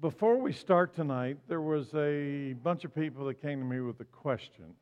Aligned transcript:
Before 0.00 0.38
we 0.38 0.54
start 0.54 0.94
tonight, 0.94 1.36
there 1.46 1.60
was 1.60 1.92
a 1.94 2.54
bunch 2.62 2.86
of 2.86 2.94
people 2.94 3.26
that 3.26 3.42
came 3.42 3.58
to 3.58 3.66
me 3.66 3.80
with 3.80 4.00
a 4.00 4.06
question 4.06 4.74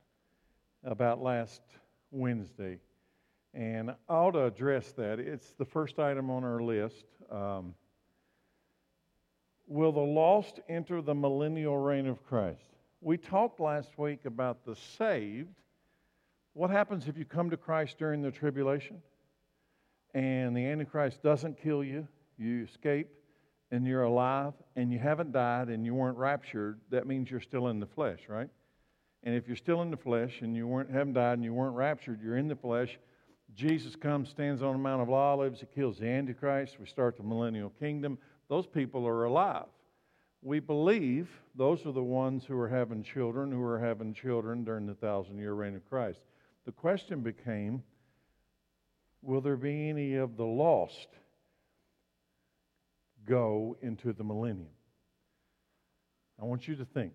about 0.85 1.21
last 1.21 1.61
Wednesday, 2.13 2.79
and 3.53 3.91
I 3.91 3.95
ought 4.09 4.33
to 4.33 4.45
address 4.45 4.93
that. 4.93 5.19
It's 5.19 5.55
the 5.55 5.65
first 5.65 5.99
item 5.99 6.31
on 6.31 6.45
our 6.45 6.61
list. 6.63 7.05
Um, 7.33 7.75
will 9.67 9.91
the 9.91 9.99
lost 9.99 10.61
enter 10.69 11.03
the 11.03 11.17
millennial 11.17 11.79
reign 11.79 12.07
of 12.07 12.25
Christ? 12.25 12.69
We 13.01 13.17
talked 13.17 13.59
last 13.59 13.99
week 13.99 14.25
about 14.25 14.65
the 14.65 14.77
saved. 14.77 15.59
What 16.53 16.71
happens 16.71 17.09
if 17.09 17.19
you 17.19 17.25
come 17.25 17.51
to 17.51 17.57
Christ 17.57 17.99
during 17.99 18.23
the 18.23 18.31
tribulation 18.31 19.03
and 20.15 20.57
the 20.57 20.65
Antichrist 20.65 21.25
doesn't 21.25 21.61
kill 21.61 21.83
you? 21.83 22.07
You 22.39 22.63
escape 22.63 23.09
and 23.71 23.87
you're 23.87 24.03
alive 24.03 24.55
and 24.77 24.93
you 24.93 24.99
haven't 24.99 25.33
died 25.33 25.69
and 25.69 25.85
you 25.85 25.95
weren't 25.95 26.17
raptured, 26.17 26.81
that 26.91 27.07
means 27.07 27.31
you're 27.31 27.41
still 27.41 27.69
in 27.69 27.81
the 27.81 27.87
flesh, 27.87 28.21
right? 28.29 28.49
And 29.25 29.35
if 29.35 29.47
you're 29.47 29.57
still 29.57 29.83
in 29.83 29.91
the 29.91 29.97
flesh 29.97 30.41
and 30.41 30.57
you 30.57 30.67
weren't, 30.67 30.91
haven't 30.91 31.15
died 31.15 31.35
and 31.35 31.45
you 31.45 31.53
weren't 31.53 31.77
raptured, 31.77 32.21
you're 32.23 32.37
in 32.37 32.49
the 32.49 32.57
flesh. 32.57 32.99
Jesus 33.55 33.97
comes, 33.97 34.29
stands 34.29 34.63
on 34.63 34.73
the 34.73 34.79
Mount 34.79 35.03
of 35.03 35.11
Olives, 35.11 35.61
he 35.61 35.67
kills 35.67 35.99
the 35.99 36.07
Antichrist. 36.07 36.79
We 36.79 36.87
start 36.87 37.17
the 37.17 37.23
millennial 37.23 37.71
kingdom. 37.71 38.19
Those 38.49 38.67
people 38.67 39.07
are 39.07 39.25
alive. 39.25 39.67
We 40.43 40.61
believe 40.61 41.29
those 41.57 41.85
are 41.85 41.93
the 41.93 42.03
ones 42.03 42.45
who 42.47 42.59
are 42.59 42.69
having 42.69 43.03
children, 43.03 43.51
who 43.51 43.63
are 43.63 43.79
having 43.79 44.15
children 44.15 44.65
during 44.65 44.87
the 44.87 44.95
thousand 44.95 45.39
year 45.39 45.55
reign 45.55 45.75
of 45.75 45.89
Christ. 45.89 46.21
The 46.65 46.73
question 46.73 47.21
became 47.21 47.83
will 49.23 49.41
there 49.41 49.57
be 49.57 49.89
any 49.89 50.15
of 50.15 50.37
the 50.37 50.45
lost 50.45 51.09
go 53.29 53.77
into 53.83 54.13
the 54.13 54.25
millennium. 54.25 54.73
I 56.41 56.45
want 56.45 56.67
you 56.67 56.77
to 56.77 56.85
think. 56.85 57.13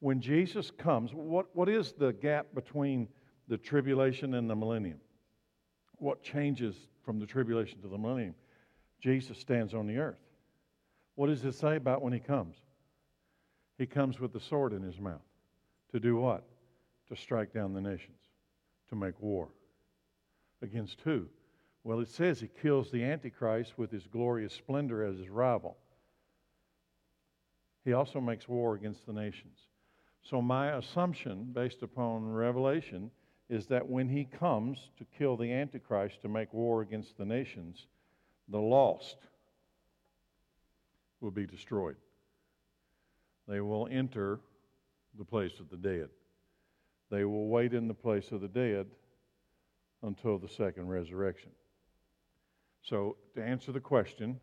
When 0.00 0.20
Jesus 0.20 0.70
comes, 0.70 1.12
what, 1.12 1.46
what 1.54 1.68
is 1.68 1.92
the 1.92 2.12
gap 2.12 2.46
between 2.54 3.08
the 3.48 3.56
tribulation 3.56 4.34
and 4.34 4.48
the 4.48 4.56
millennium? 4.56 4.98
What 5.98 6.22
changes 6.22 6.74
from 7.04 7.20
the 7.20 7.26
tribulation 7.26 7.80
to 7.82 7.88
the 7.88 7.98
millennium? 7.98 8.34
Jesus 9.00 9.38
stands 9.38 9.74
on 9.74 9.86
the 9.86 9.98
earth. 9.98 10.18
What 11.14 11.28
does 11.28 11.44
it 11.44 11.54
say 11.54 11.76
about 11.76 12.02
when 12.02 12.12
he 12.12 12.18
comes? 12.18 12.56
He 13.78 13.86
comes 13.86 14.18
with 14.18 14.32
the 14.32 14.40
sword 14.40 14.72
in 14.72 14.82
his 14.82 14.98
mouth. 14.98 15.20
To 15.92 16.00
do 16.00 16.16
what? 16.16 16.44
To 17.08 17.16
strike 17.16 17.52
down 17.52 17.74
the 17.74 17.80
nations, 17.80 18.18
to 18.88 18.96
make 18.96 19.20
war. 19.20 19.48
Against 20.62 21.00
who? 21.04 21.26
Well, 21.84 22.00
it 22.00 22.08
says 22.08 22.40
he 22.40 22.48
kills 22.48 22.90
the 22.90 23.02
Antichrist 23.02 23.76
with 23.76 23.90
his 23.90 24.06
glorious 24.06 24.52
splendor 24.52 25.04
as 25.04 25.18
his 25.18 25.28
rival. 25.28 25.76
He 27.84 27.92
also 27.92 28.20
makes 28.20 28.48
war 28.48 28.74
against 28.74 29.06
the 29.06 29.12
nations. 29.12 29.58
So, 30.22 30.40
my 30.40 30.76
assumption, 30.76 31.50
based 31.52 31.82
upon 31.82 32.30
Revelation, 32.30 33.10
is 33.48 33.66
that 33.66 33.88
when 33.88 34.08
he 34.08 34.24
comes 34.24 34.90
to 34.98 35.04
kill 35.18 35.36
the 35.36 35.52
Antichrist 35.52 36.22
to 36.22 36.28
make 36.28 36.52
war 36.52 36.82
against 36.82 37.18
the 37.18 37.24
nations, 37.24 37.86
the 38.48 38.60
lost 38.60 39.16
will 41.20 41.32
be 41.32 41.46
destroyed. 41.46 41.96
They 43.48 43.60
will 43.60 43.88
enter 43.90 44.38
the 45.18 45.24
place 45.24 45.58
of 45.58 45.68
the 45.68 45.76
dead. 45.76 46.08
They 47.10 47.24
will 47.24 47.48
wait 47.48 47.74
in 47.74 47.88
the 47.88 47.94
place 47.94 48.30
of 48.30 48.40
the 48.40 48.48
dead 48.48 48.86
until 50.02 50.38
the 50.38 50.48
second 50.48 50.88
resurrection. 50.88 51.50
So, 52.82 53.16
to 53.36 53.42
answer 53.42 53.70
the 53.70 53.80
question, 53.80 54.40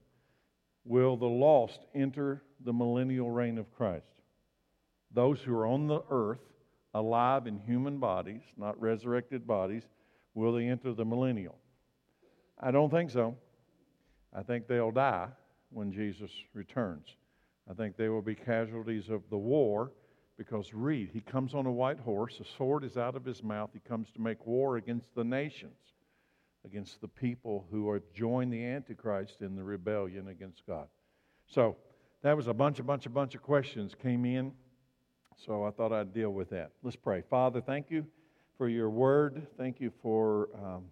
will 0.86 1.18
the 1.18 1.26
lost 1.26 1.82
enter 1.94 2.42
the 2.64 2.72
millennial 2.72 3.30
reign 3.30 3.58
of 3.58 3.72
Christ? 3.74 4.06
Those 5.12 5.42
who 5.42 5.54
are 5.56 5.66
on 5.66 5.88
the 5.88 6.02
earth, 6.10 6.40
alive 6.94 7.48
in 7.48 7.60
human 7.60 7.98
bodies, 7.98 8.42
not 8.58 8.80
resurrected 8.80 9.46
bodies, 9.46 9.84
will 10.34 10.54
they 10.54 10.68
enter 10.68 10.94
the 10.94 11.04
millennial? 11.04 11.58
I 12.60 12.72
don't 12.72 12.90
think 12.90 13.10
so. 13.10 13.36
I 14.34 14.44
think 14.44 14.68
they'll 14.68 14.92
die 14.92 15.28
when 15.72 15.92
Jesus 15.92 16.32
returns. 16.54 17.08
I 17.70 17.74
think 17.74 17.98
they 17.98 18.10
will 18.10 18.22
be 18.22 18.36
casualties 18.36 19.10
of 19.10 19.22
the 19.30 19.38
war 19.38 19.92
because 20.38 20.74
read, 20.74 21.10
he 21.12 21.20
comes 21.20 21.54
on 21.54 21.66
a 21.66 21.72
white 21.72 22.00
horse, 22.00 22.40
a 22.40 22.58
sword 22.58 22.86
is 22.86 22.96
out 22.96 23.16
of 23.16 23.26
his 23.26 23.44
mouth, 23.44 23.72
he 23.74 23.80
comes 23.80 24.10
to 24.12 24.22
make 24.22 24.46
war 24.48 24.78
against 24.78 25.14
the 25.14 25.24
nations 25.24 25.76
against 26.66 27.02
the 27.02 27.08
people 27.08 27.66
who 27.72 27.94
have 27.94 28.04
joined 28.14 28.52
the 28.52 28.64
Antichrist 28.64 29.42
in 29.42 29.56
the 29.56 29.64
rebellion 29.64 30.28
against 30.28 30.66
God. 30.68 30.88
So 31.48 31.78
that 32.22 32.36
was 32.36 32.48
a 32.48 32.54
bunch, 32.54 32.80
a 32.80 32.84
bunch, 32.84 33.06
a 33.06 33.10
bunch 33.10 33.36
of 33.36 33.42
questions 33.42 33.96
came 33.96 34.26
in. 34.26 34.52
So 35.38 35.64
I 35.64 35.72
thought 35.72 35.94
I'd 35.94 36.14
deal 36.14 36.32
with 36.32 36.50
that. 36.50 36.72
Let's 36.84 36.98
pray. 36.98 37.24
Father, 37.30 37.62
thank 37.62 37.90
you 37.90 38.06
for 38.58 38.68
your 38.68 38.90
word. 38.90 39.48
Thank 39.58 39.80
you 39.80 39.92
for 40.02 40.50
um, 40.54 40.86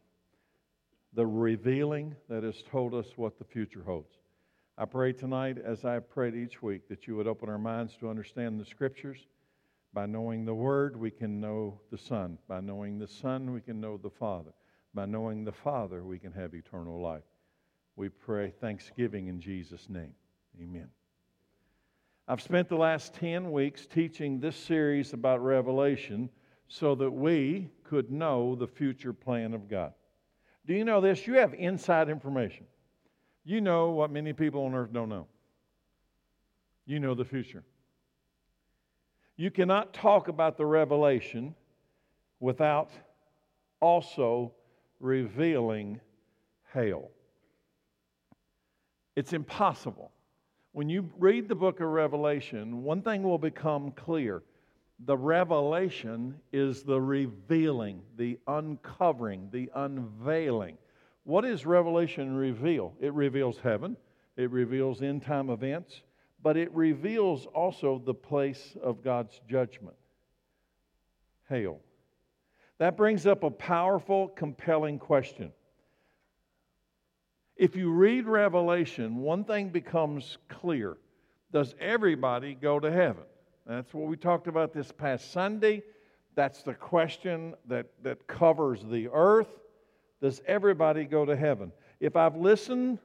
the 1.13 1.25
revealing 1.25 2.15
that 2.29 2.43
has 2.43 2.63
told 2.71 2.93
us 2.93 3.07
what 3.17 3.37
the 3.37 3.43
future 3.43 3.83
holds. 3.83 4.15
I 4.77 4.85
pray 4.85 5.11
tonight, 5.11 5.57
as 5.57 5.83
I 5.83 5.99
prayed 5.99 6.35
each 6.35 6.61
week, 6.61 6.87
that 6.87 7.07
you 7.07 7.15
would 7.15 7.27
open 7.27 7.49
our 7.49 7.57
minds 7.57 7.97
to 7.99 8.09
understand 8.09 8.59
the 8.59 8.65
scriptures. 8.65 9.17
By 9.91 10.05
knowing 10.05 10.45
the 10.45 10.53
Word, 10.53 10.95
we 10.95 11.09
can 11.09 11.41
know 11.41 11.81
the 11.89 11.97
Son. 11.97 12.37
By 12.47 12.61
knowing 12.61 12.99
the 12.99 13.07
Son, 13.07 13.51
we 13.51 13.61
can 13.61 13.81
know 13.81 13.97
the 13.97 14.11
Father. 14.11 14.51
By 14.93 15.05
knowing 15.05 15.43
the 15.43 15.51
Father, 15.51 16.03
we 16.03 16.19
can 16.19 16.31
have 16.31 16.53
eternal 16.53 17.01
life. 17.01 17.23
We 17.95 18.09
pray 18.09 18.51
thanksgiving 18.61 19.27
in 19.27 19.39
Jesus' 19.39 19.89
name. 19.89 20.13
Amen. 20.61 20.89
I've 22.27 22.41
spent 22.41 22.67
the 22.67 22.77
last 22.77 23.13
10 23.15 23.51
weeks 23.51 23.85
teaching 23.85 24.39
this 24.39 24.55
series 24.55 25.13
about 25.13 25.43
Revelation 25.43 26.29
so 26.67 26.93
that 26.95 27.11
we 27.11 27.69
could 27.83 28.11
know 28.11 28.55
the 28.55 28.67
future 28.67 29.13
plan 29.13 29.53
of 29.53 29.69
God. 29.69 29.93
Do 30.65 30.73
you 30.73 30.83
know 30.83 30.99
this? 30.99 31.25
You 31.25 31.35
have 31.35 31.53
inside 31.53 32.09
information. 32.09 32.65
You 33.45 33.61
know 33.61 33.91
what 33.91 34.11
many 34.11 34.33
people 34.33 34.65
on 34.65 34.75
earth 34.75 34.91
don't 34.91 35.07
know. 35.07 35.27
You 36.85 36.99
know 36.99 37.15
the 37.15 37.23
future. 37.23 37.63
You 39.37 39.49
cannot 39.49 39.93
talk 39.93 40.27
about 40.27 40.57
the 40.57 40.65
revelation 40.65 41.55
without 42.41 42.91
also 43.79 44.51
revealing 44.99 45.99
hell. 46.71 47.09
It's 49.15 49.33
impossible. 49.33 50.11
When 50.73 50.89
you 50.89 51.09
read 51.17 51.47
the 51.47 51.55
book 51.55 51.79
of 51.79 51.87
Revelation, 51.87 52.83
one 52.83 53.01
thing 53.01 53.23
will 53.23 53.39
become 53.39 53.91
clear. 53.91 54.43
The 55.05 55.17
revelation 55.17 56.39
is 56.51 56.83
the 56.83 56.99
revealing, 57.01 58.01
the 58.15 58.39
uncovering, 58.47 59.49
the 59.51 59.69
unveiling. 59.75 60.77
What 61.23 61.41
does 61.41 61.65
Revelation 61.65 62.35
reveal? 62.35 62.93
It 62.99 63.13
reveals 63.13 63.57
heaven, 63.59 63.97
it 64.35 64.51
reveals 64.51 65.01
end 65.01 65.23
time 65.23 65.49
events, 65.49 66.01
but 66.41 66.57
it 66.57 66.71
reveals 66.73 67.47
also 67.47 68.01
the 68.03 68.13
place 68.13 68.75
of 68.81 69.03
God's 69.03 69.39
judgment 69.49 69.97
hell. 71.49 71.79
That 72.79 72.95
brings 72.95 73.25
up 73.25 73.43
a 73.43 73.49
powerful, 73.49 74.27
compelling 74.29 74.99
question. 74.99 75.51
If 77.55 77.75
you 77.75 77.91
read 77.91 78.27
Revelation, 78.27 79.17
one 79.17 79.43
thing 79.43 79.69
becomes 79.69 80.37
clear 80.47 80.97
Does 81.51 81.73
everybody 81.79 82.53
go 82.53 82.79
to 82.79 82.91
heaven? 82.91 83.23
That's 83.65 83.93
what 83.93 84.07
we 84.07 84.15
talked 84.15 84.47
about 84.47 84.73
this 84.73 84.91
past 84.91 85.31
Sunday. 85.31 85.83
That's 86.35 86.61
the 86.61 86.75
question 86.75 87.55
that, 87.67 87.87
that 88.03 88.27
covers 88.27 88.83
the 88.83 89.09
earth. 89.11 89.49
Does 90.21 90.41
everybody 90.45 91.03
go 91.05 91.25
to 91.25 91.35
heaven? 91.35 91.71
If 91.99 92.15
I've 92.15 92.35
listened 92.35 92.99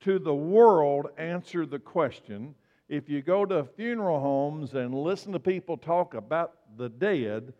to 0.00 0.18
the 0.18 0.34
world 0.34 1.08
answer 1.18 1.66
the 1.66 1.78
question, 1.78 2.54
if 2.88 3.08
you 3.08 3.22
go 3.22 3.44
to 3.44 3.64
funeral 3.64 4.20
homes 4.20 4.74
and 4.74 4.94
listen 4.94 5.32
to 5.32 5.40
people 5.40 5.76
talk 5.76 6.14
about 6.14 6.54
the 6.76 6.88
dead, 6.88 7.52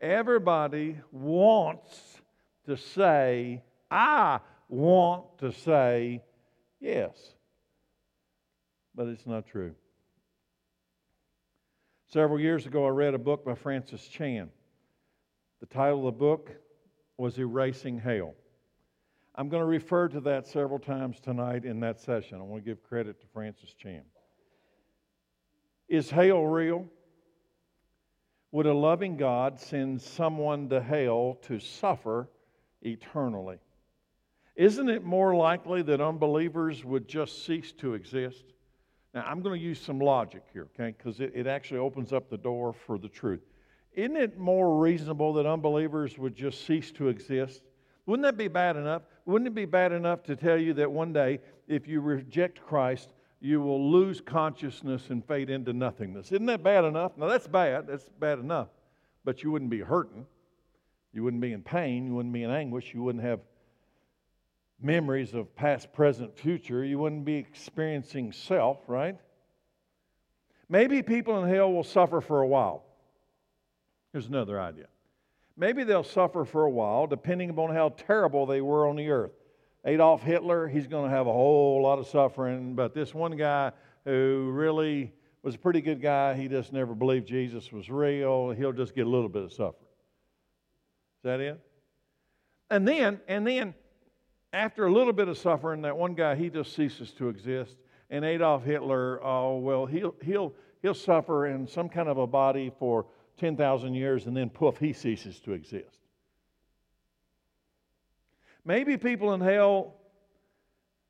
Everybody 0.00 0.96
wants 1.10 2.20
to 2.66 2.76
say, 2.76 3.62
I 3.90 4.40
want 4.68 5.38
to 5.38 5.52
say 5.52 6.22
yes. 6.80 7.16
But 8.94 9.08
it's 9.08 9.26
not 9.26 9.46
true. 9.46 9.74
Several 12.12 12.40
years 12.40 12.66
ago, 12.66 12.86
I 12.86 12.90
read 12.90 13.14
a 13.14 13.18
book 13.18 13.44
by 13.44 13.54
Francis 13.54 14.06
Chan. 14.08 14.50
The 15.60 15.66
title 15.66 16.06
of 16.06 16.14
the 16.14 16.18
book 16.18 16.50
was 17.16 17.38
Erasing 17.38 17.98
Hell. 17.98 18.34
I'm 19.34 19.48
going 19.48 19.60
to 19.60 19.66
refer 19.66 20.08
to 20.08 20.20
that 20.22 20.46
several 20.46 20.78
times 20.78 21.20
tonight 21.20 21.64
in 21.64 21.80
that 21.80 22.00
session. 22.00 22.38
I 22.38 22.42
want 22.42 22.64
to 22.64 22.70
give 22.70 22.82
credit 22.82 23.20
to 23.20 23.26
Francis 23.32 23.74
Chan. 23.74 24.02
Is 25.88 26.10
hell 26.10 26.44
real? 26.44 26.86
Would 28.52 28.66
a 28.66 28.74
loving 28.74 29.16
God 29.16 29.60
send 29.60 30.00
someone 30.00 30.68
to 30.70 30.80
hell 30.80 31.38
to 31.42 31.58
suffer 31.58 32.28
eternally? 32.82 33.58
isn't 34.58 34.88
it 34.90 35.04
more 35.04 35.36
likely 35.36 35.82
that 35.82 36.00
unbelievers 36.00 36.84
would 36.84 37.06
just 37.06 37.46
cease 37.46 37.70
to 37.70 37.94
exist? 37.94 38.44
Now, 39.14 39.24
I'm 39.24 39.40
going 39.40 39.58
to 39.58 39.64
use 39.64 39.80
some 39.80 40.00
logic 40.00 40.42
here, 40.52 40.66
okay, 40.74 40.94
because 40.98 41.20
it, 41.20 41.32
it 41.32 41.46
actually 41.46 41.78
opens 41.78 42.12
up 42.12 42.28
the 42.28 42.36
door 42.36 42.72
for 42.72 42.98
the 42.98 43.08
truth. 43.08 43.40
Isn't 43.94 44.16
it 44.16 44.36
more 44.36 44.76
reasonable 44.76 45.32
that 45.34 45.46
unbelievers 45.46 46.18
would 46.18 46.34
just 46.34 46.66
cease 46.66 46.90
to 46.92 47.08
exist? 47.08 47.62
Wouldn't 48.06 48.24
that 48.24 48.36
be 48.36 48.48
bad 48.48 48.76
enough? 48.76 49.02
Wouldn't 49.26 49.46
it 49.46 49.54
be 49.54 49.64
bad 49.64 49.92
enough 49.92 50.24
to 50.24 50.34
tell 50.34 50.58
you 50.58 50.74
that 50.74 50.90
one 50.90 51.12
day, 51.12 51.38
if 51.68 51.86
you 51.86 52.00
reject 52.00 52.60
Christ, 52.60 53.14
you 53.40 53.60
will 53.60 53.90
lose 53.90 54.20
consciousness 54.20 55.10
and 55.10 55.24
fade 55.24 55.50
into 55.50 55.72
nothingness? 55.72 56.32
Isn't 56.32 56.46
that 56.46 56.62
bad 56.62 56.84
enough? 56.84 57.16
Now, 57.16 57.28
that's 57.28 57.46
bad. 57.46 57.86
That's 57.86 58.04
bad 58.18 58.38
enough. 58.38 58.68
But 59.24 59.42
you 59.42 59.50
wouldn't 59.50 59.70
be 59.70 59.80
hurting. 59.80 60.26
You 61.12 61.22
wouldn't 61.22 61.42
be 61.42 61.52
in 61.52 61.62
pain. 61.62 62.06
You 62.06 62.14
wouldn't 62.14 62.34
be 62.34 62.42
in 62.42 62.50
anguish. 62.50 62.92
You 62.92 63.02
wouldn't 63.02 63.24
have 63.24 63.40
memories 64.80 65.34
of 65.34 65.54
past, 65.54 65.92
present, 65.92 66.36
future. 66.36 66.84
You 66.84 66.98
wouldn't 66.98 67.24
be 67.24 67.36
experiencing 67.36 68.32
self, 68.32 68.78
right? 68.86 69.16
Maybe 70.68 71.02
people 71.02 71.42
in 71.42 71.48
hell 71.48 71.72
will 71.72 71.84
suffer 71.84 72.20
for 72.20 72.42
a 72.42 72.46
while. 72.46 72.84
Here's 74.12 74.26
another 74.26 74.60
idea. 74.60 74.86
Maybe 75.56 75.84
they'll 75.84 76.04
suffer 76.04 76.44
for 76.44 76.64
a 76.64 76.70
while, 76.70 77.06
depending 77.06 77.50
upon 77.50 77.74
how 77.74 77.90
terrible 77.90 78.46
they 78.46 78.60
were 78.60 78.86
on 78.86 78.96
the 78.96 79.10
earth. 79.10 79.32
Adolf 79.88 80.22
Hitler, 80.22 80.68
he's 80.68 80.86
going 80.86 81.08
to 81.08 81.16
have 81.16 81.26
a 81.26 81.32
whole 81.32 81.82
lot 81.82 81.98
of 81.98 82.06
suffering, 82.06 82.74
but 82.74 82.92
this 82.92 83.14
one 83.14 83.38
guy 83.38 83.72
who 84.04 84.50
really 84.52 85.14
was 85.42 85.54
a 85.54 85.58
pretty 85.58 85.80
good 85.80 86.02
guy, 86.02 86.34
he 86.34 86.46
just 86.46 86.74
never 86.74 86.94
believed 86.94 87.26
Jesus 87.26 87.72
was 87.72 87.88
real, 87.88 88.50
he'll 88.50 88.72
just 88.72 88.94
get 88.94 89.06
a 89.06 89.08
little 89.08 89.30
bit 89.30 89.44
of 89.44 89.50
suffering. 89.50 89.88
Is 91.16 91.22
that 91.22 91.40
it? 91.40 91.58
And 92.70 92.86
then, 92.86 93.18
and 93.28 93.46
then 93.46 93.72
after 94.52 94.84
a 94.84 94.92
little 94.92 95.14
bit 95.14 95.26
of 95.26 95.38
suffering, 95.38 95.80
that 95.82 95.96
one 95.96 96.12
guy, 96.12 96.34
he 96.34 96.50
just 96.50 96.76
ceases 96.76 97.12
to 97.12 97.30
exist. 97.30 97.78
And 98.10 98.26
Adolf 98.26 98.64
Hitler, 98.64 99.24
oh, 99.24 99.56
well, 99.56 99.86
he'll, 99.86 100.14
he'll, 100.22 100.52
he'll 100.82 100.92
suffer 100.92 101.46
in 101.46 101.66
some 101.66 101.88
kind 101.88 102.10
of 102.10 102.18
a 102.18 102.26
body 102.26 102.70
for 102.78 103.06
10,000 103.38 103.94
years, 103.94 104.26
and 104.26 104.36
then 104.36 104.50
poof, 104.50 104.76
he 104.76 104.92
ceases 104.92 105.40
to 105.40 105.52
exist. 105.52 105.98
Maybe 108.68 108.98
people 108.98 109.32
in 109.32 109.40
hell, 109.40 109.94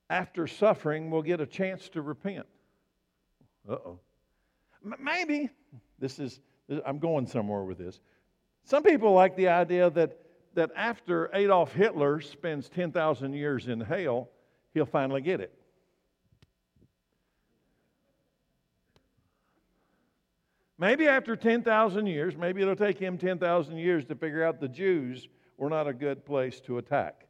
after 0.08 0.46
suffering, 0.46 1.10
will 1.10 1.22
get 1.22 1.40
a 1.40 1.46
chance 1.46 1.88
to 1.88 2.02
repent. 2.02 2.46
Uh 3.68 3.72
oh. 3.72 3.98
Maybe. 5.00 5.50
This 5.98 6.20
is, 6.20 6.38
I'm 6.86 7.00
going 7.00 7.26
somewhere 7.26 7.64
with 7.64 7.78
this. 7.78 7.98
Some 8.62 8.84
people 8.84 9.12
like 9.12 9.34
the 9.34 9.48
idea 9.48 9.90
that 9.90 10.16
that 10.54 10.70
after 10.76 11.30
Adolf 11.34 11.72
Hitler 11.72 12.20
spends 12.20 12.68
10,000 12.68 13.32
years 13.32 13.66
in 13.66 13.80
hell, 13.80 14.30
he'll 14.72 14.86
finally 14.86 15.20
get 15.20 15.40
it. 15.40 15.52
Maybe 20.78 21.08
after 21.08 21.34
10,000 21.34 22.06
years, 22.06 22.36
maybe 22.36 22.62
it'll 22.62 22.76
take 22.76 23.00
him 23.00 23.18
10,000 23.18 23.76
years 23.78 24.04
to 24.06 24.14
figure 24.14 24.44
out 24.44 24.60
the 24.60 24.68
Jews 24.68 25.28
were 25.56 25.68
not 25.68 25.88
a 25.88 25.92
good 25.92 26.24
place 26.24 26.60
to 26.60 26.78
attack. 26.78 27.27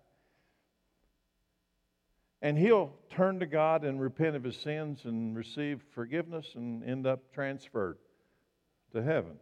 And 2.40 2.56
he'll 2.56 2.92
turn 3.10 3.40
to 3.40 3.46
God 3.46 3.84
and 3.84 4.00
repent 4.00 4.36
of 4.36 4.44
his 4.44 4.56
sins 4.56 5.04
and 5.04 5.36
receive 5.36 5.82
forgiveness 5.92 6.52
and 6.54 6.84
end 6.84 7.06
up 7.06 7.32
transferred 7.32 7.98
to 8.92 9.02
heaven. 9.02 9.32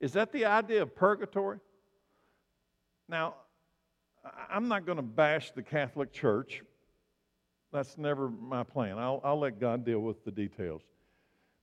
Is 0.00 0.12
that 0.12 0.30
the 0.32 0.44
idea 0.44 0.82
of 0.82 0.94
purgatory? 0.94 1.58
Now, 3.08 3.34
I'm 4.50 4.68
not 4.68 4.86
going 4.86 4.96
to 4.96 5.02
bash 5.02 5.52
the 5.52 5.62
Catholic 5.62 6.12
Church. 6.12 6.62
That's 7.72 7.98
never 7.98 8.28
my 8.28 8.62
plan. 8.62 8.98
I'll, 8.98 9.20
I'll 9.24 9.38
let 9.38 9.58
God 9.58 9.84
deal 9.84 10.00
with 10.00 10.24
the 10.24 10.30
details. 10.30 10.82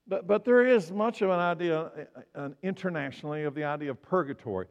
But, 0.06 0.26
but 0.26 0.44
there 0.44 0.66
is 0.66 0.92
much 0.92 1.22
of 1.22 1.30
an 1.30 1.40
idea 1.40 1.90
uh, 2.34 2.50
internationally 2.62 3.44
of 3.44 3.54
the 3.54 3.64
idea 3.64 3.90
of 3.90 4.02
purgatory, 4.02 4.66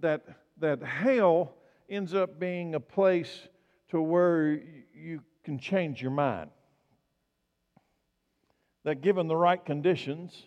that, 0.00 0.22
that 0.58 0.82
hell 0.82 1.54
ends 1.88 2.14
up 2.14 2.40
being 2.40 2.74
a 2.74 2.80
place 2.80 3.48
to 3.90 4.00
where 4.00 4.60
you 4.94 5.20
can 5.44 5.58
change 5.58 6.00
your 6.00 6.10
mind. 6.10 6.50
That 8.84 9.00
given 9.00 9.28
the 9.28 9.36
right 9.36 9.64
conditions, 9.64 10.46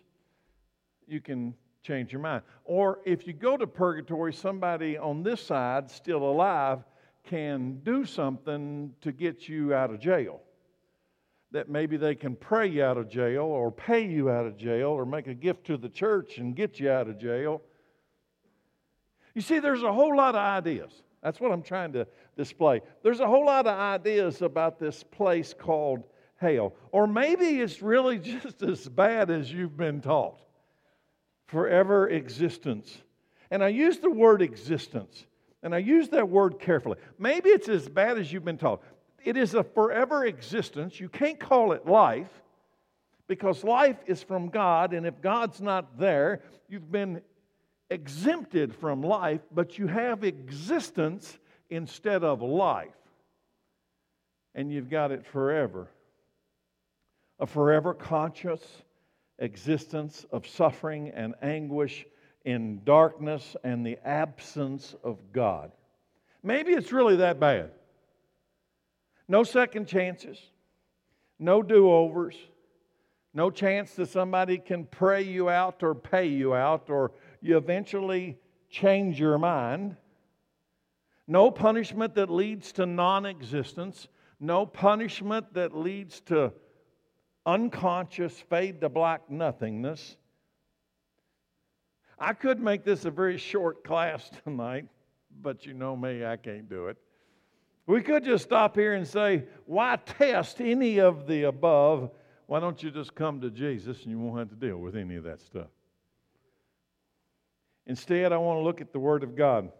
you 1.08 1.22
can 1.22 1.56
change 1.84 2.12
your 2.12 2.22
mind. 2.22 2.44
Or 2.66 3.00
if 3.06 3.26
you 3.26 3.34
go 3.34 3.58
to 3.58 3.66
purgatory, 3.66 4.34
somebody 4.34 4.98
on 4.98 5.24
this 5.24 5.42
side, 5.42 5.90
still 5.90 6.24
alive, 6.24 6.80
can 7.24 7.80
do 7.84 8.06
something 8.06 8.94
to 9.02 9.12
get 9.12 9.48
you 9.48 9.74
out 9.74 9.92
of 9.92 10.00
jail. 10.00 10.42
That 11.52 11.70
maybe 11.70 11.98
they 11.98 12.16
can 12.16 12.36
pray 12.36 12.68
you 12.68 12.84
out 12.84 12.98
of 12.98 13.10
jail, 13.10 13.44
or 13.44 13.72
pay 13.72 14.06
you 14.06 14.30
out 14.30 14.46
of 14.46 14.58
jail, 14.58 14.90
or 14.90 15.06
make 15.06 15.28
a 15.28 15.34
gift 15.34 15.66
to 15.68 15.78
the 15.78 15.90
church 15.90 16.38
and 16.38 16.56
get 16.56 16.80
you 16.80 16.92
out 16.92 17.08
of 17.08 17.20
jail. 17.20 17.62
You 19.34 19.42
see, 19.42 19.60
there's 19.60 19.84
a 19.84 19.94
whole 19.94 20.16
lot 20.16 20.36
of 20.36 20.42
ideas. 20.42 20.92
That's 21.28 21.42
what 21.42 21.52
I'm 21.52 21.62
trying 21.62 21.92
to 21.92 22.08
display. 22.38 22.82
There's 23.04 23.20
a 23.20 23.28
whole 23.28 23.46
lot 23.46 23.68
of 23.68 23.78
ideas 23.78 24.42
about 24.42 24.80
this 24.80 25.04
place 25.04 25.54
called 25.54 26.06
hell. 26.38 26.74
Or 26.94 27.06
maybe 27.06 27.60
it's 27.60 27.82
really 27.82 28.18
just 28.44 28.62
as 28.62 28.88
bad 28.88 29.30
as 29.30 29.52
you've 29.52 29.76
been 29.76 30.00
taught 30.00 30.40
forever 31.48 32.08
existence. 32.08 32.98
And 33.52 33.62
I 33.62 33.68
use 33.68 33.98
the 34.00 34.10
word 34.10 34.42
existence, 34.42 35.26
and 35.64 35.76
I 35.76 35.80
use 35.80 36.08
that 36.10 36.30
word 36.30 36.62
carefully. 36.62 36.98
Maybe 37.20 37.50
it's 37.50 37.68
as 37.68 37.90
bad 37.90 38.18
as 38.18 38.32
you've 38.32 38.46
been 38.46 38.58
taught. 38.58 38.82
It 39.22 39.36
is 39.36 39.54
a 39.54 39.66
forever 39.66 40.26
existence. 40.26 40.98
You 40.98 41.10
can't 41.10 41.42
call 41.42 41.74
it 41.74 41.86
life 41.86 42.42
because 43.28 43.66
life 43.66 43.98
is 44.06 44.24
from 44.24 44.48
God, 44.48 44.94
and 44.94 45.06
if 45.06 45.22
God's 45.22 45.60
not 45.60 46.00
there, 46.00 46.42
you've 46.70 46.90
been 46.90 47.22
exempted 47.90 48.76
from 48.76 49.02
life, 49.02 49.42
but 49.54 49.78
you 49.78 49.88
have 49.88 50.24
existence 50.24 51.38
instead 51.70 52.24
of 52.24 52.42
life. 52.42 52.90
And 54.56 54.72
you've 54.72 54.90
got 54.90 55.12
it 55.12 55.26
forever. 55.26 55.88
A 57.40 57.46
forever 57.46 57.94
conscious, 57.94 58.62
existence 59.40 60.26
of 60.32 60.48
suffering 60.48 61.10
and 61.10 61.36
anguish 61.42 62.06
in 62.46 62.82
darkness 62.84 63.56
and 63.64 63.86
the 63.86 63.98
absence 64.04 64.96
of 65.04 65.18
God. 65.34 65.72
Maybe 66.42 66.72
it's 66.72 66.92
really 66.92 67.18
that 67.18 67.40
bad. 67.40 67.72
No 69.28 69.44
second 69.44 69.88
chances, 69.88 70.40
no 71.38 71.62
do 71.62 71.92
overs, 71.92 72.36
no 73.34 73.52
chance 73.52 73.94
that 73.96 74.08
somebody 74.10 74.58
can 74.58 74.86
pray 74.86 75.22
you 75.22 75.50
out 75.50 75.84
or 75.84 75.94
pay 75.94 76.28
you 76.28 76.56
out, 76.56 76.90
or 76.90 77.12
you 77.42 77.58
eventually 77.58 78.38
change 78.70 79.20
your 79.20 79.38
mind. 79.38 79.96
No 81.28 81.52
punishment 81.52 82.16
that 82.16 82.30
leads 82.30 82.72
to 82.74 82.86
non 82.86 83.26
existence, 83.26 84.08
no 84.40 84.66
punishment 84.66 85.54
that 85.54 85.76
leads 85.76 86.22
to 86.22 86.54
unconscious, 87.46 88.40
fade 88.40 88.82
to 88.82 88.90
black 88.90 89.30
nothingness. 89.30 90.18
I 92.20 92.34
could 92.34 92.60
make 92.60 92.84
this 92.84 93.06
a 93.06 93.12
very 93.12 93.38
short 93.38 93.84
class 93.84 94.30
tonight, 94.44 94.88
but 95.42 95.66
you 95.66 95.74
know 95.74 95.96
me, 95.96 96.26
I 96.26 96.38
can't 96.38 96.70
do 96.70 96.88
it. 96.88 96.98
We 97.86 98.02
could 98.02 98.26
just 98.26 98.44
stop 98.44 98.76
here 98.76 98.96
and 98.96 99.08
say, 99.08 99.46
why 99.66 99.98
test 100.06 100.60
any 100.60 101.00
of 101.00 101.26
the 101.26 101.44
above? 101.44 102.12
Why 102.46 102.60
don't 102.60 102.82
you 102.84 102.92
just 102.92 103.16
come 103.16 103.40
to 103.42 103.50
Jesus 103.50 104.02
and 104.04 104.12
you 104.12 104.20
won't 104.20 104.40
have 104.40 104.50
to 104.50 104.56
deal 104.56 104.78
with 104.78 104.96
any 104.96 105.16
of 105.16 105.24
that 105.24 105.40
stuff? 105.40 105.68
Instead, 107.88 108.32
I 108.32 108.38
want 108.38 108.60
to 108.60 108.64
look 108.64 108.82
at 108.82 108.94
the 108.94 109.00
Word 109.00 109.24
of 109.24 109.36
God. 109.36 109.72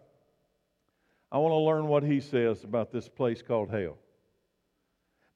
I 1.30 1.38
want 1.38 1.52
to 1.52 1.58
learn 1.58 1.86
what 1.86 2.02
He 2.02 2.20
says 2.20 2.64
about 2.64 2.90
this 2.90 3.08
place 3.08 3.42
called 3.42 3.70
hell. 3.70 3.98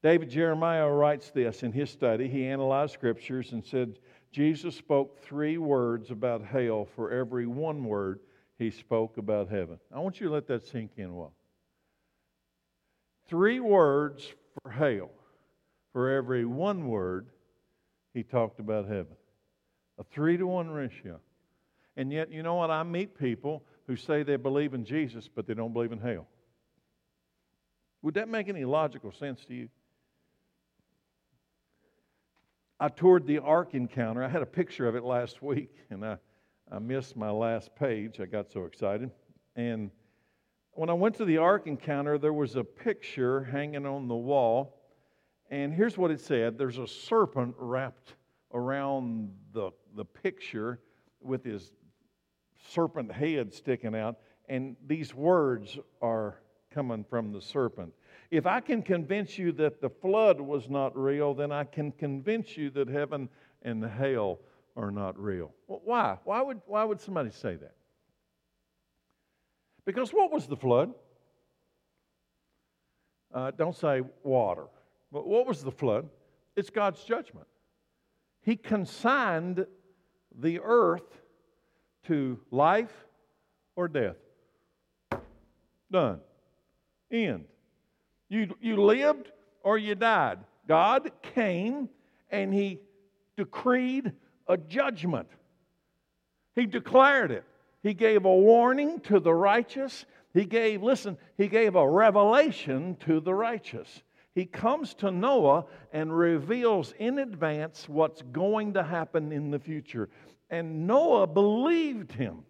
David 0.02 0.30
Jeremiah 0.30 0.90
writes 0.90 1.30
this 1.30 1.62
in 1.62 1.72
his 1.72 1.88
study. 1.88 2.28
He 2.28 2.46
analyzed 2.46 2.92
scriptures 2.92 3.52
and 3.52 3.64
said 3.64 4.00
Jesus 4.32 4.74
spoke 4.74 5.22
three 5.22 5.58
words 5.58 6.10
about 6.10 6.44
hell 6.44 6.88
for 6.96 7.12
every 7.12 7.46
one 7.46 7.84
word 7.84 8.18
he 8.58 8.70
spoke 8.70 9.16
about 9.16 9.48
heaven. 9.48 9.78
I 9.94 10.00
want 10.00 10.20
you 10.20 10.26
to 10.26 10.32
let 10.32 10.48
that 10.48 10.66
sink 10.66 10.92
in 10.96 11.14
while. 11.14 11.34
Three 13.28 13.60
words 13.60 14.26
for 14.62 14.70
hell 14.70 15.10
for 15.92 16.10
every 16.10 16.44
one 16.44 16.88
word 16.88 17.28
he 18.12 18.24
talked 18.24 18.58
about 18.58 18.88
heaven. 18.88 19.16
A 19.98 20.04
three 20.04 20.36
to 20.36 20.46
one 20.46 20.70
ratio. 20.70 21.20
And 21.96 22.12
yet, 22.12 22.30
you 22.32 22.42
know 22.42 22.54
what? 22.54 22.70
I 22.70 22.82
meet 22.82 23.18
people 23.18 23.64
who 23.86 23.96
say 23.96 24.22
they 24.22 24.36
believe 24.36 24.74
in 24.74 24.84
Jesus, 24.84 25.28
but 25.28 25.46
they 25.46 25.54
don't 25.54 25.72
believe 25.72 25.92
in 25.92 25.98
hell. 25.98 26.26
Would 28.02 28.14
that 28.14 28.28
make 28.28 28.48
any 28.48 28.64
logical 28.64 29.12
sense 29.12 29.44
to 29.46 29.54
you? 29.54 29.68
I 32.80 32.88
toured 32.88 33.26
the 33.26 33.38
Ark 33.38 33.74
Encounter. 33.74 34.24
I 34.24 34.28
had 34.28 34.42
a 34.42 34.46
picture 34.46 34.88
of 34.88 34.96
it 34.96 35.04
last 35.04 35.42
week, 35.42 35.70
and 35.90 36.04
I, 36.04 36.16
I 36.70 36.78
missed 36.78 37.16
my 37.16 37.30
last 37.30 37.74
page. 37.76 38.20
I 38.20 38.26
got 38.26 38.50
so 38.50 38.64
excited. 38.64 39.10
And 39.54 39.90
When 40.72 40.88
I 40.88 40.94
went 40.94 41.14
to 41.16 41.24
the 41.24 41.36
Ark 41.38 41.66
encounter, 41.66 42.18
there 42.18 42.32
was 42.32 42.56
a 42.56 42.64
picture 42.64 43.44
hanging 43.44 43.86
on 43.86 44.08
the 44.08 44.16
wall, 44.16 44.80
and 45.50 45.72
here's 45.72 45.98
what 45.98 46.10
it 46.10 46.20
said 46.20 46.56
there's 46.56 46.78
a 46.78 46.86
serpent 46.86 47.54
wrapped 47.58 48.14
around 48.54 49.30
the, 49.52 49.70
the 49.94 50.04
picture 50.04 50.80
with 51.20 51.44
his 51.44 51.72
serpent 52.68 53.12
head 53.12 53.52
sticking 53.52 53.94
out, 53.94 54.16
and 54.48 54.76
these 54.86 55.14
words 55.14 55.78
are 56.00 56.40
coming 56.70 57.04
from 57.04 57.32
the 57.32 57.40
serpent. 57.40 57.92
If 58.30 58.46
I 58.46 58.60
can 58.60 58.82
convince 58.82 59.36
you 59.38 59.52
that 59.52 59.80
the 59.80 59.90
flood 59.90 60.40
was 60.40 60.68
not 60.68 60.96
real, 60.96 61.34
then 61.34 61.52
I 61.52 61.64
can 61.64 61.92
convince 61.92 62.56
you 62.56 62.70
that 62.70 62.88
heaven 62.88 63.28
and 63.62 63.84
hell 63.84 64.38
are 64.76 64.90
not 64.90 65.18
real. 65.18 65.52
Well, 65.66 65.82
why? 65.84 66.18
Why 66.24 66.40
would, 66.40 66.60
why 66.66 66.84
would 66.84 67.00
somebody 67.00 67.30
say 67.30 67.56
that? 67.56 67.74
Because 69.84 70.10
what 70.10 70.32
was 70.32 70.46
the 70.46 70.56
flood? 70.56 70.94
Uh, 73.34 73.50
don't 73.50 73.76
say 73.76 74.02
water. 74.22 74.66
But 75.10 75.26
what 75.26 75.46
was 75.46 75.62
the 75.62 75.70
flood? 75.70 76.08
It's 76.56 76.70
God's 76.70 77.02
judgment. 77.04 77.46
He 78.42 78.56
consigned 78.56 79.66
the 80.40 80.60
earth 80.62 81.21
to 82.06 82.38
life 82.50 82.92
or 83.76 83.88
death. 83.88 84.16
Done. 85.90 86.20
End. 87.10 87.44
You, 88.28 88.54
you 88.60 88.82
lived 88.82 89.30
or 89.62 89.76
you 89.76 89.94
died. 89.94 90.38
God 90.66 91.10
came 91.34 91.88
and 92.30 92.52
He 92.52 92.80
decreed 93.36 94.12
a 94.48 94.56
judgment. 94.56 95.28
He 96.54 96.66
declared 96.66 97.30
it. 97.30 97.44
He 97.82 97.94
gave 97.94 98.24
a 98.24 98.34
warning 98.34 99.00
to 99.00 99.20
the 99.20 99.34
righteous. 99.34 100.06
He 100.32 100.44
gave, 100.44 100.82
listen, 100.82 101.18
He 101.36 101.48
gave 101.48 101.74
a 101.74 101.88
revelation 101.88 102.96
to 103.00 103.20
the 103.20 103.34
righteous. 103.34 104.02
He 104.34 104.46
comes 104.46 104.94
to 104.94 105.10
Noah 105.10 105.66
and 105.92 106.16
reveals 106.16 106.94
in 106.98 107.18
advance 107.18 107.86
what's 107.86 108.22
going 108.22 108.72
to 108.74 108.82
happen 108.82 109.30
in 109.30 109.50
the 109.50 109.58
future. 109.58 110.08
And 110.52 110.86
Noah 110.86 111.26
believed 111.26 112.12
him 112.12 112.44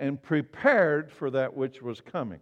and 0.00 0.20
prepared 0.20 1.12
for 1.12 1.30
that 1.30 1.56
which 1.56 1.80
was 1.80 2.00
coming. 2.00 2.40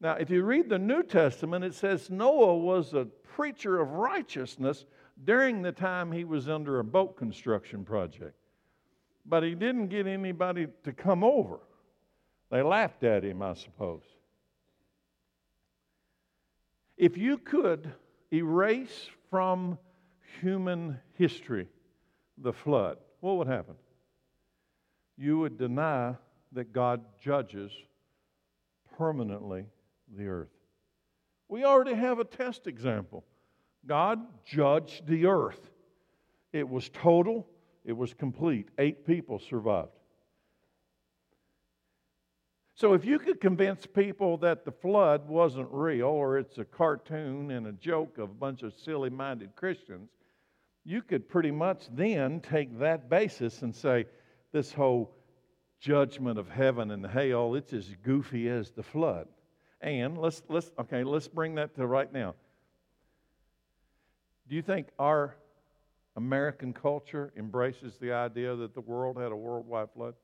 Now, 0.00 0.12
if 0.12 0.30
you 0.30 0.44
read 0.44 0.68
the 0.68 0.78
New 0.78 1.02
Testament, 1.02 1.64
it 1.64 1.74
says 1.74 2.10
Noah 2.10 2.56
was 2.56 2.94
a 2.94 3.06
preacher 3.34 3.80
of 3.80 3.90
righteousness 3.90 4.84
during 5.24 5.62
the 5.62 5.72
time 5.72 6.12
he 6.12 6.22
was 6.22 6.48
under 6.48 6.78
a 6.78 6.84
boat 6.84 7.16
construction 7.16 7.84
project. 7.84 8.36
But 9.26 9.42
he 9.42 9.56
didn't 9.56 9.88
get 9.88 10.06
anybody 10.06 10.68
to 10.84 10.92
come 10.92 11.24
over. 11.24 11.58
They 12.50 12.62
laughed 12.62 13.02
at 13.02 13.24
him, 13.24 13.42
I 13.42 13.54
suppose. 13.54 14.04
If 16.96 17.18
you 17.18 17.38
could 17.38 17.92
erase 18.32 19.08
from 19.28 19.76
human 20.40 21.00
history 21.14 21.66
the 22.38 22.52
flood, 22.52 22.98
what 23.24 23.38
would 23.38 23.46
happen? 23.46 23.74
You 25.16 25.38
would 25.38 25.56
deny 25.56 26.14
that 26.52 26.74
God 26.74 27.00
judges 27.18 27.72
permanently 28.98 29.64
the 30.14 30.26
earth. 30.26 30.50
We 31.48 31.64
already 31.64 31.94
have 31.94 32.18
a 32.18 32.24
test 32.24 32.66
example. 32.66 33.24
God 33.86 34.20
judged 34.44 35.06
the 35.06 35.24
earth. 35.24 35.70
It 36.52 36.68
was 36.68 36.90
total, 36.90 37.46
it 37.86 37.94
was 37.94 38.12
complete. 38.12 38.68
Eight 38.76 39.06
people 39.06 39.38
survived. 39.38 39.88
So, 42.74 42.92
if 42.92 43.06
you 43.06 43.18
could 43.18 43.40
convince 43.40 43.86
people 43.86 44.36
that 44.38 44.66
the 44.66 44.72
flood 44.72 45.26
wasn't 45.26 45.68
real 45.70 46.08
or 46.08 46.36
it's 46.36 46.58
a 46.58 46.64
cartoon 46.64 47.52
and 47.52 47.68
a 47.68 47.72
joke 47.72 48.18
of 48.18 48.30
a 48.30 48.34
bunch 48.34 48.62
of 48.62 48.74
silly 48.74 49.08
minded 49.08 49.56
Christians, 49.56 50.10
you 50.84 51.02
could 51.02 51.28
pretty 51.28 51.50
much 51.50 51.82
then 51.92 52.40
take 52.40 52.78
that 52.78 53.08
basis 53.08 53.62
and 53.62 53.74
say, 53.74 54.06
this 54.52 54.72
whole 54.72 55.10
judgment 55.80 56.38
of 56.38 56.48
heaven 56.48 56.90
and 56.90 57.04
hell, 57.04 57.54
it's 57.54 57.72
as 57.72 57.90
goofy 58.02 58.48
as 58.48 58.70
the 58.70 58.82
flood. 58.82 59.26
And 59.80 60.16
let's, 60.16 60.42
let's, 60.48 60.70
okay, 60.78 61.04
let's 61.04 61.28
bring 61.28 61.56
that 61.56 61.74
to 61.76 61.86
right 61.86 62.10
now. 62.12 62.34
Do 64.48 64.54
you 64.54 64.62
think 64.62 64.88
our 64.98 65.36
American 66.16 66.72
culture 66.72 67.32
embraces 67.36 67.96
the 67.98 68.12
idea 68.12 68.54
that 68.54 68.74
the 68.74 68.80
world 68.80 69.18
had 69.18 69.32
a 69.32 69.36
worldwide 69.36 69.88
flood? 69.94 70.14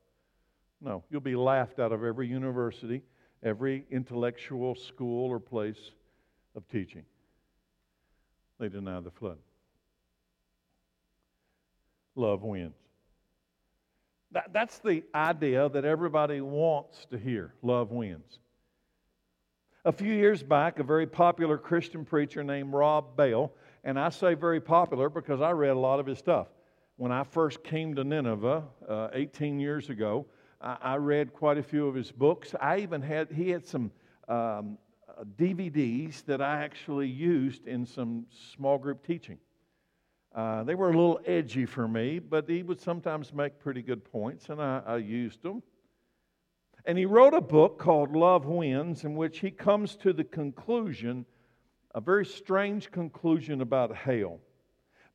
No. 0.80 1.04
You'll 1.10 1.20
be 1.20 1.36
laughed 1.36 1.78
out 1.78 1.92
of 1.92 2.04
every 2.04 2.28
university, 2.28 3.02
every 3.42 3.86
intellectual 3.90 4.74
school 4.74 5.30
or 5.30 5.40
place 5.40 5.90
of 6.54 6.68
teaching. 6.68 7.04
They 8.58 8.68
deny 8.68 9.00
the 9.00 9.10
flood. 9.10 9.38
Love 12.20 12.42
wins. 12.42 12.74
That, 14.32 14.52
that's 14.52 14.78
the 14.78 15.02
idea 15.14 15.70
that 15.70 15.86
everybody 15.86 16.42
wants 16.42 17.06
to 17.10 17.18
hear. 17.18 17.54
Love 17.62 17.90
wins. 17.90 18.38
A 19.86 19.92
few 19.92 20.12
years 20.12 20.42
back, 20.42 20.78
a 20.78 20.82
very 20.82 21.06
popular 21.06 21.56
Christian 21.56 22.04
preacher 22.04 22.44
named 22.44 22.74
Rob 22.74 23.16
Bell, 23.16 23.52
and 23.82 23.98
I 23.98 24.10
say 24.10 24.34
very 24.34 24.60
popular 24.60 25.08
because 25.08 25.40
I 25.40 25.52
read 25.52 25.70
a 25.70 25.78
lot 25.78 25.98
of 25.98 26.04
his 26.06 26.18
stuff. 26.18 26.48
When 26.96 27.10
I 27.10 27.24
first 27.24 27.64
came 27.64 27.94
to 27.94 28.04
Nineveh 28.04 28.64
uh, 28.86 29.08
18 29.14 29.58
years 29.58 29.88
ago, 29.88 30.26
I, 30.60 30.76
I, 30.82 30.96
read 30.96 31.32
quite 31.32 31.56
a 31.56 31.62
few 31.62 31.88
of 31.88 31.94
his 31.94 32.12
books. 32.12 32.54
I 32.60 32.80
even 32.80 33.00
had, 33.00 33.32
he 33.32 33.48
had 33.48 33.66
some 33.66 33.90
um, 34.28 34.76
DVDs 35.38 36.26
that 36.26 36.42
I 36.42 36.62
actually 36.62 37.08
used 37.08 37.66
in 37.66 37.86
some 37.86 38.26
small 38.54 38.76
group 38.76 39.06
teaching. 39.06 39.38
Uh, 40.34 40.62
they 40.62 40.74
were 40.74 40.90
a 40.90 40.96
little 40.96 41.20
edgy 41.26 41.66
for 41.66 41.88
me, 41.88 42.18
but 42.18 42.48
he 42.48 42.62
would 42.62 42.80
sometimes 42.80 43.32
make 43.32 43.58
pretty 43.58 43.82
good 43.82 44.04
points, 44.04 44.48
and 44.48 44.62
I, 44.62 44.82
I 44.86 44.96
used 44.98 45.42
them. 45.42 45.62
And 46.86 46.96
he 46.96 47.04
wrote 47.04 47.34
a 47.34 47.40
book 47.40 47.78
called 47.78 48.14
Love 48.14 48.46
Wins, 48.46 49.04
in 49.04 49.16
which 49.16 49.40
he 49.40 49.50
comes 49.50 49.96
to 49.96 50.12
the 50.12 50.24
conclusion, 50.24 51.26
a 51.94 52.00
very 52.00 52.24
strange 52.24 52.90
conclusion 52.90 53.60
about 53.60 53.94
hell. 53.94 54.38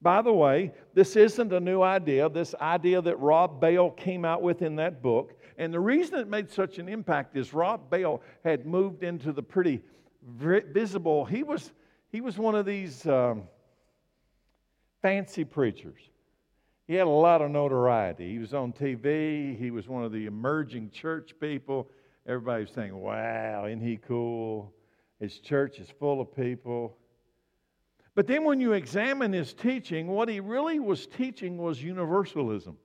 By 0.01 0.21
the 0.21 0.33
way, 0.33 0.73
this 0.93 1.15
isn't 1.15 1.51
a 1.51 1.59
new 1.59 1.81
idea, 1.81 2.29
this 2.29 2.53
idea 2.61 3.01
that 3.01 3.17
Rob 3.17 3.59
Bell 3.59 3.89
came 3.89 4.25
out 4.25 4.41
with 4.41 4.61
in 4.61 4.75
that 4.75 5.01
book. 5.01 5.33
And 5.57 5.73
the 5.73 5.79
reason 5.79 6.19
it 6.19 6.27
made 6.27 6.51
such 6.51 6.77
an 6.77 6.89
impact 6.89 7.37
is 7.37 7.53
Rob 7.53 7.89
Bell 7.89 8.21
had 8.43 8.65
moved 8.65 9.03
into 9.03 9.31
the 9.31 9.41
pretty 9.41 9.81
visible, 10.21 11.25
he 11.25 11.43
was, 11.43 11.71
he 12.11 12.19
was 12.19 12.37
one 12.37 12.55
of 12.55 12.65
these 12.65 13.07
um, 13.07 13.43
fancy 15.05 15.43
preachers. 15.43 16.01
He 16.87 16.95
had 16.95 17.05
a 17.05 17.11
lot 17.11 17.43
of 17.43 17.51
notoriety. 17.51 18.31
He 18.31 18.39
was 18.39 18.55
on 18.55 18.73
TV. 18.73 19.55
He 19.55 19.69
was 19.69 19.87
one 19.87 20.03
of 20.03 20.11
the 20.11 20.25
emerging 20.25 20.89
church 20.89 21.35
people. 21.39 21.91
Everybody 22.27 22.63
was 22.63 22.71
saying, 22.71 22.95
wow, 22.95 23.67
isn't 23.67 23.81
he 23.81 23.97
cool? 23.97 24.73
His 25.19 25.37
church 25.37 25.77
is 25.77 25.87
full 25.99 26.21
of 26.21 26.35
people. 26.35 26.97
But 28.15 28.25
then 28.25 28.45
when 28.45 28.59
you 28.59 28.73
examine 28.73 29.31
his 29.31 29.53
teaching, 29.53 30.07
what 30.07 30.27
he 30.27 30.39
really 30.39 30.79
was 30.79 31.05
teaching 31.05 31.59
was 31.59 31.83
universalism. 31.83 32.75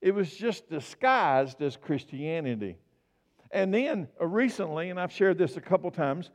It 0.00 0.16
was 0.16 0.34
just 0.34 0.68
disguised 0.68 1.62
as 1.62 1.76
Christianity. 1.76 2.78
And 3.52 3.72
then 3.72 4.08
uh, 4.20 4.26
recently, 4.26 4.90
and 4.90 4.98
I've 4.98 5.12
shared 5.12 5.38
this 5.38 5.56
a 5.56 5.60
couple 5.60 5.88
times, 5.92 6.32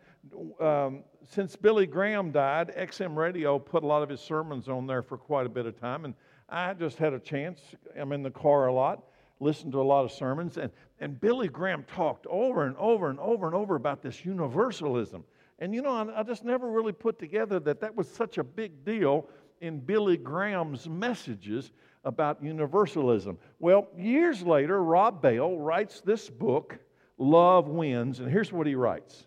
um, 0.61 1.03
since 1.29 1.55
Billy 1.55 1.85
Graham 1.85 2.31
died, 2.31 2.73
XM 2.77 3.15
Radio 3.15 3.59
put 3.59 3.83
a 3.83 3.87
lot 3.87 4.01
of 4.01 4.09
his 4.09 4.21
sermons 4.21 4.69
on 4.69 4.87
there 4.87 5.01
for 5.01 5.17
quite 5.17 5.45
a 5.45 5.49
bit 5.49 5.65
of 5.65 5.79
time. 5.79 6.05
And 6.05 6.13
I 6.49 6.73
just 6.73 6.97
had 6.97 7.13
a 7.13 7.19
chance, 7.19 7.59
I'm 7.99 8.13
in 8.13 8.23
the 8.23 8.31
car 8.31 8.67
a 8.67 8.73
lot, 8.73 9.03
listened 9.39 9.73
to 9.73 9.81
a 9.81 9.83
lot 9.83 10.05
of 10.05 10.11
sermons, 10.11 10.57
and, 10.57 10.71
and 10.99 11.19
Billy 11.19 11.49
Graham 11.49 11.83
talked 11.83 12.25
over 12.27 12.65
and 12.65 12.75
over 12.77 13.09
and 13.09 13.19
over 13.19 13.45
and 13.45 13.55
over 13.55 13.75
about 13.75 14.01
this 14.01 14.25
universalism. 14.25 15.23
And 15.59 15.75
you 15.75 15.81
know, 15.81 15.91
I, 15.91 16.21
I 16.21 16.23
just 16.23 16.45
never 16.45 16.69
really 16.69 16.93
put 16.93 17.19
together 17.19 17.59
that 17.59 17.81
that 17.81 17.95
was 17.95 18.09
such 18.09 18.37
a 18.37 18.43
big 18.43 18.85
deal 18.85 19.27
in 19.59 19.79
Billy 19.79 20.17
Graham's 20.17 20.87
messages 20.87 21.71
about 22.03 22.41
universalism. 22.41 23.37
Well, 23.59 23.89
years 23.97 24.43
later, 24.43 24.81
Rob 24.81 25.21
Bell 25.21 25.57
writes 25.57 26.01
this 26.01 26.29
book, 26.29 26.79
Love 27.17 27.67
Wins, 27.67 28.19
and 28.19 28.31
here's 28.31 28.53
what 28.53 28.65
he 28.65 28.75
writes. 28.75 29.26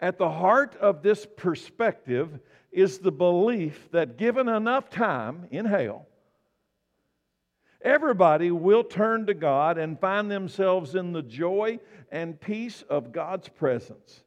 At 0.00 0.18
the 0.18 0.30
heart 0.30 0.76
of 0.76 1.02
this 1.02 1.26
perspective 1.36 2.38
is 2.70 2.98
the 2.98 3.12
belief 3.12 3.88
that 3.90 4.16
given 4.16 4.48
enough 4.48 4.90
time 4.90 5.46
in 5.50 5.64
hell, 5.64 6.06
everybody 7.82 8.50
will 8.50 8.84
turn 8.84 9.26
to 9.26 9.34
God 9.34 9.78
and 9.78 9.98
find 9.98 10.30
themselves 10.30 10.94
in 10.94 11.12
the 11.12 11.22
joy 11.22 11.80
and 12.12 12.40
peace 12.40 12.82
of 12.88 13.12
God's 13.12 13.48
presence. 13.48 14.22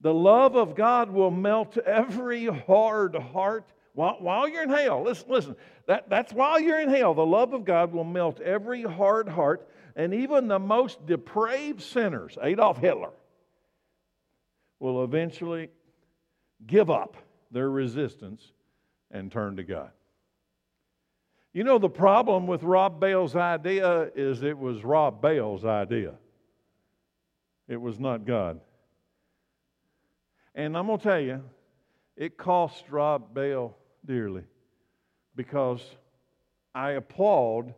The 0.00 0.14
love 0.14 0.56
of 0.56 0.74
God 0.74 1.10
will 1.10 1.30
melt 1.30 1.76
every 1.78 2.46
hard 2.46 3.16
heart 3.16 3.72
While, 3.96 4.18
while 4.20 4.46
you're 4.46 4.62
in 4.62 4.68
hell, 4.68 5.02
listen, 5.02 5.26
listen, 5.30 5.56
that, 5.86 6.10
that's 6.10 6.30
while 6.34 6.60
you're 6.60 6.80
in 6.80 6.90
hell, 6.90 7.14
the 7.14 7.24
love 7.24 7.54
of 7.54 7.64
God 7.64 7.94
will 7.94 8.04
melt 8.04 8.40
every 8.40 8.82
hard 8.82 9.26
heart, 9.26 9.66
and 9.96 10.12
even 10.12 10.48
the 10.48 10.58
most 10.58 11.06
depraved 11.06 11.80
sinners, 11.80 12.36
Adolf 12.42 12.76
Hitler, 12.76 13.12
will 14.80 15.04
eventually 15.04 15.70
give 16.66 16.90
up 16.90 17.16
their 17.50 17.70
resistance 17.70 18.52
and 19.10 19.30
turn 19.30 19.56
to 19.56 19.64
God. 19.64 19.90
You 21.52 21.64
know, 21.64 21.78
the 21.78 21.88
problem 21.88 22.46
with 22.46 22.62
Rob 22.62 23.00
Bell's 23.00 23.34
idea 23.34 24.10
is 24.14 24.42
it 24.42 24.58
was 24.58 24.84
Rob 24.84 25.22
Bell's 25.22 25.64
idea, 25.64 26.14
it 27.68 27.80
was 27.80 27.98
not 27.98 28.26
God. 28.26 28.60
And 30.54 30.76
I'm 30.76 30.86
going 30.86 30.98
to 30.98 31.04
tell 31.04 31.20
you, 31.20 31.42
it 32.16 32.38
cost 32.38 32.84
Rob 32.88 33.34
Bell 33.34 33.76
dearly 34.04 34.44
because 35.34 35.82
I 36.74 36.92
applaud 36.92 37.74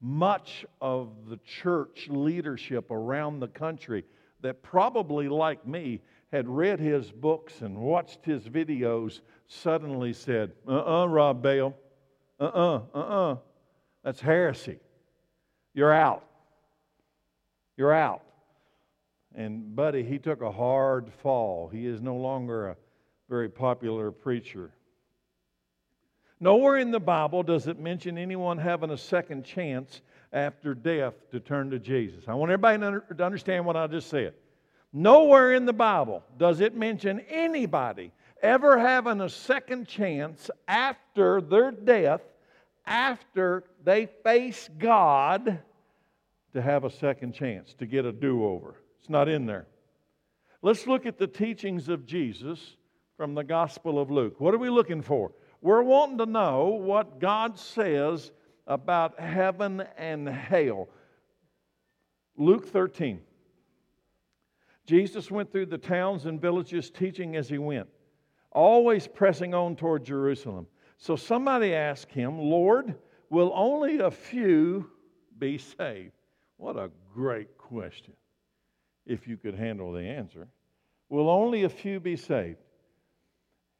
much 0.00 0.66
of 0.80 1.10
the 1.28 1.38
church 1.38 2.08
leadership 2.08 2.90
around 2.90 3.40
the 3.40 3.48
country 3.48 4.04
that 4.44 4.62
probably, 4.62 5.26
like 5.26 5.66
me, 5.66 6.02
had 6.30 6.46
read 6.46 6.78
his 6.78 7.10
books 7.10 7.62
and 7.62 7.78
watched 7.78 8.22
his 8.26 8.42
videos 8.42 9.20
suddenly 9.46 10.12
said, 10.12 10.52
Uh 10.68 10.72
uh-uh, 10.72 11.02
uh, 11.02 11.06
Rob 11.06 11.42
Bell, 11.42 11.74
uh 12.38 12.44
uh-uh, 12.44 12.82
uh, 12.94 12.98
uh-uh. 12.98 13.36
That's 14.04 14.20
heresy. 14.20 14.78
You're 15.72 15.94
out. 15.94 16.24
You're 17.78 17.94
out. 17.94 18.22
And, 19.34 19.74
buddy, 19.74 20.04
he 20.04 20.18
took 20.18 20.42
a 20.42 20.52
hard 20.52 21.10
fall. 21.10 21.68
He 21.68 21.86
is 21.86 22.02
no 22.02 22.16
longer 22.16 22.68
a 22.68 22.76
very 23.30 23.48
popular 23.48 24.10
preacher. 24.10 24.72
Nowhere 26.38 26.76
in 26.76 26.90
the 26.90 27.00
Bible 27.00 27.42
does 27.42 27.66
it 27.66 27.78
mention 27.80 28.18
anyone 28.18 28.58
having 28.58 28.90
a 28.90 28.98
second 28.98 29.44
chance 29.44 30.02
after 30.34 30.74
death 30.74 31.14
to 31.30 31.40
turn 31.40 31.70
to 31.70 31.78
Jesus. 31.78 32.24
I 32.26 32.34
want 32.34 32.50
everybody 32.50 32.78
to 33.16 33.24
understand 33.24 33.64
what 33.64 33.76
I 33.76 33.86
just 33.86 34.10
said. 34.10 34.34
Nowhere 34.92 35.54
in 35.54 35.64
the 35.64 35.72
Bible 35.72 36.22
does 36.36 36.60
it 36.60 36.76
mention 36.76 37.20
anybody 37.30 38.12
ever 38.42 38.78
having 38.78 39.20
a 39.20 39.28
second 39.28 39.88
chance 39.88 40.50
after 40.68 41.40
their 41.40 41.70
death, 41.70 42.20
after 42.84 43.64
they 43.82 44.06
face 44.22 44.68
God, 44.78 45.60
to 46.52 46.62
have 46.62 46.84
a 46.84 46.90
second 46.90 47.32
chance, 47.32 47.74
to 47.74 47.86
get 47.86 48.04
a 48.04 48.12
do 48.12 48.44
over. 48.44 48.76
It's 49.00 49.08
not 49.08 49.28
in 49.28 49.46
there. 49.46 49.66
Let's 50.62 50.86
look 50.86 51.06
at 51.06 51.18
the 51.18 51.26
teachings 51.26 51.88
of 51.88 52.06
Jesus 52.06 52.76
from 53.16 53.34
the 53.34 53.44
Gospel 53.44 54.00
of 54.00 54.10
Luke. 54.10 54.40
What 54.40 54.54
are 54.54 54.58
we 54.58 54.70
looking 54.70 55.02
for? 55.02 55.32
We're 55.60 55.82
wanting 55.82 56.18
to 56.18 56.26
know 56.26 56.68
what 56.68 57.20
God 57.20 57.58
says 57.58 58.30
about 58.66 59.20
heaven 59.20 59.82
and 59.96 60.28
hell. 60.28 60.88
Luke 62.36 62.66
13. 62.66 63.20
Jesus 64.86 65.30
went 65.30 65.50
through 65.50 65.66
the 65.66 65.78
towns 65.78 66.26
and 66.26 66.40
villages 66.40 66.90
teaching 66.90 67.36
as 67.36 67.48
he 67.48 67.58
went, 67.58 67.88
always 68.50 69.06
pressing 69.06 69.54
on 69.54 69.76
toward 69.76 70.04
Jerusalem. 70.04 70.66
So 70.98 71.16
somebody 71.16 71.74
asked 71.74 72.12
him, 72.12 72.38
Lord, 72.38 72.94
will 73.30 73.52
only 73.54 73.98
a 73.98 74.10
few 74.10 74.90
be 75.38 75.58
saved? 75.58 76.12
What 76.56 76.76
a 76.76 76.90
great 77.14 77.56
question, 77.56 78.14
if 79.06 79.26
you 79.26 79.36
could 79.36 79.54
handle 79.54 79.92
the 79.92 80.02
answer. 80.02 80.48
Will 81.08 81.30
only 81.30 81.64
a 81.64 81.68
few 81.68 81.98
be 81.98 82.16
saved? 82.16 82.58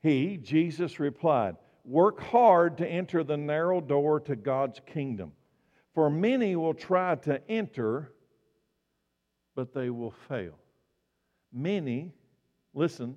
He, 0.03 0.37
Jesus, 0.37 1.01
replied, 1.01 1.57
Work 1.85 2.21
hard 2.21 2.79
to 2.79 2.87
enter 2.87 3.23
the 3.23 3.37
narrow 3.37 3.81
door 3.81 4.21
to 4.21 4.37
God's 4.37 4.81
kingdom. 4.87 5.33
For 5.95 6.11
many 6.11 6.57
will 6.57 6.75
try 6.75 7.15
to 7.17 7.41
enter, 7.49 8.13
but 9.55 9.75
they 9.75 9.91
will 9.91 10.15
fail. 10.29 10.59
Many, 11.53 12.13
listen, 12.73 13.17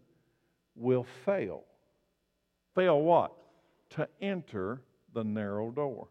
will 0.76 1.06
fail. 1.26 1.64
Fail 2.76 3.02
what? 3.02 3.32
To 3.92 4.08
enter 4.22 4.82
the 5.14 5.24
narrow 5.24 5.72
door. 5.72 6.10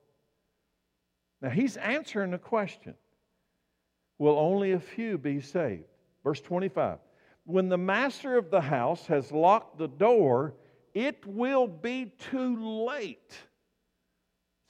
Now 1.40 1.51
he's 1.51 1.77
answering 1.77 2.35
a 2.35 2.38
question 2.38 2.95
Will 4.19 4.38
only 4.38 4.73
a 4.73 4.81
few 4.81 5.19
be 5.19 5.40
saved? 5.40 5.85
Verse 6.25 6.40
25. 6.40 6.99
When 7.45 7.69
the 7.69 7.79
master 7.79 8.38
of 8.38 8.51
the 8.51 8.62
house 8.62 9.07
has 9.07 9.31
locked 9.31 9.79
the 9.79 9.88
door, 9.88 10.55
it 10.96 11.26
will 11.26 11.68
be 11.68 12.11
too 12.30 12.87
late. 12.87 13.37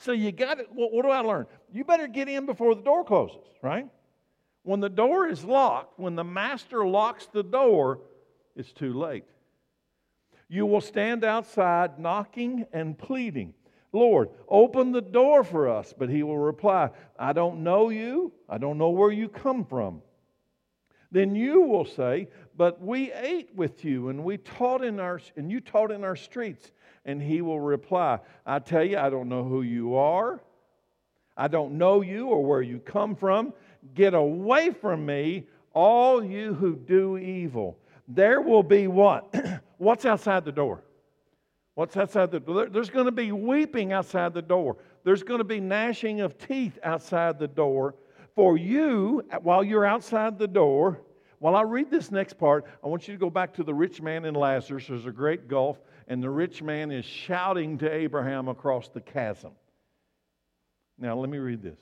So 0.01 0.11
you 0.11 0.33
got 0.33 0.59
it. 0.59 0.67
What, 0.73 0.93
what 0.93 1.05
do 1.05 1.09
I 1.09 1.21
learn? 1.21 1.47
You 1.73 1.85
better 1.85 2.09
get 2.09 2.29
in 2.29 2.47
before 2.47 2.75
the 2.75 2.83
door 2.83 3.05
closes, 3.05 3.47
right? 3.63 3.89
When 4.65 4.81
the 4.81 4.89
door 4.89 5.29
is 5.29 5.45
locked, 5.45 6.01
when 6.01 6.17
the 6.17 6.25
master 6.25 6.85
locks 6.85 7.29
the 7.33 7.45
door, 7.45 8.01
it's 8.57 8.73
too 8.73 8.93
late. 8.93 9.23
You 10.49 10.67
will 10.67 10.81
stand 10.81 11.23
outside 11.23 12.01
knocking 12.01 12.67
and 12.73 12.99
pleading, 12.99 13.55
Lord, 13.93 14.31
open 14.49 14.91
the 14.91 15.03
door 15.03 15.45
for 15.45 15.69
us. 15.69 15.95
But 15.97 16.09
he 16.09 16.25
will 16.25 16.39
reply, 16.39 16.91
I 17.17 17.35
don't 17.35 17.63
know 17.63 17.91
you. 17.91 18.33
I 18.49 18.59
don't 18.59 18.79
know 18.79 18.91
where 18.91 19.13
you 19.13 19.29
come 19.29 19.65
from. 19.65 20.03
Then 21.13 21.37
you 21.37 21.61
will 21.61 21.85
say, 21.85 22.29
But 22.57 22.81
we 22.81 23.13
ate 23.13 23.55
with 23.55 23.85
you 23.85 24.09
and 24.09 24.25
we 24.25 24.39
taught 24.39 24.83
in 24.83 24.99
our 24.99 25.21
and 25.37 25.51
you 25.51 25.61
taught 25.61 25.91
in 25.91 26.05
our 26.05 26.17
streets. 26.17 26.73
And 27.05 27.23
he 27.23 27.41
will 27.41 27.61
reply, 27.61 28.19
I 28.45 28.59
tell 28.59 28.83
you, 28.83 28.99
I 28.99 29.11
don't 29.11 29.29
know 29.29 29.45
who 29.45 29.63
you 29.63 29.95
are. 29.95 30.41
I 31.37 31.49
don't 31.49 31.75
know 31.75 32.01
you 32.01 32.29
or 32.29 32.45
where 32.45 32.63
you 32.63 32.79
come 32.79 33.15
from. 33.15 33.53
Get 33.95 34.15
away 34.15 34.71
from 34.71 35.07
me, 35.07 35.47
all 35.73 36.25
you 36.25 36.55
who 36.55 36.75
do 36.75 37.19
evil. 37.19 37.79
There 38.09 38.41
will 38.41 38.63
be 38.63 38.87
what? 38.87 39.35
What's 39.79 40.05
outside 40.05 40.45
the 40.45 40.53
door? 40.53 40.83
What's 41.75 41.97
outside 41.97 42.31
the 42.31 42.41
door? 42.41 42.69
There's 42.71 42.89
going 42.89 43.05
to 43.05 43.13
be 43.13 43.33
weeping 43.33 43.93
outside 43.93 44.33
the 44.33 44.43
door. 44.43 44.79
There's 45.05 45.23
going 45.23 45.39
to 45.39 45.45
be 45.45 45.61
gnashing 45.61 46.23
of 46.23 46.39
teeth 46.39 46.79
outside 46.83 47.39
the 47.39 47.49
door. 47.49 47.95
For 48.35 48.57
you, 48.57 49.23
while 49.43 49.63
you're 49.63 49.85
outside 49.85 50.39
the 50.39 50.49
door, 50.49 51.01
while 51.39 51.55
I 51.55 51.63
read 51.63 51.91
this 51.91 52.11
next 52.11 52.39
part, 52.39 52.65
I 52.83 52.89
want 52.89 53.07
you 53.07 53.15
to 53.15 53.21
go 53.21 53.29
back 53.29 53.55
to 53.55 53.63
the 53.63 53.75
rich 53.75 54.01
man 54.01 54.25
and 54.25 54.37
Lazarus. 54.37 54.87
There's 54.89 55.07
a 55.07 55.11
great 55.11 55.49
gulf, 55.49 55.79
and 56.09 56.23
the 56.23 56.31
rich 56.31 56.63
man 56.63 56.91
is 56.91 57.05
shouting 57.05 57.77
to 57.79 57.93
Abraham 57.93 58.49
across 58.49 58.89
the 58.89 59.01
chasm. 59.01 59.53
Now, 60.99 61.17
let 61.17 61.29
me 61.29 61.39
read 61.39 61.63
this. 61.63 61.79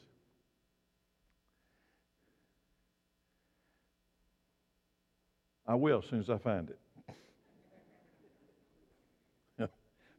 I 5.67 5.77
will 5.77 6.01
as 6.01 6.11
soon 6.11 6.21
as 6.21 6.29
I 6.29 6.39
find 6.39 6.71
it. 6.71 6.79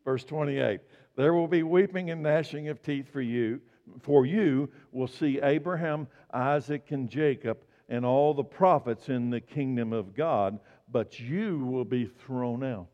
Verse 0.06 0.24
28 0.24 0.80
There 1.18 1.34
will 1.34 1.48
be 1.48 1.62
weeping 1.62 2.10
and 2.10 2.24
gnashing 2.24 2.70
of 2.70 2.82
teeth 2.82 3.10
for 3.12 3.22
you, 3.22 3.60
for 4.02 4.26
you 4.26 4.70
will 4.94 5.08
see 5.08 5.40
Abraham, 5.42 6.08
Isaac, 6.34 6.92
and 6.92 7.10
Jacob 7.10 7.58
and 7.90 8.06
all 8.06 8.34
the 8.34 8.44
prophets 8.44 9.10
in 9.10 9.30
the 9.30 9.42
kingdom 9.42 9.94
of 9.94 10.16
God, 10.16 10.60
but 10.92 11.20
you 11.20 11.60
will 11.60 11.86
be 11.86 12.06
thrown 12.06 12.64
out. 12.64 12.88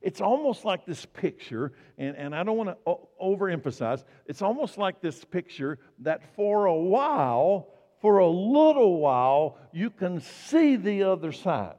It's 0.00 0.20
almost 0.20 0.64
like 0.64 0.86
this 0.86 1.04
picture, 1.04 1.72
and, 1.96 2.16
and 2.16 2.34
I 2.34 2.42
don't 2.44 2.56
want 2.56 2.70
to 2.70 2.96
overemphasize, 3.22 4.04
it's 4.26 4.42
almost 4.42 4.78
like 4.78 5.00
this 5.00 5.24
picture 5.24 5.78
that 6.00 6.22
for 6.36 6.66
a 6.66 6.76
while, 6.76 7.68
for 8.00 8.18
a 8.18 8.28
little 8.28 9.00
while, 9.00 9.58
you 9.72 9.90
can 9.90 10.20
see 10.20 10.76
the 10.76 11.02
other 11.02 11.32
side. 11.32 11.74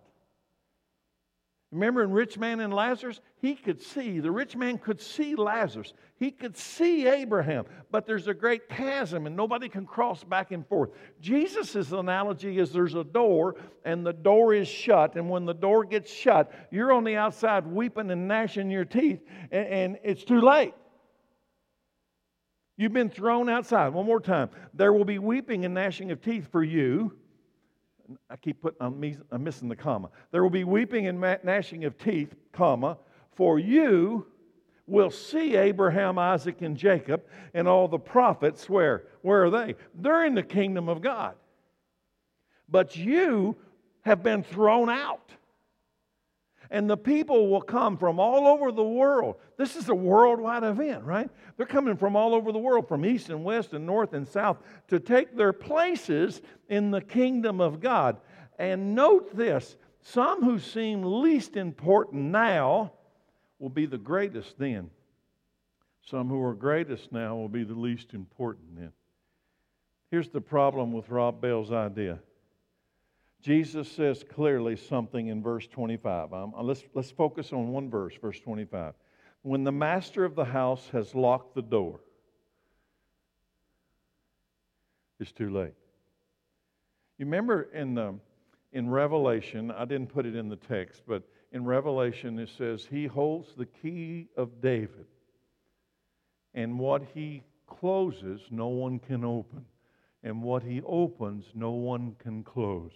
Remember 1.72 2.04
in 2.04 2.12
Rich 2.12 2.40
Man 2.40 2.62
and 2.62 2.74
Lazarus? 2.74 3.22
He 3.42 3.54
could 3.54 3.80
see, 3.80 4.20
the 4.20 4.32
rich 4.32 4.56
man 4.56 4.80
could 4.80 5.00
see 5.00 5.36
Lazarus. 5.36 5.94
He 6.16 6.32
could 6.32 6.58
see 6.58 7.06
Abraham, 7.06 7.66
but 7.92 8.08
there's 8.08 8.28
a 8.28 8.34
great 8.34 8.68
chasm 8.70 9.28
and 9.28 9.36
nobody 9.36 9.70
can 9.70 9.86
cross 9.86 10.24
back 10.24 10.52
and 10.52 10.68
forth. 10.68 10.90
Jesus' 11.22 11.92
analogy 11.92 12.58
is 12.58 12.72
there's 12.72 12.96
a 12.96 13.04
door 13.04 13.56
and 13.86 14.04
the 14.04 14.14
door 14.14 14.56
is 14.56 14.68
shut, 14.68 15.16
and 15.16 15.30
when 15.30 15.46
the 15.46 15.54
door 15.54 15.86
gets 15.86 16.12
shut, 16.12 16.52
you're 16.72 16.92
on 16.92 17.04
the 17.04 17.16
outside 17.16 17.68
weeping 17.68 18.10
and 18.10 18.28
gnashing 18.28 18.72
your 18.72 18.86
teeth, 18.86 19.22
and, 19.52 19.68
and 19.68 20.00
it's 20.04 20.24
too 20.24 20.42
late. 20.42 20.74
You've 22.78 22.94
been 22.94 23.10
thrown 23.10 23.48
outside. 23.48 23.90
One 23.90 24.06
more 24.06 24.22
time. 24.22 24.50
There 24.74 24.94
will 24.94 25.06
be 25.06 25.20
weeping 25.20 25.66
and 25.66 25.74
gnashing 25.74 26.12
of 26.12 26.22
teeth 26.22 26.48
for 26.52 26.64
you 26.64 27.16
I 28.30 28.36
keep 28.36 28.62
putting, 28.62 28.80
I'm, 28.82 29.44
missing 29.44 29.70
the 29.70 29.76
comma. 29.76 30.10
There 30.32 30.44
will 30.44 30.50
be 30.50 30.64
weeping 30.64 31.08
and 31.08 31.20
gnashing 31.20 31.86
of 31.86 31.98
teeth, 31.98 32.34
comma, 32.52 32.98
for 33.36 33.60
you 33.60 34.26
will 34.88 35.12
see 35.12 35.56
Abraham, 35.56 36.18
Isaac, 36.18 36.62
and 36.62 36.76
Jacob 36.76 37.24
and 37.54 37.68
all 37.68 37.88
the 37.88 38.00
prophets. 38.00 38.68
Where? 38.70 39.04
Where 39.22 39.46
are 39.46 39.50
they? 39.50 39.76
They're 39.94 40.26
in 40.26 40.36
the 40.36 40.44
kingdom 40.44 40.90
of 40.90 41.02
God. 41.02 41.36
But 42.68 42.96
you 42.96 43.56
have 44.02 44.24
been 44.24 44.44
thrown 44.44 44.90
out. 44.90 45.32
And 46.72 46.90
the 46.90 46.98
people 46.98 47.50
will 47.50 47.62
come 47.62 47.98
from 47.98 48.20
all 48.20 48.48
over 48.48 48.72
the 48.72 48.84
world. 48.84 49.38
This 49.58 49.76
is 49.76 49.90
a 49.90 49.96
worldwide 49.96 50.64
event, 50.64 51.04
right? 51.04 51.30
They're 51.58 51.66
coming 51.66 51.98
from 51.98 52.16
all 52.16 52.36
over 52.36 52.52
the 52.52 52.60
world, 52.60 52.88
from 52.88 53.06
east 53.06 53.30
and 53.30 53.44
west 53.44 53.74
and 53.74 53.86
north 53.86 54.14
and 54.14 54.28
south, 54.28 54.58
to 54.90 55.00
take 55.00 55.36
their 55.36 55.54
places 55.54 56.42
in 56.68 56.92
the 56.92 57.02
kingdom 57.02 57.60
of 57.60 57.80
God. 57.80 58.18
And 58.60 58.94
note 58.94 59.36
this 59.36 59.78
some 60.02 60.44
who 60.44 60.60
seem 60.60 61.04
least 61.04 61.58
important 61.58 62.24
now 62.24 62.94
will 63.58 63.70
be 63.70 63.86
the 63.86 63.98
greatest 63.98 64.58
then. 64.58 64.90
Some 66.02 66.30
who 66.30 66.42
are 66.42 66.54
greatest 66.54 67.12
now 67.12 67.36
will 67.36 67.50
be 67.50 67.64
the 67.64 67.74
least 67.74 68.14
important 68.14 68.78
then. 68.78 68.92
Here's 70.12 70.30
the 70.30 70.42
problem 70.42 70.92
with 70.92 71.10
Rob 71.10 71.42
Bell's 71.42 71.72
idea. 71.72 72.20
Jesus 73.42 73.90
says 73.90 74.24
clearly 74.24 74.76
something 74.76 75.28
in 75.28 75.42
verse 75.42 75.66
25. 75.68 76.34
Um, 76.34 76.54
let's, 76.62 76.84
let's 76.94 77.12
focus 77.12 77.54
on 77.54 77.70
one 77.70 77.90
verse, 77.90 78.14
verse 78.22 78.40
25. 78.40 78.94
When 79.44 79.64
the 79.64 79.72
master 79.72 80.26
of 80.26 80.36
the 80.36 80.46
house 80.46 80.90
has 80.92 81.16
locked 81.16 81.56
the 81.56 81.62
door, 81.62 82.02
it's 85.20 85.32
too 85.32 85.50
late. 85.50 85.74
You 87.18 87.26
remember 87.26 87.70
in, 87.74 87.98
um, 87.98 88.22
in 88.74 88.90
Revelation, 88.90 89.72
I 89.72 89.86
didn't 89.86 90.08
put 90.08 90.26
it 90.26 90.36
in 90.36 90.50
the 90.50 90.58
text, 90.58 91.04
but 91.08 91.24
in 91.54 91.64
Revelation 91.64 92.40
it 92.40 92.50
says, 92.58 92.88
He 92.90 93.08
holds 93.08 93.54
the 93.56 93.66
key 93.66 94.28
of 94.36 94.62
David, 94.62 95.06
and 96.54 96.78
what 96.78 97.04
He 97.14 97.44
closes, 97.68 98.42
no 98.52 98.68
one 98.68 99.00
can 99.00 99.24
open, 99.24 99.66
and 100.24 100.44
what 100.44 100.64
He 100.64 100.82
opens, 100.86 101.46
no 101.54 101.72
one 101.72 102.16
can 102.20 102.44
close. 102.44 102.92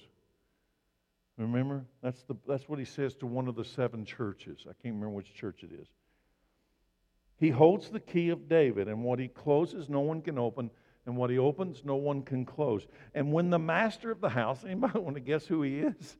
Remember? 1.38 1.86
That's, 2.02 2.22
the, 2.24 2.36
that's 2.48 2.70
what 2.70 2.80
he 2.80 2.86
says 2.86 3.16
to 3.16 3.26
one 3.26 3.48
of 3.48 3.56
the 3.56 3.66
seven 3.66 4.06
churches. 4.06 4.60
I 4.62 4.74
can't 4.82 4.96
remember 4.96 5.10
which 5.10 5.34
church 5.34 5.64
it 5.64 5.72
is. 5.72 5.88
He 7.38 7.50
holds 7.50 7.90
the 7.90 8.00
key 8.00 8.30
of 8.30 8.48
David, 8.48 8.88
and 8.88 9.04
what 9.04 9.20
he 9.20 9.28
closes, 9.28 9.90
no 9.90 10.00
one 10.00 10.22
can 10.22 10.38
open, 10.38 10.70
and 11.06 11.18
what 11.18 11.30
he 11.30 11.38
opens, 11.38 11.84
no 11.84 11.96
one 11.96 12.22
can 12.22 12.46
close. 12.46 12.86
And 13.14 13.34
when 13.34 13.50
the 13.50 13.60
master 13.60 14.12
of 14.12 14.22
the 14.22 14.30
house, 14.30 14.64
anybody 14.66 15.00
want 15.00 15.16
to 15.16 15.22
guess 15.22 15.46
who 15.46 15.64
he 15.64 15.80
is? 15.80 16.18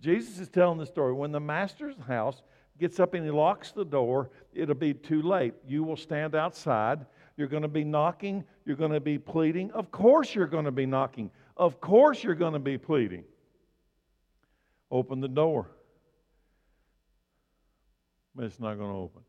Jesus 0.00 0.38
is 0.38 0.48
telling 0.48 0.78
the 0.78 0.86
story. 0.86 1.12
When 1.12 1.32
the 1.32 1.40
master's 1.40 1.96
house 2.08 2.42
gets 2.78 2.98
up 2.98 3.12
and 3.14 3.24
he 3.24 3.30
locks 3.30 3.72
the 3.72 3.84
door, 3.84 4.30
it'll 4.54 4.74
be 4.74 4.94
too 4.94 5.20
late. 5.20 5.54
You 5.66 5.84
will 5.84 5.96
stand 5.96 6.34
outside. 6.34 7.04
You're 7.36 7.48
going 7.48 7.62
to 7.62 7.68
be 7.68 7.84
knocking. 7.84 8.44
You're 8.64 8.76
going 8.76 8.92
to 8.92 9.00
be 9.00 9.18
pleading. 9.18 9.70
Of 9.72 9.90
course, 9.90 10.34
you're 10.34 10.46
going 10.46 10.64
to 10.64 10.72
be 10.72 10.86
knocking. 10.86 11.30
Of 11.56 11.80
course, 11.80 12.24
you're 12.24 12.34
going 12.34 12.54
to 12.54 12.58
be 12.58 12.78
pleading. 12.78 13.24
Open 14.92 15.22
the 15.22 15.28
door. 15.28 15.70
But 18.36 18.44
it's 18.44 18.60
not 18.60 18.76
going 18.76 18.90
to 18.90 18.98
open. 18.98 19.22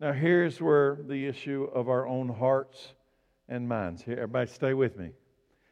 Now, 0.00 0.12
here's 0.12 0.60
where 0.60 0.98
the 1.00 1.26
issue 1.26 1.68
of 1.72 1.88
our 1.88 2.08
own 2.08 2.28
hearts 2.28 2.94
and 3.48 3.68
minds. 3.68 4.02
Here, 4.02 4.14
everybody, 4.14 4.50
stay 4.50 4.74
with 4.74 4.98
me. 4.98 5.10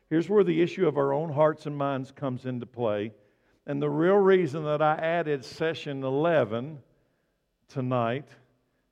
Here's 0.09 0.29
where 0.29 0.45
the 0.45 0.63
issue 0.63 0.87
of 0.87 0.97
our 0.97 1.13
own 1.13 1.33
hearts 1.33 1.67
and 1.67 1.77
minds 1.77 2.13
comes 2.13 2.47
into 2.47 2.67
play. 2.67 3.13
And 3.67 3.83
the 3.83 3.91
real 3.91 4.15
reason 4.15 4.65
that 4.65 4.81
I 4.81 4.95
added 4.95 5.45
session 5.45 6.05
11 6.05 6.79
tonight, 7.69 8.29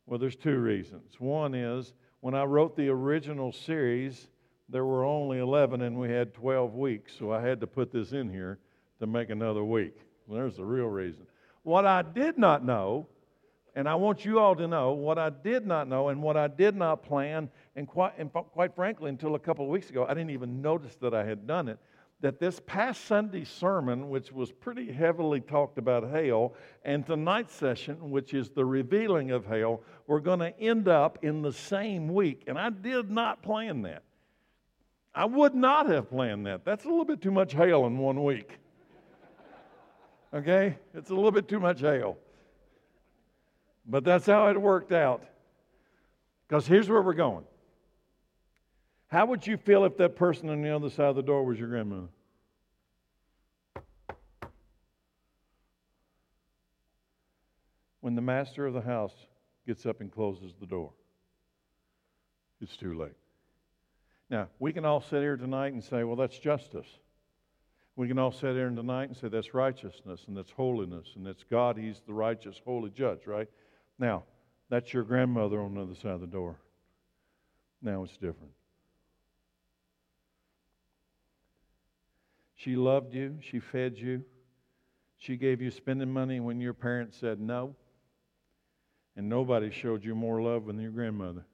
well, 0.06 0.18
there's 0.18 0.36
two 0.36 0.58
reasons. 0.58 1.14
One 1.20 1.54
is 1.54 1.92
when 2.20 2.34
I 2.34 2.42
wrote 2.42 2.76
the 2.76 2.88
original 2.88 3.52
series, 3.52 4.28
there 4.68 4.84
were 4.84 5.04
only 5.04 5.38
11 5.38 5.80
and 5.82 5.96
we 5.96 6.10
had 6.10 6.34
12 6.34 6.74
weeks, 6.74 7.12
so 7.16 7.32
I 7.32 7.40
had 7.40 7.60
to 7.60 7.68
put 7.68 7.92
this 7.92 8.10
in 8.10 8.28
here 8.28 8.58
to 9.00 9.06
make 9.06 9.30
another 9.30 9.64
week. 9.64 9.94
There's 10.30 10.56
the 10.56 10.64
real 10.64 10.86
reason. 10.86 11.26
What 11.62 11.86
I 11.86 12.02
did 12.02 12.38
not 12.38 12.64
know, 12.64 13.06
and 13.74 13.88
I 13.88 13.94
want 13.94 14.24
you 14.24 14.38
all 14.38 14.54
to 14.56 14.66
know, 14.66 14.92
what 14.92 15.18
I 15.18 15.30
did 15.30 15.66
not 15.66 15.88
know 15.88 16.08
and 16.08 16.22
what 16.22 16.36
I 16.36 16.48
did 16.48 16.74
not 16.74 17.02
plan, 17.02 17.50
and 17.76 17.86
quite, 17.86 18.12
and 18.18 18.32
quite 18.32 18.74
frankly, 18.74 19.08
until 19.10 19.34
a 19.34 19.38
couple 19.38 19.64
of 19.64 19.70
weeks 19.70 19.90
ago, 19.90 20.04
I 20.04 20.14
didn't 20.14 20.30
even 20.30 20.60
notice 20.60 20.96
that 20.96 21.14
I 21.14 21.24
had 21.24 21.46
done 21.46 21.68
it. 21.68 21.78
That 22.20 22.40
this 22.40 22.60
past 22.66 23.04
Sunday 23.04 23.44
sermon, 23.44 24.10
which 24.10 24.32
was 24.32 24.50
pretty 24.50 24.90
heavily 24.90 25.40
talked 25.40 25.78
about 25.78 26.10
hell, 26.10 26.54
and 26.84 27.06
tonight's 27.06 27.54
session, 27.54 28.10
which 28.10 28.34
is 28.34 28.50
the 28.50 28.64
revealing 28.64 29.30
of 29.30 29.46
hell, 29.46 29.82
were 30.08 30.20
going 30.20 30.40
to 30.40 30.58
end 30.58 30.88
up 30.88 31.20
in 31.22 31.42
the 31.42 31.52
same 31.52 32.12
week. 32.12 32.42
And 32.48 32.58
I 32.58 32.70
did 32.70 33.08
not 33.08 33.42
plan 33.42 33.82
that. 33.82 34.02
I 35.14 35.26
would 35.26 35.54
not 35.54 35.88
have 35.88 36.10
planned 36.10 36.46
that. 36.46 36.64
That's 36.64 36.84
a 36.84 36.88
little 36.88 37.04
bit 37.04 37.20
too 37.22 37.30
much 37.30 37.52
hell 37.52 37.86
in 37.86 37.98
one 37.98 38.24
week. 38.24 38.58
Okay? 40.32 40.76
It's 40.94 41.10
a 41.10 41.14
little 41.14 41.30
bit 41.30 41.48
too 41.48 41.60
much 41.60 41.80
hail. 41.80 42.18
But 43.86 44.04
that's 44.04 44.26
how 44.26 44.48
it 44.48 44.60
worked 44.60 44.92
out. 44.92 45.24
Because 46.46 46.66
here's 46.66 46.88
where 46.88 47.02
we're 47.02 47.14
going. 47.14 47.44
How 49.08 49.24
would 49.26 49.46
you 49.46 49.56
feel 49.56 49.84
if 49.84 49.96
that 49.96 50.16
person 50.16 50.50
on 50.50 50.60
the 50.60 50.74
other 50.74 50.90
side 50.90 51.06
of 51.06 51.16
the 51.16 51.22
door 51.22 51.44
was 51.44 51.58
your 51.58 51.68
grandmother? 51.68 52.08
When 58.00 58.14
the 58.14 58.22
master 58.22 58.66
of 58.66 58.74
the 58.74 58.80
house 58.80 59.14
gets 59.66 59.84
up 59.86 60.00
and 60.00 60.12
closes 60.12 60.52
the 60.60 60.66
door, 60.66 60.92
it's 62.60 62.76
too 62.76 62.98
late. 62.98 63.16
Now, 64.30 64.48
we 64.58 64.72
can 64.72 64.84
all 64.84 65.00
sit 65.00 65.20
here 65.20 65.36
tonight 65.36 65.72
and 65.72 65.82
say, 65.82 66.04
well, 66.04 66.16
that's 66.16 66.38
justice. 66.38 66.86
We 67.98 68.06
can 68.06 68.16
all 68.16 68.30
sit 68.30 68.54
here 68.54 68.70
tonight 68.70 69.08
and 69.08 69.16
say 69.16 69.26
that's 69.26 69.54
righteousness 69.54 70.20
and 70.28 70.36
that's 70.36 70.52
holiness 70.52 71.08
and 71.16 71.26
that's 71.26 71.42
God. 71.42 71.76
He's 71.76 72.00
the 72.06 72.12
righteous, 72.12 72.60
holy 72.64 72.90
judge, 72.90 73.26
right? 73.26 73.48
Now, 73.98 74.22
that's 74.70 74.92
your 74.94 75.02
grandmother 75.02 75.60
on 75.60 75.74
the 75.74 75.80
other 75.80 75.96
side 75.96 76.12
of 76.12 76.20
the 76.20 76.28
door. 76.28 76.60
Now 77.82 78.04
it's 78.04 78.12
different. 78.12 78.52
She 82.54 82.76
loved 82.76 83.14
you, 83.14 83.38
she 83.40 83.58
fed 83.58 83.98
you, 83.98 84.22
she 85.16 85.36
gave 85.36 85.60
you 85.60 85.72
spending 85.72 86.12
money 86.12 86.38
when 86.38 86.60
your 86.60 86.74
parents 86.74 87.16
said 87.18 87.40
no. 87.40 87.74
And 89.16 89.28
nobody 89.28 89.72
showed 89.72 90.04
you 90.04 90.14
more 90.14 90.40
love 90.40 90.66
than 90.66 90.78
your 90.78 90.92
grandmother. 90.92 91.44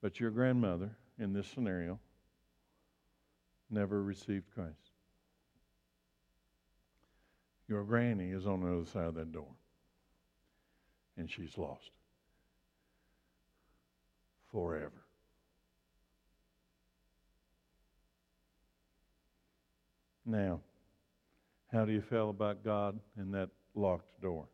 But 0.00 0.20
your 0.20 0.30
grandmother, 0.30 0.96
in 1.18 1.32
this 1.32 1.48
scenario, 1.48 1.98
never 3.70 4.00
received 4.00 4.44
Christ. 4.54 4.83
Your 7.68 7.82
granny 7.82 8.30
is 8.30 8.46
on 8.46 8.60
the 8.60 8.68
other 8.68 8.86
side 8.86 9.04
of 9.06 9.14
that 9.14 9.32
door, 9.32 9.48
and 11.16 11.30
she's 11.30 11.56
lost 11.56 11.90
forever. 14.50 14.92
Now, 20.26 20.60
how 21.72 21.84
do 21.84 21.92
you 21.92 22.00
feel 22.00 22.30
about 22.30 22.64
God 22.64 22.98
and 23.16 23.34
that 23.34 23.50
locked 23.74 24.20
door? 24.22 24.46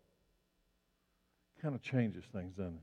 Kind 1.61 1.75
of 1.75 1.83
changes 1.83 2.25
things, 2.33 2.55
doesn't 2.57 2.75
it? 2.75 2.81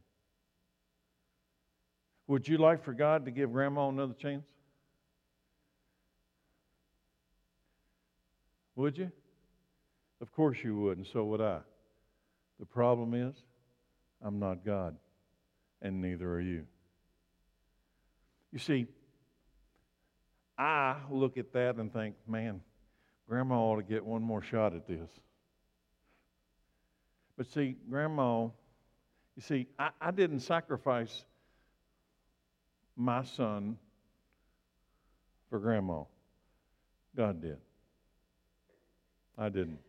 Would 2.27 2.47
you 2.47 2.57
like 2.57 2.83
for 2.83 2.93
God 2.93 3.25
to 3.25 3.31
give 3.31 3.51
Grandma 3.51 3.89
another 3.89 4.13
chance? 4.13 4.43
Would 8.75 8.97
you? 8.97 9.11
Of 10.21 10.31
course 10.33 10.57
you 10.63 10.75
would, 10.77 10.97
and 10.97 11.05
so 11.05 11.23
would 11.25 11.41
I. 11.41 11.59
The 12.59 12.65
problem 12.65 13.13
is, 13.13 13.35
I'm 14.21 14.39
not 14.39 14.65
God, 14.65 14.95
and 15.81 16.01
neither 16.01 16.29
are 16.31 16.41
you. 16.41 16.65
You 18.51 18.59
see, 18.59 18.87
I 20.57 20.95
look 21.11 21.37
at 21.37 21.53
that 21.53 21.75
and 21.75 21.93
think, 21.93 22.15
man, 22.27 22.61
Grandma 23.29 23.59
ought 23.59 23.75
to 23.75 23.83
get 23.83 24.03
one 24.03 24.23
more 24.23 24.41
shot 24.41 24.73
at 24.73 24.87
this. 24.87 25.09
But 27.37 27.45
see, 27.51 27.75
Grandma, 27.89 28.45
you 29.35 29.41
see, 29.41 29.67
I, 29.77 29.89
I 30.01 30.09
didn't 30.09 30.39
sacrifice 30.39 31.25
my 32.95 33.23
son 33.23 33.77
for 35.51 35.59
Grandma. 35.59 36.03
God 37.15 37.41
did. 37.41 37.57
I 39.37 39.49
didn't. 39.49 39.79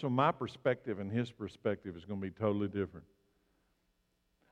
So 0.00 0.08
my 0.08 0.32
perspective 0.32 0.98
and 0.98 1.12
his 1.12 1.30
perspective 1.30 1.94
is 1.94 2.06
going 2.06 2.20
to 2.20 2.26
be 2.26 2.30
totally 2.30 2.68
different. 2.68 3.04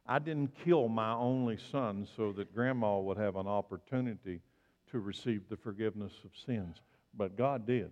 I 0.07 0.19
didn't 0.19 0.53
kill 0.65 0.89
my 0.89 1.13
only 1.13 1.57
son 1.71 2.07
so 2.17 2.33
that 2.33 2.55
grandma 2.55 2.99
would 2.99 3.17
have 3.17 3.37
an 3.37 3.47
opportunity 3.47 4.41
to 4.91 4.99
receive 4.99 5.49
the 5.49 5.57
forgiveness 5.57 6.13
of 6.25 6.31
sins, 6.45 6.77
but 7.17 7.37
God 7.37 7.67
did. 7.67 7.91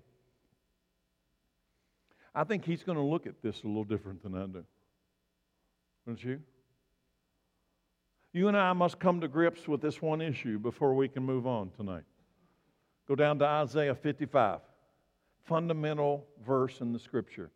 I 2.34 2.44
think 2.44 2.66
he's 2.66 2.82
going 2.82 2.98
to 2.98 3.04
look 3.04 3.26
at 3.26 3.42
this 3.42 3.62
a 3.62 3.66
little 3.66 3.84
different 3.84 4.22
than 4.22 4.34
I 4.34 4.46
do. 4.46 4.64
Don't 6.06 6.22
you? 6.22 6.40
You 8.34 8.48
and 8.48 8.56
I 8.56 8.74
must 8.74 8.98
come 8.98 9.22
to 9.22 9.28
grips 9.28 9.66
with 9.66 9.80
this 9.80 10.02
one 10.02 10.20
issue 10.20 10.58
before 10.58 10.94
we 10.94 11.08
can 11.08 11.22
move 11.22 11.46
on 11.46 11.70
tonight. 11.70 12.04
Go 13.08 13.14
down 13.14 13.38
to 13.38 13.46
Isaiah 13.46 13.94
55. 13.94 14.60
Fundamental 15.46 16.26
verse 16.44 16.80
in 16.80 16.92
the 16.92 16.98
scripture. 16.98 17.50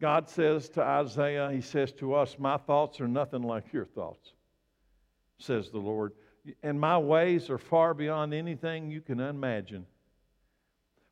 God 0.00 0.28
says 0.28 0.68
to 0.70 0.82
Isaiah, 0.82 1.50
He 1.52 1.60
says 1.60 1.92
to 1.92 2.14
us, 2.14 2.36
My 2.38 2.56
thoughts 2.56 3.00
are 3.00 3.08
nothing 3.08 3.42
like 3.42 3.72
your 3.72 3.86
thoughts, 3.86 4.32
says 5.38 5.70
the 5.70 5.78
Lord. 5.78 6.12
And 6.62 6.80
my 6.80 6.98
ways 6.98 7.50
are 7.50 7.58
far 7.58 7.94
beyond 7.94 8.32
anything 8.32 8.90
you 8.90 9.00
can 9.00 9.20
imagine. 9.20 9.86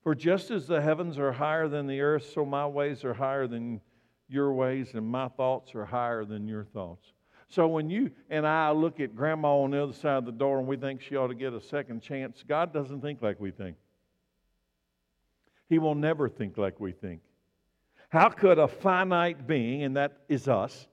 For 0.02 0.14
just 0.14 0.50
as 0.50 0.66
the 0.66 0.80
heavens 0.80 1.18
are 1.18 1.32
higher 1.32 1.66
than 1.66 1.86
the 1.86 2.00
earth, 2.02 2.30
so 2.32 2.44
my 2.44 2.66
ways 2.66 3.04
are 3.04 3.14
higher 3.14 3.46
than 3.46 3.80
your 4.28 4.52
ways, 4.52 4.90
and 4.94 5.06
my 5.06 5.28
thoughts 5.28 5.74
are 5.74 5.86
higher 5.86 6.24
than 6.24 6.46
your 6.46 6.64
thoughts. 6.64 7.12
So 7.48 7.66
when 7.66 7.88
you 7.88 8.10
and 8.30 8.46
I 8.46 8.70
look 8.70 9.00
at 9.00 9.14
grandma 9.14 9.56
on 9.58 9.70
the 9.70 9.82
other 9.82 9.92
side 9.92 10.18
of 10.18 10.24
the 10.26 10.32
door 10.32 10.58
and 10.58 10.68
we 10.68 10.76
think 10.76 11.00
she 11.00 11.16
ought 11.16 11.28
to 11.28 11.34
get 11.34 11.52
a 11.52 11.60
second 11.60 12.02
chance, 12.02 12.44
God 12.46 12.72
doesn't 12.72 13.00
think 13.00 13.22
like 13.22 13.40
we 13.40 13.50
think. 13.50 13.76
He 15.74 15.78
will 15.80 15.96
never 15.96 16.28
think 16.28 16.56
like 16.56 16.78
we 16.78 16.92
think. 16.92 17.20
How 18.08 18.28
could 18.28 18.60
a 18.60 18.68
finite 18.68 19.44
being, 19.44 19.82
and 19.82 19.96
that 19.96 20.18
is 20.28 20.46
us, 20.46 20.86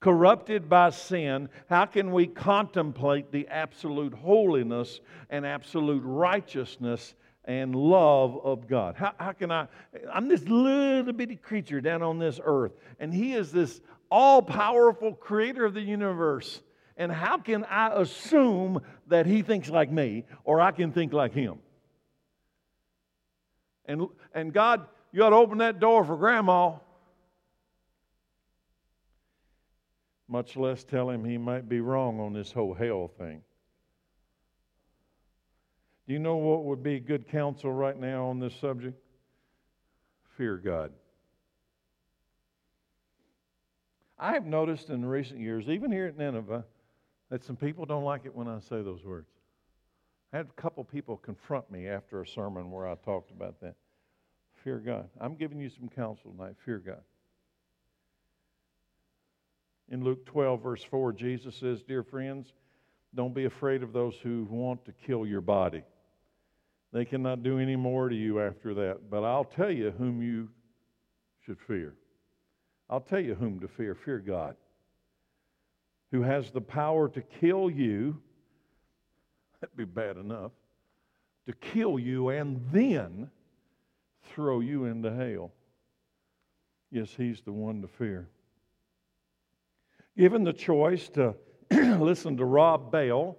corrupted 0.00 0.68
by 0.68 0.90
sin, 0.90 1.50
how 1.68 1.86
can 1.86 2.10
we 2.10 2.26
contemplate 2.26 3.30
the 3.30 3.46
absolute 3.46 4.12
holiness 4.12 4.98
and 5.28 5.46
absolute 5.46 6.02
righteousness 6.04 7.14
and 7.44 7.76
love 7.76 8.36
of 8.42 8.66
God? 8.66 8.96
How, 8.96 9.12
how 9.20 9.32
can 9.34 9.52
I? 9.52 9.68
I'm 10.12 10.26
this 10.26 10.42
little 10.48 11.12
bitty 11.12 11.36
creature 11.36 11.80
down 11.80 12.02
on 12.02 12.18
this 12.18 12.40
earth, 12.42 12.72
and 12.98 13.14
He 13.14 13.34
is 13.34 13.52
this 13.52 13.80
all 14.10 14.42
powerful 14.42 15.14
creator 15.14 15.64
of 15.64 15.74
the 15.74 15.80
universe. 15.80 16.60
And 16.96 17.12
how 17.12 17.38
can 17.38 17.62
I 17.66 18.00
assume 18.00 18.80
that 19.06 19.26
He 19.26 19.42
thinks 19.42 19.70
like 19.70 19.92
me 19.92 20.24
or 20.42 20.60
I 20.60 20.72
can 20.72 20.90
think 20.90 21.12
like 21.12 21.32
Him? 21.32 21.60
And, 23.90 24.06
and 24.32 24.52
God, 24.52 24.86
you 25.10 25.24
ought 25.24 25.30
to 25.30 25.36
open 25.36 25.58
that 25.58 25.80
door 25.80 26.04
for 26.04 26.16
grandma. 26.16 26.74
Much 30.28 30.56
less 30.56 30.84
tell 30.84 31.10
him 31.10 31.24
he 31.24 31.36
might 31.36 31.68
be 31.68 31.80
wrong 31.80 32.20
on 32.20 32.32
this 32.32 32.52
whole 32.52 32.72
hell 32.72 33.10
thing. 33.18 33.42
Do 36.06 36.12
you 36.12 36.20
know 36.20 36.36
what 36.36 36.62
would 36.66 36.84
be 36.84 37.00
good 37.00 37.26
counsel 37.26 37.72
right 37.72 37.98
now 37.98 38.26
on 38.26 38.38
this 38.38 38.54
subject? 38.60 38.96
Fear 40.36 40.58
God. 40.58 40.92
I 44.20 44.34
have 44.34 44.46
noticed 44.46 44.90
in 44.90 45.04
recent 45.04 45.40
years, 45.40 45.68
even 45.68 45.90
here 45.90 46.06
at 46.06 46.16
Nineveh, 46.16 46.64
that 47.28 47.42
some 47.42 47.56
people 47.56 47.86
don't 47.86 48.04
like 48.04 48.24
it 48.24 48.36
when 48.36 48.46
I 48.46 48.60
say 48.60 48.82
those 48.82 49.04
words. 49.04 49.26
I 50.32 50.36
had 50.36 50.46
a 50.46 50.60
couple 50.60 50.84
people 50.84 51.16
confront 51.16 51.70
me 51.70 51.88
after 51.88 52.22
a 52.22 52.26
sermon 52.26 52.70
where 52.70 52.86
I 52.86 52.94
talked 52.94 53.30
about 53.30 53.60
that. 53.60 53.74
Fear 54.62 54.78
God. 54.78 55.08
I'm 55.20 55.34
giving 55.34 55.58
you 55.58 55.70
some 55.70 55.88
counsel 55.88 56.32
tonight. 56.32 56.54
Fear 56.64 56.78
God. 56.78 57.02
In 59.88 60.04
Luke 60.04 60.24
12, 60.26 60.62
verse 60.62 60.84
4, 60.84 61.12
Jesus 61.12 61.56
says, 61.56 61.82
Dear 61.82 62.04
friends, 62.04 62.52
don't 63.14 63.34
be 63.34 63.46
afraid 63.46 63.82
of 63.82 63.92
those 63.92 64.14
who 64.22 64.46
want 64.48 64.84
to 64.84 64.92
kill 65.04 65.26
your 65.26 65.40
body. 65.40 65.82
They 66.92 67.04
cannot 67.04 67.42
do 67.42 67.58
any 67.58 67.76
more 67.76 68.08
to 68.08 68.14
you 68.14 68.40
after 68.40 68.74
that. 68.74 69.10
But 69.10 69.24
I'll 69.24 69.44
tell 69.44 69.70
you 69.70 69.90
whom 69.90 70.22
you 70.22 70.48
should 71.44 71.58
fear. 71.66 71.94
I'll 72.88 73.00
tell 73.00 73.20
you 73.20 73.34
whom 73.34 73.60
to 73.60 73.68
fear. 73.68 73.96
Fear 74.04 74.18
God, 74.20 74.56
who 76.12 76.22
has 76.22 76.50
the 76.50 76.60
power 76.60 77.08
to 77.08 77.20
kill 77.40 77.70
you. 77.70 78.20
That'd 79.60 79.76
be 79.76 79.84
bad 79.84 80.16
enough. 80.16 80.52
To 81.46 81.52
kill 81.54 81.98
you 81.98 82.28
and 82.30 82.60
then 82.72 83.30
throw 84.34 84.60
you 84.60 84.84
into 84.84 85.12
hell. 85.12 85.52
Yes, 86.90 87.10
he's 87.16 87.40
the 87.42 87.52
one 87.52 87.82
to 87.82 87.88
fear. 87.88 88.28
Given 90.16 90.44
the 90.44 90.52
choice 90.52 91.08
to 91.10 91.34
listen 91.70 92.36
to 92.36 92.44
Rob 92.44 92.90
Bell 92.90 93.36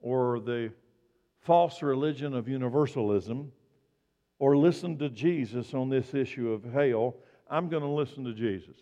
or 0.00 0.40
the 0.40 0.72
false 1.40 1.82
religion 1.82 2.34
of 2.34 2.48
universalism 2.48 3.52
or 4.38 4.56
listen 4.56 4.98
to 4.98 5.08
Jesus 5.08 5.72
on 5.72 5.88
this 5.88 6.14
issue 6.14 6.52
of 6.52 6.64
hell, 6.64 7.16
I'm 7.48 7.68
going 7.68 7.82
to 7.82 7.88
listen 7.88 8.24
to 8.24 8.34
Jesus. 8.34 8.76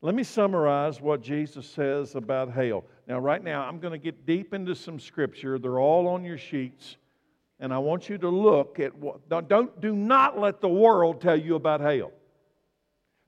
Let 0.00 0.14
me 0.14 0.22
summarize 0.22 1.00
what 1.00 1.20
Jesus 1.20 1.68
says 1.68 2.14
about 2.14 2.52
hell. 2.52 2.84
Now, 3.08 3.18
right 3.18 3.42
now, 3.42 3.62
I'm 3.62 3.80
going 3.80 3.92
to 3.92 3.98
get 3.98 4.26
deep 4.26 4.52
into 4.52 4.74
some 4.74 5.00
scripture. 5.00 5.58
They're 5.58 5.80
all 5.80 6.06
on 6.08 6.24
your 6.24 6.36
sheets. 6.36 6.98
And 7.58 7.72
I 7.72 7.78
want 7.78 8.10
you 8.10 8.18
to 8.18 8.28
look 8.28 8.78
at 8.78 8.94
what, 8.94 9.28
don't, 9.28 9.80
do 9.80 9.96
not 9.96 10.38
let 10.38 10.60
the 10.60 10.68
world 10.68 11.22
tell 11.22 11.36
you 11.36 11.54
about 11.54 11.80
hell. 11.80 12.12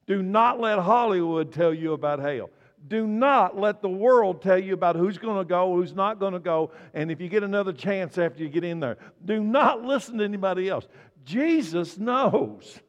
Do 0.07 0.23
not 0.23 0.61
let 0.61 0.79
Hollywood 0.79 1.53
tell 1.53 1.73
you 1.73 1.95
about 1.95 2.19
hell. 2.19 2.51
Do 2.89 3.07
not 3.07 3.59
let 3.59 3.81
the 3.81 3.89
world 3.89 4.43
tell 4.43 4.59
you 4.59 4.75
about 4.75 4.97
who's 4.97 5.19
going 5.19 5.39
to 5.39 5.45
go, 5.45 5.75
who's 5.75 5.95
not 5.95 6.21
going 6.21 6.35
to 6.35 6.41
go, 6.41 6.73
and 6.95 7.11
if 7.11 7.21
you 7.21 7.29
get 7.29 7.43
another 7.43 7.73
chance 7.73 8.19
after 8.19 8.43
you 8.43 8.49
get 8.49 8.65
in 8.65 8.81
there. 8.81 8.99
Do 9.25 9.43
not 9.43 9.83
listen 9.85 10.19
to 10.19 10.25
anybody 10.25 10.69
else. 10.69 10.87
Jesus 11.25 11.99
knows. 11.99 12.81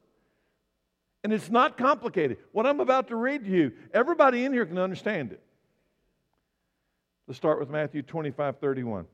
And 1.23 1.31
it's 1.31 1.49
not 1.49 1.77
complicated. 1.77 2.37
What 2.51 2.65
I'm 2.65 2.79
about 2.79 3.07
to 3.09 3.15
read 3.15 3.45
to 3.45 3.49
you, 3.49 3.71
everybody 3.93 4.43
in 4.43 4.51
here 4.53 4.65
can 4.65 4.77
understand 4.77 5.31
it. 5.31 5.41
Let's 7.31 7.37
start 7.37 7.61
with 7.61 7.69
Matthew 7.69 8.01
25 8.01 8.57
31. 8.57 9.05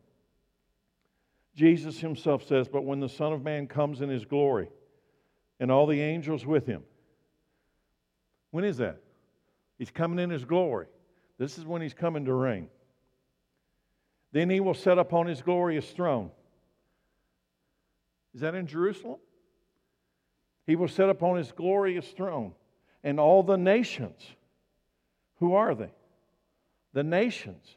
Jesus 1.55 1.99
himself 1.99 2.47
says, 2.47 2.67
But 2.67 2.83
when 2.83 2.99
the 2.99 3.07
Son 3.07 3.31
of 3.31 3.43
Man 3.43 3.67
comes 3.67 4.01
in 4.01 4.09
his 4.09 4.25
glory 4.25 4.69
and 5.59 5.69
all 5.69 5.85
the 5.85 6.01
angels 6.01 6.43
with 6.43 6.65
him, 6.65 6.81
when 8.49 8.63
is 8.63 8.77
that? 8.77 8.97
He's 9.77 9.91
coming 9.91 10.17
in 10.17 10.31
his 10.31 10.45
glory. 10.45 10.87
This 11.37 11.59
is 11.59 11.65
when 11.67 11.83
he's 11.83 11.93
coming 11.93 12.25
to 12.25 12.33
reign. 12.33 12.69
Then 14.31 14.49
he 14.49 14.61
will 14.61 14.73
set 14.73 14.97
upon 14.97 15.27
his 15.27 15.43
glorious 15.43 15.87
throne. 15.87 16.31
Is 18.33 18.41
that 18.41 18.55
in 18.55 18.65
Jerusalem? 18.65 19.19
He 20.65 20.75
will 20.75 20.87
set 20.87 21.09
upon 21.09 21.37
his 21.37 21.51
glorious 21.51 22.07
throne, 22.07 22.53
and 23.03 23.19
all 23.19 23.43
the 23.43 23.57
nations, 23.57 24.19
who 25.35 25.53
are 25.53 25.75
they? 25.75 25.91
The 26.93 27.03
nations, 27.03 27.76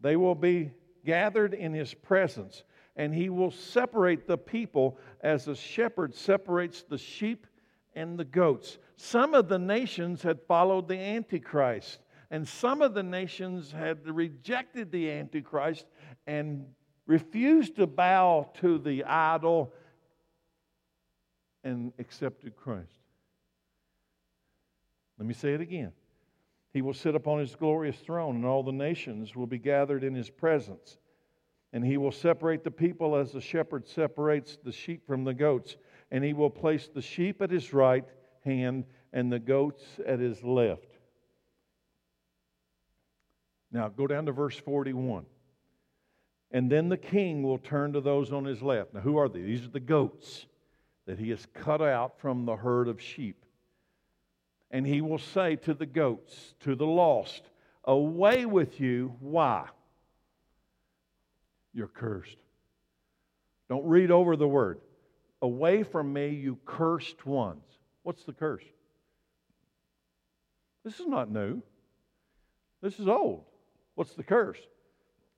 they 0.00 0.16
will 0.16 0.34
be 0.34 0.72
gathered 1.04 1.54
in 1.54 1.72
his 1.72 1.94
presence 1.94 2.64
and 2.98 3.14
he 3.14 3.30
will 3.30 3.52
separate 3.52 4.26
the 4.26 4.36
people 4.36 4.98
as 5.20 5.46
a 5.46 5.54
shepherd 5.54 6.14
separates 6.14 6.82
the 6.82 6.98
sheep 6.98 7.46
and 7.94 8.18
the 8.18 8.24
goats. 8.24 8.78
Some 8.96 9.34
of 9.34 9.48
the 9.48 9.58
nations 9.58 10.22
had 10.22 10.40
followed 10.42 10.88
the 10.88 10.98
Antichrist, 10.98 12.00
and 12.30 12.46
some 12.46 12.82
of 12.82 12.94
the 12.94 13.02
nations 13.04 13.70
had 13.70 14.06
rejected 14.06 14.90
the 14.90 15.10
Antichrist 15.10 15.86
and 16.26 16.66
refused 17.06 17.76
to 17.76 17.86
bow 17.86 18.50
to 18.54 18.78
the 18.78 19.04
idol 19.04 19.72
and 21.62 21.92
accepted 21.98 22.56
Christ. 22.56 22.98
Let 25.18 25.26
me 25.26 25.34
say 25.34 25.54
it 25.54 25.60
again. 25.60 25.92
He 26.72 26.82
will 26.82 26.94
sit 26.94 27.14
upon 27.14 27.40
his 27.40 27.54
glorious 27.54 27.96
throne, 27.96 28.36
and 28.36 28.44
all 28.44 28.62
the 28.62 28.72
nations 28.72 29.34
will 29.34 29.46
be 29.46 29.58
gathered 29.58 30.04
in 30.04 30.14
his 30.14 30.30
presence 30.30 30.98
and 31.72 31.84
he 31.84 31.96
will 31.96 32.12
separate 32.12 32.64
the 32.64 32.70
people 32.70 33.16
as 33.16 33.32
the 33.32 33.40
shepherd 33.40 33.86
separates 33.86 34.58
the 34.64 34.72
sheep 34.72 35.06
from 35.06 35.24
the 35.24 35.34
goats. 35.34 35.76
And 36.10 36.24
he 36.24 36.32
will 36.32 36.50
place 36.50 36.88
the 36.88 37.02
sheep 37.02 37.42
at 37.42 37.50
his 37.50 37.74
right 37.74 38.04
hand 38.44 38.84
and 39.12 39.30
the 39.30 39.38
goats 39.38 39.84
at 40.06 40.18
his 40.18 40.42
left. 40.42 40.88
Now 43.70 43.88
go 43.88 44.06
down 44.06 44.24
to 44.26 44.32
verse 44.32 44.56
41. 44.56 45.26
And 46.50 46.72
then 46.72 46.88
the 46.88 46.96
king 46.96 47.42
will 47.42 47.58
turn 47.58 47.92
to 47.92 48.00
those 48.00 48.32
on 48.32 48.46
his 48.46 48.62
left. 48.62 48.94
Now, 48.94 49.00
who 49.00 49.18
are 49.18 49.28
they? 49.28 49.42
These 49.42 49.66
are 49.66 49.70
the 49.70 49.80
goats 49.80 50.46
that 51.04 51.18
he 51.18 51.28
has 51.28 51.46
cut 51.52 51.82
out 51.82 52.18
from 52.18 52.46
the 52.46 52.56
herd 52.56 52.88
of 52.88 53.02
sheep. 53.02 53.44
And 54.70 54.86
he 54.86 55.00
will 55.00 55.18
say 55.18 55.56
to 55.56 55.74
the 55.74 55.86
goats, 55.86 56.54
to 56.60 56.74
the 56.74 56.86
lost, 56.86 57.42
Away 57.84 58.44
with 58.44 58.80
you. 58.80 59.14
Why? 59.20 59.68
you're 61.78 61.86
cursed. 61.86 62.36
Don't 63.68 63.86
read 63.86 64.10
over 64.10 64.36
the 64.36 64.48
word. 64.48 64.80
Away 65.40 65.84
from 65.84 66.12
me, 66.12 66.30
you 66.30 66.58
cursed 66.66 67.24
ones. 67.24 67.62
What's 68.02 68.24
the 68.24 68.32
curse? 68.32 68.64
This 70.84 70.98
is 70.98 71.06
not 71.06 71.30
new. 71.30 71.62
This 72.82 72.98
is 72.98 73.06
old. 73.06 73.44
What's 73.94 74.14
the 74.14 74.24
curse? 74.24 74.58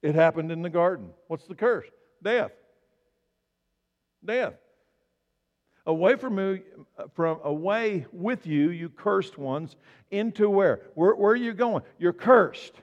It 0.02 0.14
happened 0.14 0.50
in 0.50 0.62
the 0.62 0.70
garden. 0.70 1.10
What's 1.28 1.46
the 1.46 1.54
curse? 1.54 1.86
Death. 2.22 2.52
Death. 4.24 4.54
Away 5.86 6.16
from 6.16 6.36
me, 6.36 6.62
uh, 6.98 7.04
from 7.14 7.40
away 7.42 8.06
with 8.12 8.46
you, 8.46 8.70
you 8.70 8.88
cursed 8.88 9.38
ones, 9.38 9.76
into 10.10 10.48
where? 10.48 10.82
Where, 10.94 11.14
where 11.14 11.32
are 11.32 11.36
you 11.36 11.54
going? 11.54 11.82
You're 11.98 12.12
cursed. 12.12 12.74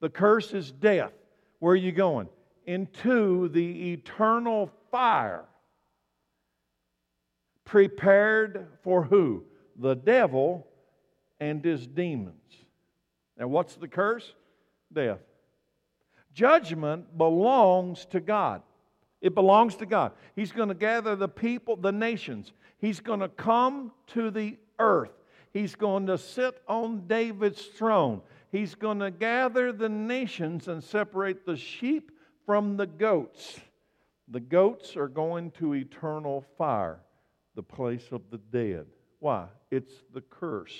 The 0.00 0.08
curse 0.08 0.52
is 0.52 0.70
death. 0.70 1.12
Where 1.58 1.72
are 1.72 1.76
you 1.76 1.92
going? 1.92 2.28
into 2.70 3.48
the 3.48 3.92
eternal 3.92 4.70
fire 4.92 5.44
prepared 7.64 8.68
for 8.82 9.02
who? 9.02 9.42
The 9.76 9.94
devil 9.94 10.68
and 11.40 11.64
his 11.64 11.86
demons. 11.86 12.36
Now, 13.36 13.48
what's 13.48 13.74
the 13.74 13.88
curse? 13.88 14.34
Death. 14.92 15.18
Judgment 16.32 17.18
belongs 17.18 18.06
to 18.06 18.20
God. 18.20 18.62
It 19.20 19.34
belongs 19.34 19.76
to 19.76 19.86
God. 19.86 20.12
He's 20.34 20.52
going 20.52 20.68
to 20.68 20.74
gather 20.74 21.14
the 21.14 21.28
people, 21.28 21.76
the 21.76 21.92
nations. 21.92 22.52
He's 22.78 23.00
going 23.00 23.20
to 23.20 23.28
come 23.28 23.92
to 24.08 24.30
the 24.30 24.56
earth. 24.78 25.12
He's 25.52 25.74
going 25.74 26.06
to 26.06 26.16
sit 26.16 26.60
on 26.66 27.06
David's 27.06 27.62
throne. 27.62 28.22
He's 28.50 28.74
going 28.74 29.00
to 29.00 29.10
gather 29.10 29.72
the 29.72 29.88
nations 29.88 30.68
and 30.68 30.82
separate 30.82 31.44
the 31.44 31.56
sheep 31.56 32.12
from 32.46 32.76
the 32.76 32.86
goats. 32.86 33.60
The 34.28 34.40
goats 34.40 34.96
are 34.96 35.08
going 35.08 35.50
to 35.52 35.74
eternal 35.74 36.44
fire, 36.56 37.00
the 37.54 37.62
place 37.62 38.06
of 38.12 38.22
the 38.30 38.38
dead. 38.38 38.86
Why? 39.18 39.48
It's 39.70 39.92
the 40.14 40.20
curse. 40.22 40.74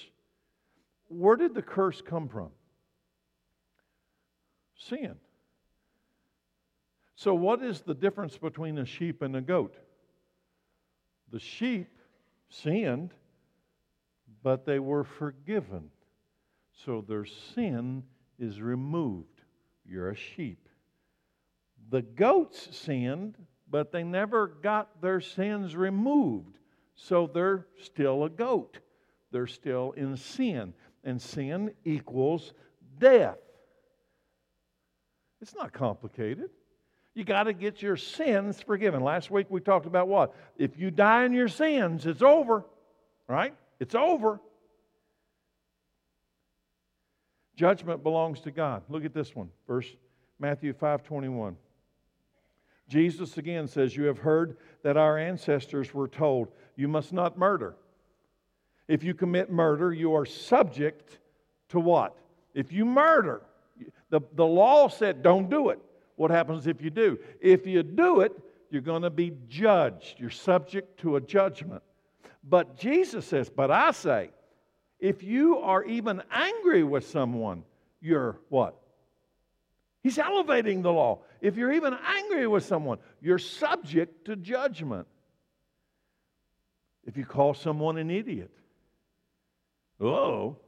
Where 1.09 1.37
did 1.37 1.55
the 1.55 1.63
curse 1.63 2.01
come 2.01 2.29
from? 2.29 2.51
Sin. 4.77 5.17
So, 7.21 7.35
what 7.35 7.63
is 7.63 7.83
the 7.83 7.93
difference 7.93 8.39
between 8.39 8.79
a 8.79 8.87
sheep 8.87 9.21
and 9.21 9.37
a 9.37 9.43
goat? 9.43 9.77
The 11.31 11.39
sheep 11.39 11.91
sinned, 12.49 13.13
but 14.43 14.65
they 14.65 14.79
were 14.79 15.05
forgiven. 15.05 15.91
So 16.73 17.05
their 17.07 17.27
sin 17.27 18.05
is 18.39 18.63
removed. 18.63 19.43
You're 19.85 20.09
a 20.09 20.17
sheep. 20.17 20.67
The 21.91 22.01
goats 22.01 22.75
sinned, 22.75 23.37
but 23.71 23.93
they 23.93 24.03
never 24.03 24.47
got 24.47 25.03
their 25.03 25.21
sins 25.21 25.77
removed. 25.77 26.57
So 26.95 27.27
they're 27.27 27.67
still 27.83 28.25
a 28.25 28.31
goat. 28.31 28.79
They're 29.31 29.47
still 29.47 29.93
in 29.93 30.17
sin. 30.17 30.73
And 31.05 31.21
sin 31.21 31.75
equals 31.85 32.55
death. 32.99 33.37
It's 35.43 35.55
not 35.55 35.75
complicated. 35.75 36.49
You 37.21 37.27
got 37.27 37.43
to 37.43 37.53
get 37.53 37.83
your 37.83 37.99
sins 37.99 38.63
forgiven. 38.63 39.05
Last 39.05 39.31
week 39.31 39.49
we 39.51 39.61
talked 39.61 39.85
about 39.85 40.09
what? 40.09 40.35
If 40.57 40.79
you 40.79 40.91
die 40.91 41.27
in 41.27 41.35
your 41.35 41.49
sins, 41.49 42.07
it's 42.07 42.23
over, 42.23 42.65
right? 43.29 43.55
It's 43.79 43.95
over. 43.95 44.41
Judgment 47.57 48.03
belongs 48.03 48.41
to 48.41 48.51
God. 48.51 48.85
Look 48.89 49.05
at 49.05 49.13
this 49.13 49.37
one, 49.37 49.51
verse 49.67 49.87
Matthew 50.39 50.73
5 50.73 51.03
21. 51.03 51.59
Jesus 52.89 53.37
again 53.37 53.69
says, 53.69 53.95
You 53.95 54.05
have 54.05 54.21
heard 54.21 54.57
that 54.83 54.97
our 54.97 55.19
ancestors 55.19 55.93
were 55.93 56.09
told, 56.09 56.49
You 56.75 56.89
must 56.89 57.13
not 57.13 57.37
murder. 57.37 57.75
If 58.89 59.05
you 59.05 59.13
commit 59.13 59.53
murder, 59.53 59.93
you 59.93 60.15
are 60.15 60.25
subject 60.25 61.19
to 61.69 61.81
what? 61.81 62.17
If 62.55 62.73
you 62.73 62.87
murder, 62.87 63.43
the, 64.09 64.23
the 64.33 64.47
law 64.47 64.89
said, 64.89 65.23
Don't 65.23 65.51
do 65.51 65.69
it. 65.69 65.81
What 66.21 66.31
happens 66.31 66.67
if 66.67 66.83
you 66.83 66.91
do? 66.91 67.19
If 67.41 67.67
you 67.67 67.83
do 67.83 68.21
it, 68.21 68.39
you're 68.69 68.83
going 68.83 69.01
to 69.01 69.09
be 69.09 69.33
judged. 69.49 70.21
You're 70.21 70.29
subject 70.29 71.01
to 71.01 71.17
a 71.17 71.21
judgment. 71.23 71.83
But 72.45 72.77
Jesus 72.77 73.25
says, 73.25 73.49
But 73.49 73.71
I 73.71 73.93
say, 73.93 74.29
if 74.99 75.23
you 75.23 75.61
are 75.61 75.83
even 75.83 76.21
angry 76.31 76.85
with 76.85 77.09
someone, 77.09 77.65
you're 78.03 78.39
what? 78.51 78.79
He's 80.03 80.19
elevating 80.19 80.83
the 80.83 80.93
law. 80.93 81.21
If 81.41 81.57
you're 81.57 81.73
even 81.73 81.97
angry 82.07 82.47
with 82.47 82.67
someone, 82.67 82.99
you're 83.23 83.39
subject 83.39 84.27
to 84.27 84.37
judgment. 84.37 85.07
If 87.07 87.17
you 87.17 87.25
call 87.25 87.55
someone 87.55 87.97
an 87.97 88.11
idiot, 88.11 88.51
oh, 90.03 90.59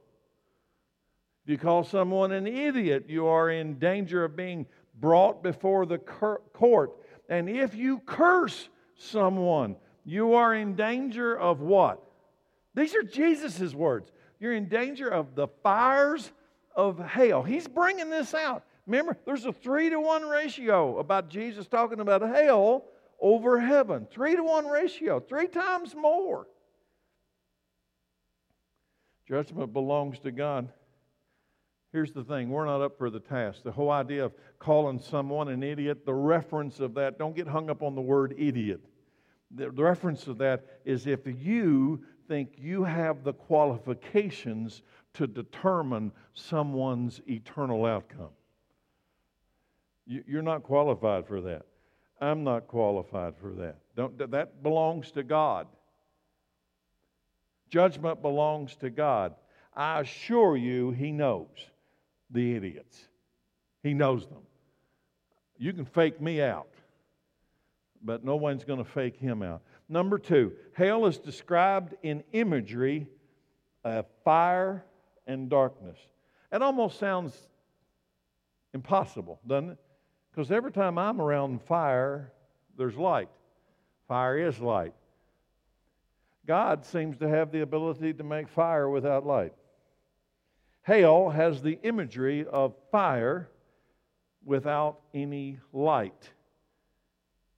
if 1.43 1.51
you 1.51 1.57
call 1.59 1.83
someone 1.83 2.31
an 2.31 2.47
idiot, 2.47 3.05
you 3.07 3.27
are 3.27 3.51
in 3.51 3.77
danger 3.77 4.23
of 4.23 4.35
being 4.35 4.65
brought 4.99 5.43
before 5.43 5.85
the 5.85 5.97
court. 5.97 6.91
And 7.29 7.49
if 7.49 7.75
you 7.75 7.99
curse 7.99 8.69
someone, 8.95 9.75
you 10.05 10.33
are 10.33 10.53
in 10.53 10.75
danger 10.75 11.37
of 11.37 11.61
what? 11.61 12.01
These 12.75 12.95
are 12.95 13.03
Jesus' 13.03 13.73
words. 13.73 14.11
You're 14.39 14.53
in 14.53 14.67
danger 14.67 15.07
of 15.07 15.35
the 15.35 15.47
fires 15.47 16.31
of 16.75 16.99
hell. 16.99 17.43
He's 17.43 17.67
bringing 17.67 18.09
this 18.09 18.33
out. 18.33 18.63
Remember, 18.85 19.17
there's 19.25 19.45
a 19.45 19.53
three 19.53 19.89
to 19.89 19.99
one 19.99 20.23
ratio 20.27 20.99
about 20.99 21.29
Jesus 21.29 21.67
talking 21.67 21.99
about 21.99 22.21
hell 22.21 22.85
over 23.19 23.59
heaven. 23.59 24.07
Three 24.11 24.35
to 24.35 24.43
one 24.43 24.67
ratio, 24.67 25.19
three 25.19 25.47
times 25.47 25.95
more. 25.95 26.47
Judgment 29.27 29.71
belongs 29.71 30.19
to 30.19 30.31
God. 30.31 30.67
Here's 31.93 32.11
the 32.11 32.23
thing 32.23 32.49
we're 32.49 32.65
not 32.65 32.81
up 32.81 32.97
for 32.97 33.11
the 33.11 33.19
task. 33.19 33.61
The 33.61 33.71
whole 33.71 33.91
idea 33.91 34.25
of 34.25 34.33
calling 34.57 34.99
someone 34.99 35.47
an 35.47 35.61
idiot, 35.61 36.07
the 36.07 36.13
reference 36.13 36.79
of 36.79 36.95
that, 36.95 37.19
don't 37.19 37.35
get 37.35 37.47
hung 37.47 37.69
up 37.69 37.83
on 37.83 37.93
the 37.93 38.01
word 38.01 38.33
idiot. 38.35 38.81
The 39.51 39.69
reference 39.69 40.25
of 40.25 40.39
that 40.39 40.65
is 40.83 41.05
if 41.05 41.19
you 41.27 42.03
think 42.27 42.55
you 42.57 42.83
have 42.83 43.23
the 43.23 43.33
qualifications 43.33 44.81
to 45.13 45.27
determine 45.27 46.11
someone's 46.33 47.21
eternal 47.27 47.85
outcome. 47.85 48.31
You're 50.07 50.41
not 50.41 50.63
qualified 50.63 51.27
for 51.27 51.41
that. 51.41 51.67
I'm 52.19 52.43
not 52.43 52.67
qualified 52.67 53.35
for 53.37 53.53
that. 53.53 53.77
Don't, 53.95 54.17
that 54.31 54.63
belongs 54.63 55.11
to 55.11 55.21
God. 55.21 55.67
Judgment 57.69 58.23
belongs 58.23 58.75
to 58.77 58.89
God. 58.89 59.35
I 59.75 60.01
assure 60.01 60.57
you, 60.57 60.89
He 60.89 61.11
knows 61.11 61.49
the 62.33 62.55
idiots. 62.55 63.07
He 63.83 63.93
knows 63.93 64.27
them. 64.27 64.41
You 65.57 65.71
can 65.71 65.85
fake 65.85 66.19
me 66.19 66.41
out, 66.41 66.73
but 68.03 68.25
no 68.25 68.35
one's 68.35 68.63
going 68.63 68.83
to 68.83 68.89
fake 68.89 69.17
him 69.17 69.41
out. 69.41 69.61
Number 69.87 70.17
two, 70.17 70.53
hell 70.73 71.05
is 71.05 71.17
described 71.17 71.95
in 72.03 72.23
imagery 72.33 73.07
of 73.83 74.05
fire 74.25 74.83
and 75.27 75.49
darkness. 75.49 75.97
It 76.51 76.61
almost 76.61 76.99
sounds 76.99 77.37
impossible, 78.73 79.39
doesn't 79.45 79.71
it? 79.71 79.77
Because 80.31 80.51
every 80.51 80.71
time 80.71 80.97
I'm 80.97 81.21
around 81.21 81.61
fire, 81.61 82.31
there's 82.77 82.97
light. 82.97 83.29
Fire 84.07 84.37
is 84.37 84.59
light. 84.59 84.93
God 86.45 86.85
seems 86.85 87.17
to 87.17 87.29
have 87.29 87.51
the 87.51 87.61
ability 87.61 88.13
to 88.13 88.23
make 88.23 88.49
fire 88.49 88.89
without 88.89 89.25
light. 89.25 89.53
Hell 90.83 91.29
has 91.29 91.61
the 91.61 91.79
imagery 91.83 92.45
of 92.45 92.75
fire 92.91 93.49
without 94.43 94.99
any 95.13 95.59
light, 95.71 96.29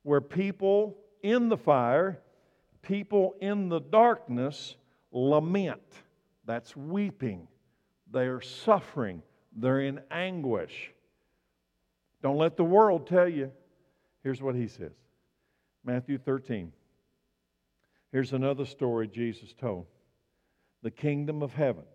where 0.04 0.22
people 0.22 0.96
in 1.24 1.50
the 1.50 1.58
fire, 1.58 2.20
people 2.84 3.36
in 3.42 3.68
the 3.68 3.80
darkness 3.80 4.76
lament. 5.12 5.82
That's 6.46 6.76
weeping. 6.76 7.48
They 8.12 8.28
are 8.28 8.42
suffering. 8.42 9.24
They're 9.56 9.82
in 9.82 10.02
anguish. 10.12 10.92
Don't 12.22 12.38
let 12.38 12.58
the 12.58 12.64
world 12.64 13.08
tell 13.08 13.28
you. 13.28 13.52
Here's 14.22 14.42
what 14.42 14.54
he 14.54 14.68
says 14.68 14.92
Matthew 15.84 16.20
13. 16.20 16.72
Here's 18.12 18.34
another 18.34 18.66
story 18.66 19.08
Jesus 19.08 19.52
told 19.54 19.88
the 20.84 20.92
kingdom 20.92 21.42
of 21.42 21.54
heaven 21.54 21.86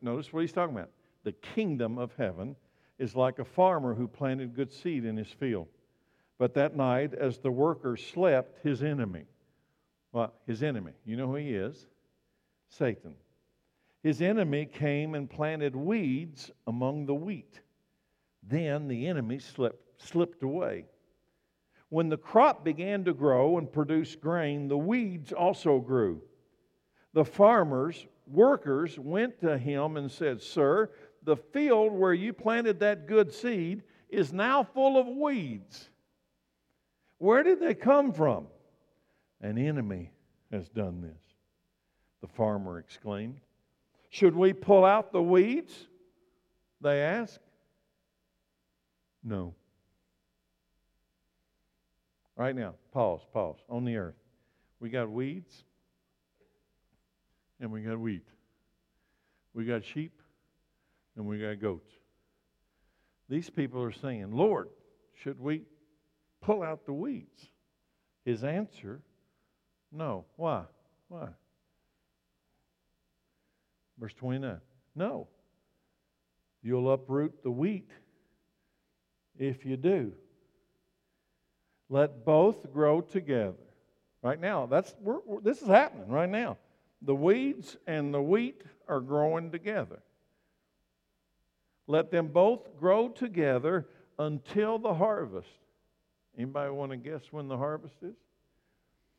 Notice 0.00 0.32
what 0.32 0.40
he's 0.40 0.52
talking 0.52 0.76
about. 0.76 0.90
The 1.24 1.32
kingdom 1.32 1.98
of 1.98 2.12
heaven 2.16 2.56
is 2.98 3.16
like 3.16 3.38
a 3.38 3.44
farmer 3.44 3.94
who 3.94 4.06
planted 4.06 4.54
good 4.54 4.72
seed 4.72 5.04
in 5.04 5.16
his 5.16 5.28
field. 5.28 5.68
But 6.38 6.54
that 6.54 6.76
night, 6.76 7.14
as 7.14 7.38
the 7.38 7.50
workers 7.50 8.04
slept, 8.04 8.64
his 8.64 8.82
enemy, 8.82 9.24
well, 10.12 10.34
his 10.46 10.62
enemy, 10.62 10.92
you 11.04 11.16
know 11.16 11.28
who 11.28 11.36
he 11.36 11.54
is? 11.54 11.86
Satan. 12.68 13.14
His 14.02 14.20
enemy 14.20 14.66
came 14.66 15.14
and 15.14 15.30
planted 15.30 15.76
weeds 15.76 16.50
among 16.66 17.06
the 17.06 17.14
wheat. 17.14 17.60
Then 18.42 18.88
the 18.88 19.06
enemy 19.06 19.38
slipped, 19.38 20.02
slipped 20.02 20.42
away. 20.42 20.86
When 21.88 22.08
the 22.08 22.16
crop 22.16 22.64
began 22.64 23.04
to 23.04 23.12
grow 23.12 23.58
and 23.58 23.70
produce 23.70 24.16
grain, 24.16 24.66
the 24.66 24.78
weeds 24.78 25.32
also 25.32 25.78
grew. 25.78 26.22
The 27.12 27.24
farmers 27.24 28.06
workers 28.26 28.98
went 28.98 29.40
to 29.40 29.58
him 29.58 29.96
and 29.96 30.10
said, 30.10 30.42
Sir, 30.42 30.90
the 31.22 31.36
field 31.36 31.92
where 31.92 32.14
you 32.14 32.32
planted 32.32 32.80
that 32.80 33.06
good 33.06 33.32
seed 33.32 33.82
is 34.08 34.32
now 34.32 34.62
full 34.62 34.98
of 34.98 35.06
weeds. 35.06 35.88
Where 37.18 37.42
did 37.42 37.60
they 37.60 37.74
come 37.74 38.12
from? 38.12 38.46
An 39.40 39.58
enemy 39.58 40.12
has 40.50 40.68
done 40.68 41.00
this, 41.00 41.22
the 42.20 42.28
farmer 42.28 42.78
exclaimed. 42.78 43.40
Should 44.10 44.36
we 44.36 44.52
pull 44.52 44.84
out 44.84 45.12
the 45.12 45.22
weeds? 45.22 45.88
They 46.80 47.00
asked. 47.00 47.40
No. 49.24 49.54
Right 52.36 52.54
now, 52.54 52.74
pause, 52.92 53.20
pause. 53.32 53.58
On 53.68 53.84
the 53.84 53.96
earth, 53.96 54.16
we 54.80 54.90
got 54.90 55.08
weeds 55.10 55.64
and 57.62 57.70
we 57.70 57.80
got 57.80 57.98
wheat. 57.98 58.26
We 59.54 59.64
got 59.64 59.84
sheep 59.84 60.20
and 61.16 61.24
we 61.24 61.38
got 61.38 61.60
goats. 61.60 61.90
These 63.28 63.48
people 63.48 63.82
are 63.82 63.92
saying, 63.92 64.32
Lord, 64.32 64.68
should 65.14 65.40
we 65.40 65.62
pull 66.42 66.62
out 66.62 66.84
the 66.84 66.92
weeds? 66.92 67.48
His 68.24 68.44
answer, 68.44 69.00
no. 69.92 70.24
Why? 70.36 70.64
Why? 71.08 71.28
Verse 73.98 74.14
29. 74.14 74.60
No. 74.96 75.28
You'll 76.62 76.92
uproot 76.92 77.42
the 77.42 77.50
wheat 77.50 77.90
if 79.38 79.64
you 79.64 79.76
do. 79.76 80.12
Let 81.88 82.24
both 82.24 82.72
grow 82.72 83.00
together. 83.00 83.54
Right 84.22 84.40
now, 84.40 84.66
that's 84.66 84.94
we're, 85.00 85.18
we're, 85.26 85.40
this 85.40 85.60
is 85.62 85.68
happening 85.68 86.08
right 86.08 86.28
now. 86.28 86.56
The 87.04 87.14
weeds 87.14 87.76
and 87.86 88.14
the 88.14 88.22
wheat 88.22 88.62
are 88.88 89.00
growing 89.00 89.50
together. 89.50 90.00
Let 91.86 92.10
them 92.10 92.28
both 92.28 92.76
grow 92.78 93.08
together 93.08 93.88
until 94.18 94.78
the 94.78 94.94
harvest. 94.94 95.48
Anybody 96.36 96.70
want 96.70 96.92
to 96.92 96.96
guess 96.96 97.22
when 97.30 97.48
the 97.48 97.56
harvest 97.56 97.96
is? 98.02 98.14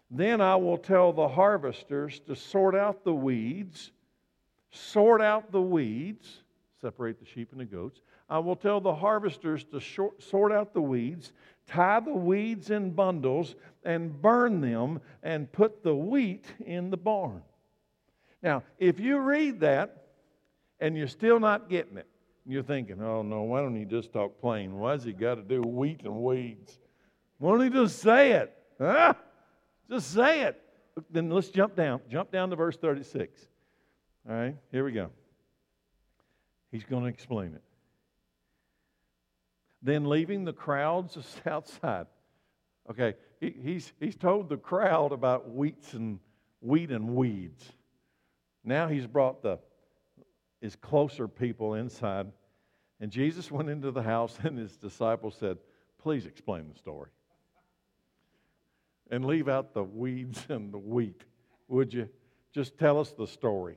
Then 0.10 0.42
I 0.42 0.56
will 0.56 0.78
tell 0.78 1.12
the 1.12 1.28
harvesters 1.28 2.20
to 2.22 2.36
sort 2.36 2.76
out 2.76 3.04
the 3.04 3.14
weeds, 3.14 3.92
sort 4.72 5.22
out 5.22 5.52
the 5.52 5.62
weeds, 5.62 6.44
separate 6.82 7.20
the 7.20 7.26
sheep 7.26 7.52
and 7.52 7.60
the 7.60 7.66
goats. 7.66 8.02
I 8.30 8.40
will 8.40 8.56
tell 8.56 8.80
the 8.80 8.96
harvesters 8.96 9.64
to 9.66 9.80
short, 9.80 10.24
sort 10.24 10.52
out 10.52 10.74
the 10.74 10.82
weeds, 10.82 11.34
tie 11.68 12.00
the 12.00 12.14
weeds 12.14 12.70
in 12.70 12.92
bundles, 12.92 13.56
and 13.84 14.22
burn 14.22 14.62
them, 14.62 15.02
and 15.22 15.52
put 15.52 15.84
the 15.84 15.96
wheat 15.96 16.46
in 16.66 16.90
the 16.90 16.98
barn. 16.98 17.42
Now, 18.44 18.64
if 18.78 19.00
you 19.00 19.20
read 19.20 19.62
that 19.62 20.04
and 20.82 20.98
you're 20.98 21.08
still 21.08 21.40
not 21.40 21.70
getting 21.70 21.98
it, 21.98 22.08
you're 22.46 22.62
thinking, 22.62 23.02
oh 23.02 23.22
no, 23.22 23.44
why 23.44 23.62
don't 23.62 23.76
he 23.76 23.86
just 23.86 24.12
talk 24.12 24.40
plain? 24.42 24.78
Why's 24.78 25.06
he 25.06 25.14
got 25.14 25.36
to 25.36 25.42
do 25.42 25.62
wheat 25.62 26.02
and 26.04 26.22
weeds? 26.22 26.78
Why 27.38 27.52
don't 27.52 27.62
he 27.64 27.70
just 27.70 28.00
say 28.00 28.34
it? 28.34 28.54
Huh? 28.78 29.14
Just 29.90 30.14
say 30.14 30.42
it. 30.42 30.62
Then 31.10 31.30
let's 31.30 31.48
jump 31.48 31.76
down. 31.76 32.02
Jump 32.10 32.32
down 32.32 32.50
to 32.50 32.58
verse 32.58 32.76
36. 32.76 33.42
All 34.30 34.36
right, 34.36 34.56
here 34.72 34.84
we 34.84 34.92
go. 34.92 35.10
He's 36.72 36.84
going 36.84 37.04
to 37.04 37.10
explain 37.10 37.54
it. 37.54 37.64
Then 39.82 40.06
leaving 40.06 40.44
the 40.44 40.54
crowds 40.54 41.18
outside. 41.46 42.08
Okay, 42.90 43.14
he, 43.40 43.56
he's, 43.64 43.94
he's 44.00 44.18
told 44.18 44.50
the 44.50 44.58
crowd 44.58 45.14
about 45.14 45.50
wheats 45.50 45.94
and 45.94 46.20
wheat 46.60 46.92
and 46.92 47.16
weeds. 47.16 47.72
Now 48.64 48.88
he's 48.88 49.08
brought 49.08 49.42
the 49.42 49.60
his 50.64 50.78
closer 50.78 51.28
people 51.28 51.74
inside. 51.74 52.32
And 53.02 53.12
Jesus 53.12 53.52
went 53.52 53.70
into 53.70 53.92
the 53.92 54.02
house, 54.02 54.40
and 54.44 54.58
his 54.58 54.78
disciples 54.78 55.36
said, 55.38 55.58
Please 56.02 56.26
explain 56.26 56.70
the 56.72 56.80
story. 56.80 57.10
And 59.12 59.26
leave 59.26 59.50
out 59.50 59.74
the 59.74 59.84
weeds 59.84 60.44
and 60.50 60.74
the 60.74 60.80
wheat, 60.80 61.22
would 61.68 61.94
you? 61.94 62.10
Just 62.54 62.78
tell 62.78 63.00
us 63.00 63.12
the 63.12 63.28
story. 63.28 63.76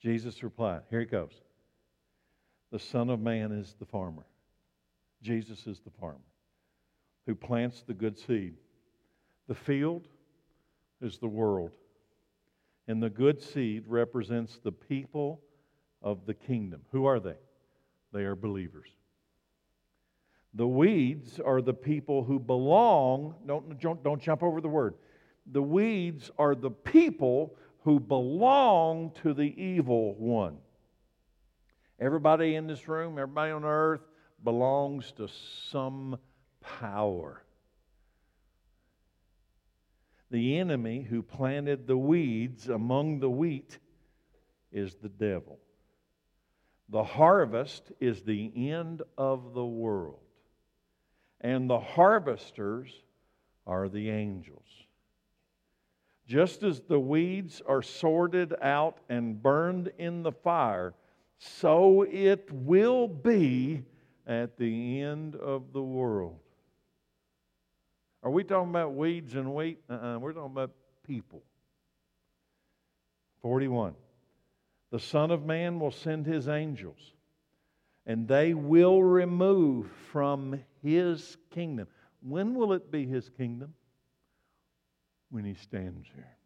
Jesus 0.00 0.42
replied, 0.42 0.82
Here 0.90 1.00
he 1.00 1.06
goes. 1.06 1.40
The 2.72 2.80
Son 2.80 3.10
of 3.10 3.20
Man 3.20 3.52
is 3.52 3.76
the 3.78 3.86
farmer. 3.86 4.26
Jesus 5.22 5.68
is 5.68 5.78
the 5.80 5.90
farmer 6.00 6.18
who 7.26 7.36
plants 7.36 7.84
the 7.86 7.94
good 7.94 8.18
seed. 8.18 8.54
The 9.46 9.54
field 9.54 10.08
is 11.00 11.18
the 11.18 11.28
world. 11.28 11.70
And 12.88 13.02
the 13.02 13.10
good 13.10 13.40
seed 13.40 13.84
represents 13.86 14.58
the 14.62 14.72
people 14.72 15.40
of 16.02 16.26
the 16.26 16.34
kingdom. 16.34 16.82
Who 16.90 17.06
are 17.06 17.20
they? 17.20 17.36
They 18.12 18.22
are 18.22 18.34
believers. 18.34 18.88
The 20.54 20.66
weeds 20.66 21.40
are 21.40 21.62
the 21.62 21.72
people 21.72 22.24
who 22.24 22.38
belong, 22.38 23.34
don't, 23.46 23.80
don't, 23.80 24.02
don't 24.02 24.20
jump 24.20 24.42
over 24.42 24.60
the 24.60 24.68
word. 24.68 24.94
The 25.50 25.62
weeds 25.62 26.30
are 26.38 26.54
the 26.54 26.70
people 26.70 27.56
who 27.84 27.98
belong 27.98 29.12
to 29.22 29.32
the 29.32 29.54
evil 29.60 30.14
one. 30.14 30.58
Everybody 31.98 32.56
in 32.56 32.66
this 32.66 32.86
room, 32.86 33.18
everybody 33.18 33.52
on 33.52 33.64
earth 33.64 34.02
belongs 34.44 35.12
to 35.12 35.28
some 35.70 36.18
power. 36.60 37.44
The 40.32 40.56
enemy 40.56 41.02
who 41.02 41.22
planted 41.22 41.86
the 41.86 41.98
weeds 41.98 42.70
among 42.70 43.20
the 43.20 43.28
wheat 43.28 43.78
is 44.72 44.94
the 44.94 45.10
devil. 45.10 45.58
The 46.88 47.04
harvest 47.04 47.92
is 48.00 48.22
the 48.22 48.50
end 48.70 49.02
of 49.18 49.52
the 49.52 49.64
world, 49.64 50.20
and 51.42 51.68
the 51.68 51.80
harvesters 51.80 53.02
are 53.66 53.90
the 53.90 54.08
angels. 54.08 54.66
Just 56.26 56.62
as 56.62 56.80
the 56.80 57.00
weeds 57.00 57.60
are 57.66 57.82
sorted 57.82 58.54
out 58.62 59.00
and 59.10 59.42
burned 59.42 59.92
in 59.98 60.22
the 60.22 60.32
fire, 60.32 60.94
so 61.36 62.06
it 62.10 62.50
will 62.50 63.06
be 63.06 63.82
at 64.26 64.56
the 64.56 65.02
end 65.02 65.36
of 65.36 65.74
the 65.74 65.82
world. 65.82 66.38
Are 68.22 68.30
we 68.30 68.44
talking 68.44 68.70
about 68.70 68.94
weeds 68.94 69.34
and 69.34 69.54
wheat? 69.54 69.78
Uh-uh, 69.90 70.18
we're 70.18 70.32
talking 70.32 70.52
about 70.52 70.70
people. 71.06 71.42
41. 73.40 73.94
The 74.90 75.00
Son 75.00 75.30
of 75.30 75.44
Man 75.44 75.80
will 75.80 75.90
send 75.90 76.26
his 76.26 76.48
angels, 76.48 77.14
and 78.06 78.28
they 78.28 78.54
will 78.54 79.02
remove 79.02 79.90
from 80.12 80.60
his 80.82 81.36
kingdom. 81.50 81.88
When 82.20 82.54
will 82.54 82.72
it 82.72 82.92
be 82.92 83.06
his 83.06 83.28
kingdom? 83.30 83.74
when 85.32 85.46
he 85.46 85.54
stands 85.54 86.06
here. 86.14 86.36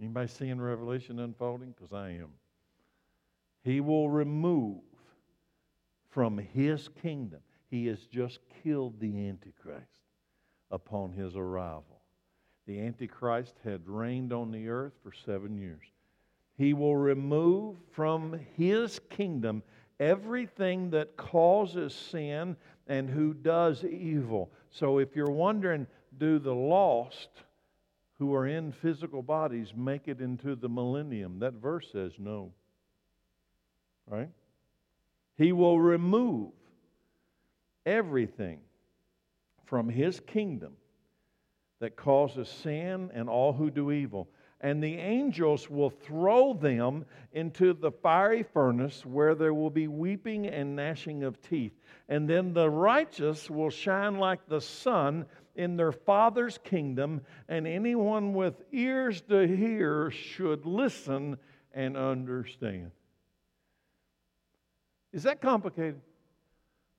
Anybody 0.00 0.28
seeing 0.28 0.60
Revelation 0.60 1.18
unfolding? 1.18 1.74
Because 1.76 1.92
I 1.92 2.10
am. 2.12 2.30
He 3.62 3.80
will 3.80 4.08
remove 4.08 4.80
from 6.08 6.38
his 6.38 6.88
kingdom. 7.02 7.40
He 7.70 7.86
has 7.86 8.00
just 8.06 8.38
killed 8.62 8.98
the 8.98 9.28
Antichrist 9.28 10.02
upon 10.70 11.12
his 11.12 11.36
arrival. 11.36 12.00
The 12.66 12.80
Antichrist 12.80 13.54
had 13.64 13.86
reigned 13.86 14.32
on 14.32 14.50
the 14.50 14.68
earth 14.68 14.92
for 15.02 15.12
seven 15.24 15.56
years. 15.56 15.84
He 16.56 16.74
will 16.74 16.96
remove 16.96 17.76
from 17.92 18.38
his 18.56 19.00
kingdom 19.10 19.62
everything 20.00 20.90
that 20.90 21.16
causes 21.16 21.94
sin 21.94 22.56
and 22.86 23.08
who 23.08 23.34
does 23.34 23.84
evil. 23.84 24.50
So 24.70 24.98
if 24.98 25.14
you're 25.14 25.30
wondering, 25.30 25.86
do 26.18 26.38
the 26.38 26.54
lost 26.54 27.28
who 28.18 28.34
are 28.34 28.46
in 28.46 28.72
physical 28.72 29.22
bodies 29.22 29.72
make 29.76 30.08
it 30.08 30.20
into 30.20 30.56
the 30.56 30.68
millennium? 30.68 31.38
That 31.38 31.54
verse 31.54 31.86
says 31.92 32.12
no. 32.18 32.52
Right? 34.06 34.30
He 35.36 35.52
will 35.52 35.80
remove 35.80 36.52
everything 37.88 38.60
from 39.64 39.88
his 39.88 40.20
kingdom 40.20 40.74
that 41.80 41.96
causes 41.96 42.48
sin 42.48 43.10
and 43.14 43.28
all 43.28 43.52
who 43.52 43.70
do 43.70 43.90
evil. 43.90 44.28
And 44.60 44.82
the 44.82 44.96
angels 44.96 45.70
will 45.70 45.90
throw 45.90 46.52
them 46.52 47.04
into 47.32 47.72
the 47.72 47.92
fiery 47.92 48.42
furnace 48.42 49.06
where 49.06 49.36
there 49.36 49.54
will 49.54 49.70
be 49.70 49.86
weeping 49.86 50.48
and 50.48 50.74
gnashing 50.74 51.22
of 51.22 51.40
teeth. 51.40 51.72
And 52.08 52.28
then 52.28 52.52
the 52.52 52.68
righteous 52.68 53.48
will 53.48 53.70
shine 53.70 54.18
like 54.18 54.40
the 54.48 54.60
sun 54.60 55.26
in 55.54 55.76
their 55.76 55.92
Father's 55.92 56.58
kingdom, 56.58 57.20
and 57.48 57.66
anyone 57.66 58.32
with 58.32 58.62
ears 58.72 59.20
to 59.22 59.46
hear 59.46 60.10
should 60.10 60.64
listen 60.66 61.36
and 61.72 61.96
understand. 61.96 62.92
Is 65.12 65.24
that 65.24 65.40
complicated? 65.40 66.00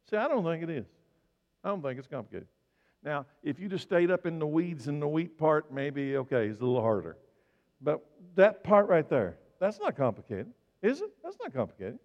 See, 0.10 0.18
I 0.18 0.28
don't 0.28 0.44
think 0.44 0.64
it 0.64 0.70
is. 0.70 0.86
I 1.64 1.70
don't 1.70 1.82
think 1.82 1.98
it's 1.98 2.08
complicated. 2.08 2.48
Now, 3.04 3.26
if 3.44 3.60
you 3.60 3.70
just 3.70 3.84
stayed 3.84 4.12
up 4.12 4.26
in 4.26 4.40
the 4.40 4.48
weeds 4.48 4.88
and 4.88 5.02
the 5.02 5.08
wheat 5.08 5.38
part, 5.38 5.72
maybe, 5.74 6.18
okay, 6.18 6.48
it's 6.48 6.60
a 6.60 6.66
little 6.66 6.82
harder. 6.82 7.18
But 7.82 8.06
that 8.36 8.64
part 8.64 8.88
right 8.88 9.08
there, 9.10 9.38
that's 9.60 9.80
not 9.80 9.96
complicated, 9.96 10.48
is 10.82 11.02
it? 11.02 11.10
That's 11.24 11.38
not 11.42 11.54
complicated. 11.54 12.00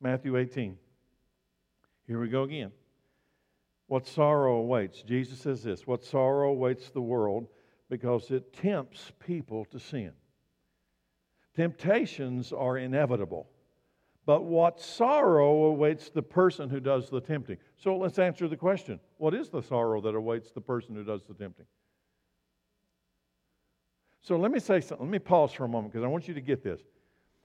Matthew 0.00 0.36
18. 0.36 0.76
Here 2.06 2.20
we 2.20 2.28
go 2.28 2.42
again. 2.42 2.72
What 3.86 4.06
sorrow 4.06 4.56
awaits? 4.58 5.02
Jesus 5.02 5.40
says 5.40 5.62
this 5.62 5.86
What 5.86 6.04
sorrow 6.04 6.50
awaits 6.50 6.90
the 6.90 7.00
world 7.00 7.48
because 7.88 8.30
it 8.30 8.52
tempts 8.52 9.12
people 9.18 9.64
to 9.66 9.80
sin. 9.80 10.12
Temptations 11.56 12.52
are 12.52 12.78
inevitable, 12.78 13.48
but 14.28 14.44
what 14.44 14.78
sorrow 14.78 15.64
awaits 15.64 16.10
the 16.10 16.20
person 16.20 16.68
who 16.68 16.80
does 16.80 17.08
the 17.08 17.18
tempting? 17.18 17.56
So 17.78 17.96
let's 17.96 18.18
answer 18.18 18.46
the 18.46 18.58
question 18.58 19.00
What 19.16 19.32
is 19.32 19.48
the 19.48 19.62
sorrow 19.62 20.02
that 20.02 20.14
awaits 20.14 20.50
the 20.50 20.60
person 20.60 20.94
who 20.94 21.02
does 21.02 21.22
the 21.26 21.32
tempting? 21.32 21.64
So 24.20 24.36
let 24.36 24.50
me 24.50 24.60
say 24.60 24.82
something. 24.82 25.06
Let 25.06 25.10
me 25.10 25.18
pause 25.18 25.54
for 25.54 25.64
a 25.64 25.68
moment 25.68 25.94
because 25.94 26.04
I 26.04 26.08
want 26.08 26.28
you 26.28 26.34
to 26.34 26.42
get 26.42 26.62
this. 26.62 26.82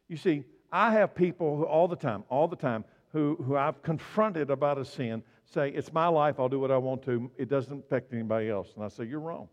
You 0.09 0.17
see, 0.17 0.43
I 0.73 0.91
have 0.91 1.15
people 1.15 1.55
who, 1.55 1.63
all 1.63 1.87
the 1.87 1.95
time, 1.95 2.25
all 2.27 2.49
the 2.49 2.57
time, 2.57 2.83
who, 3.13 3.37
who 3.45 3.55
I've 3.55 3.81
confronted 3.81 4.49
about 4.49 4.77
a 4.77 4.83
sin 4.83 5.23
say, 5.45 5.69
It's 5.69 5.93
my 5.93 6.09
life, 6.09 6.37
I'll 6.37 6.49
do 6.49 6.59
what 6.59 6.71
I 6.71 6.77
want 6.77 7.01
to, 7.03 7.31
it 7.37 7.47
doesn't 7.47 7.85
affect 7.85 8.11
anybody 8.11 8.49
else. 8.49 8.73
And 8.75 8.83
I 8.83 8.89
say, 8.89 9.05
You're 9.05 9.21
wrong. 9.21 9.47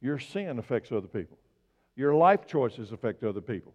Your 0.00 0.20
sin 0.20 0.60
affects 0.60 0.92
other 0.92 1.08
people, 1.08 1.38
your 1.96 2.14
life 2.14 2.46
choices 2.46 2.92
affect 2.92 3.24
other 3.24 3.40
people. 3.40 3.74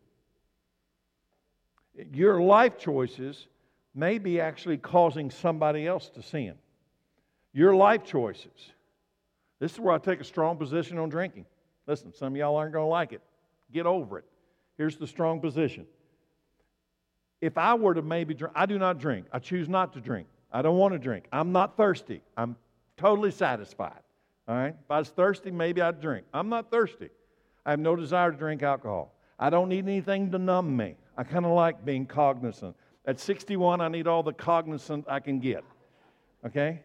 Your 2.13 2.41
life 2.41 2.77
choices 2.77 3.47
may 3.93 4.17
be 4.17 4.39
actually 4.39 4.77
causing 4.77 5.29
somebody 5.29 5.85
else 5.85 6.09
to 6.09 6.21
sin. 6.21 6.55
Your 7.53 7.75
life 7.75 8.03
choices. 8.03 8.71
This 9.59 9.73
is 9.73 9.79
where 9.79 9.93
I 9.93 9.99
take 9.99 10.19
a 10.19 10.23
strong 10.23 10.57
position 10.57 10.97
on 10.97 11.09
drinking. 11.09 11.45
Listen, 11.85 12.13
some 12.13 12.33
of 12.33 12.37
y'all 12.37 12.55
aren't 12.55 12.73
going 12.73 12.85
to 12.85 12.89
like 12.89 13.13
it. 13.13 13.21
Get 13.71 13.85
over 13.85 14.17
it. 14.17 14.25
Here's 14.77 14.97
the 14.97 15.07
strong 15.07 15.39
position. 15.39 15.85
If 17.41 17.57
I 17.57 17.73
were 17.75 17.93
to 17.93 18.01
maybe 18.01 18.33
drink, 18.33 18.53
I 18.55 18.65
do 18.65 18.79
not 18.79 18.99
drink. 18.99 19.27
I 19.31 19.39
choose 19.39 19.69
not 19.69 19.93
to 19.93 20.01
drink. 20.01 20.27
I 20.51 20.61
don't 20.61 20.77
want 20.77 20.93
to 20.93 20.99
drink. 20.99 21.25
I'm 21.31 21.51
not 21.51 21.77
thirsty. 21.77 22.21
I'm 22.37 22.55
totally 22.97 23.31
satisfied. 23.31 23.99
All 24.47 24.55
right? 24.55 24.75
If 24.79 24.91
I 24.91 24.99
was 24.99 25.09
thirsty, 25.09 25.51
maybe 25.51 25.81
I'd 25.81 26.01
drink. 26.01 26.25
I'm 26.33 26.49
not 26.49 26.71
thirsty. 26.71 27.09
I 27.65 27.71
have 27.71 27.79
no 27.79 27.95
desire 27.95 28.31
to 28.31 28.37
drink 28.37 28.63
alcohol. 28.63 29.13
I 29.39 29.49
don't 29.49 29.69
need 29.69 29.85
anything 29.87 30.31
to 30.31 30.37
numb 30.37 30.75
me. 30.75 30.95
I 31.18 31.24
kind 31.24 31.45
of 31.45 31.51
like 31.51 31.86
being 31.86 32.05
cognizant. 32.05 32.76
At 33.05 33.20
61, 33.20 33.82
I 33.82 33.88
need 33.88 34.07
all 34.07 34.24
the 34.24 34.34
cognizant 34.34 35.05
I 35.07 35.20
can 35.20 35.39
get. 35.39 35.64
Okay? 36.45 36.82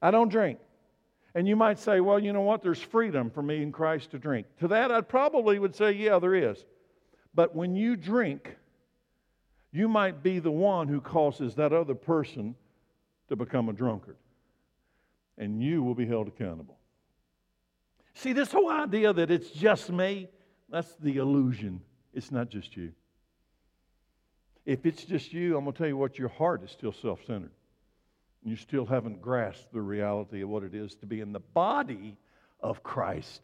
I 0.00 0.10
don't 0.10 0.28
drink. 0.28 0.58
And 1.34 1.46
you 1.46 1.56
might 1.56 1.78
say, 1.78 2.00
well, 2.00 2.18
you 2.18 2.32
know 2.32 2.40
what? 2.40 2.62
There's 2.62 2.80
freedom 2.80 3.30
for 3.30 3.42
me 3.42 3.62
in 3.62 3.72
Christ 3.72 4.10
to 4.12 4.18
drink. 4.18 4.46
To 4.60 4.68
that, 4.68 4.90
I 4.90 5.00
probably 5.00 5.58
would 5.58 5.74
say, 5.74 5.92
yeah, 5.92 6.18
there 6.18 6.34
is. 6.34 6.64
But 7.34 7.54
when 7.54 7.76
you 7.76 7.96
drink, 7.96 8.56
you 9.72 9.88
might 9.88 10.22
be 10.22 10.38
the 10.38 10.50
one 10.50 10.88
who 10.88 11.00
causes 11.00 11.54
that 11.56 11.72
other 11.72 11.94
person 11.94 12.54
to 13.28 13.36
become 13.36 13.68
a 13.68 13.72
drunkard. 13.72 14.16
And 15.36 15.62
you 15.62 15.82
will 15.82 15.94
be 15.94 16.06
held 16.06 16.28
accountable. 16.28 16.78
See, 18.14 18.32
this 18.32 18.50
whole 18.50 18.70
idea 18.70 19.12
that 19.12 19.30
it's 19.30 19.50
just 19.50 19.90
me, 19.90 20.28
that's 20.68 20.92
the 20.96 21.18
illusion. 21.18 21.80
It's 22.18 22.32
not 22.32 22.50
just 22.50 22.76
you. 22.76 22.90
If 24.66 24.84
it's 24.86 25.04
just 25.04 25.32
you, 25.32 25.56
I'm 25.56 25.62
going 25.62 25.72
to 25.72 25.78
tell 25.78 25.86
you 25.86 25.96
what, 25.96 26.18
your 26.18 26.28
heart 26.28 26.64
is 26.64 26.70
still 26.72 26.92
self 26.92 27.24
centered. 27.24 27.52
You 28.44 28.56
still 28.56 28.84
haven't 28.84 29.22
grasped 29.22 29.72
the 29.72 29.80
reality 29.80 30.42
of 30.42 30.48
what 30.48 30.64
it 30.64 30.74
is 30.74 30.96
to 30.96 31.06
be 31.06 31.20
in 31.20 31.32
the 31.32 31.40
body 31.40 32.16
of 32.60 32.82
Christ. 32.82 33.42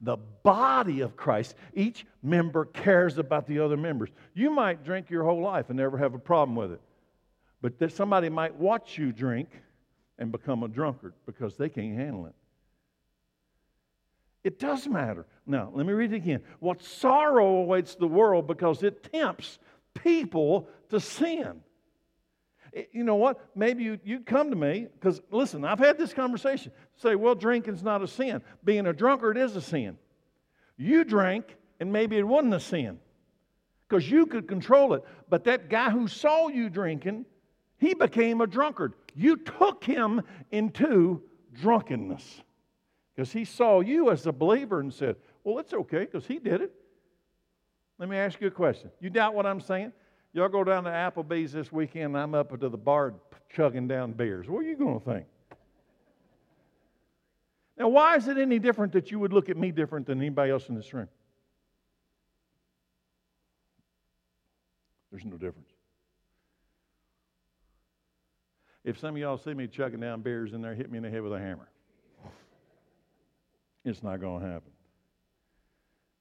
The 0.00 0.16
body 0.42 1.02
of 1.02 1.16
Christ. 1.16 1.54
Each 1.74 2.06
member 2.22 2.64
cares 2.64 3.18
about 3.18 3.46
the 3.46 3.58
other 3.58 3.76
members. 3.76 4.08
You 4.32 4.50
might 4.50 4.84
drink 4.84 5.10
your 5.10 5.24
whole 5.24 5.42
life 5.42 5.66
and 5.68 5.76
never 5.76 5.98
have 5.98 6.14
a 6.14 6.18
problem 6.18 6.56
with 6.56 6.72
it. 6.72 6.80
But 7.60 7.92
somebody 7.92 8.30
might 8.30 8.54
watch 8.54 8.96
you 8.96 9.12
drink 9.12 9.50
and 10.18 10.32
become 10.32 10.62
a 10.62 10.68
drunkard 10.68 11.12
because 11.26 11.58
they 11.58 11.68
can't 11.68 11.94
handle 11.94 12.24
it. 12.24 12.34
It 14.44 14.58
does 14.58 14.86
matter. 14.86 15.26
Now, 15.46 15.72
let 15.74 15.86
me 15.86 15.94
read 15.94 16.12
it 16.12 16.16
again. 16.16 16.42
What 16.60 16.82
sorrow 16.82 17.56
awaits 17.56 17.94
the 17.94 18.06
world 18.06 18.46
because 18.46 18.82
it 18.82 19.10
tempts 19.10 19.58
people 19.94 20.68
to 20.90 21.00
sin. 21.00 21.62
You 22.92 23.04
know 23.04 23.14
what? 23.14 23.40
Maybe 23.54 23.84
you, 23.84 23.98
you'd 24.04 24.26
come 24.26 24.50
to 24.50 24.56
me, 24.56 24.88
because 24.94 25.22
listen, 25.30 25.64
I've 25.64 25.78
had 25.78 25.96
this 25.96 26.12
conversation. 26.12 26.72
Say, 26.96 27.14
well, 27.14 27.34
drinking's 27.34 27.82
not 27.82 28.02
a 28.02 28.08
sin. 28.08 28.42
Being 28.64 28.86
a 28.86 28.92
drunkard 28.92 29.38
is 29.38 29.56
a 29.56 29.62
sin. 29.62 29.96
You 30.76 31.04
drank, 31.04 31.56
and 31.80 31.92
maybe 31.92 32.18
it 32.18 32.26
wasn't 32.26 32.54
a 32.54 32.60
sin, 32.60 32.98
because 33.88 34.10
you 34.10 34.26
could 34.26 34.46
control 34.48 34.94
it. 34.94 35.04
But 35.28 35.44
that 35.44 35.70
guy 35.70 35.88
who 35.90 36.08
saw 36.08 36.48
you 36.48 36.68
drinking, 36.68 37.26
he 37.78 37.94
became 37.94 38.40
a 38.40 38.46
drunkard. 38.46 38.94
You 39.14 39.36
took 39.36 39.84
him 39.84 40.22
into 40.50 41.22
drunkenness 41.52 42.42
because 43.14 43.32
he 43.32 43.44
saw 43.44 43.80
you 43.80 44.10
as 44.10 44.26
a 44.26 44.32
believer 44.32 44.80
and 44.80 44.92
said, 44.92 45.16
Well, 45.44 45.58
it's 45.58 45.72
okay 45.72 46.00
because 46.00 46.26
he 46.26 46.38
did 46.38 46.60
it. 46.60 46.72
Let 47.98 48.08
me 48.08 48.16
ask 48.16 48.40
you 48.40 48.48
a 48.48 48.50
question. 48.50 48.90
You 49.00 49.10
doubt 49.10 49.34
what 49.34 49.46
I'm 49.46 49.60
saying? 49.60 49.92
Y'all 50.32 50.48
go 50.48 50.64
down 50.64 50.84
to 50.84 50.90
Applebee's 50.90 51.52
this 51.52 51.70
weekend 51.70 52.06
and 52.06 52.18
I'm 52.18 52.34
up 52.34 52.58
to 52.58 52.68
the 52.68 52.76
bar 52.76 53.14
chugging 53.54 53.86
down 53.86 54.12
beers. 54.12 54.48
What 54.48 54.60
are 54.60 54.68
you 54.68 54.76
going 54.76 54.98
to 54.98 55.04
think? 55.04 55.26
Now, 57.78 57.88
why 57.88 58.16
is 58.16 58.26
it 58.28 58.36
any 58.36 58.58
different 58.58 58.92
that 58.92 59.10
you 59.10 59.18
would 59.20 59.32
look 59.32 59.48
at 59.48 59.56
me 59.56 59.70
different 59.70 60.06
than 60.06 60.18
anybody 60.18 60.50
else 60.50 60.68
in 60.68 60.74
this 60.74 60.92
room? 60.92 61.08
There's 65.10 65.24
no 65.24 65.36
difference. 65.36 65.68
If 68.84 68.98
some 68.98 69.14
of 69.14 69.20
y'all 69.20 69.38
see 69.38 69.54
me 69.54 69.68
chugging 69.68 70.00
down 70.00 70.20
beers 70.22 70.52
in 70.52 70.60
there, 70.60 70.74
hit 70.74 70.90
me 70.90 70.98
in 70.98 71.04
the 71.04 71.10
head 71.10 71.22
with 71.22 71.32
a 71.32 71.38
hammer. 71.38 71.68
It's 73.84 74.02
not 74.02 74.20
going 74.20 74.40
to 74.40 74.46
happen. 74.46 74.72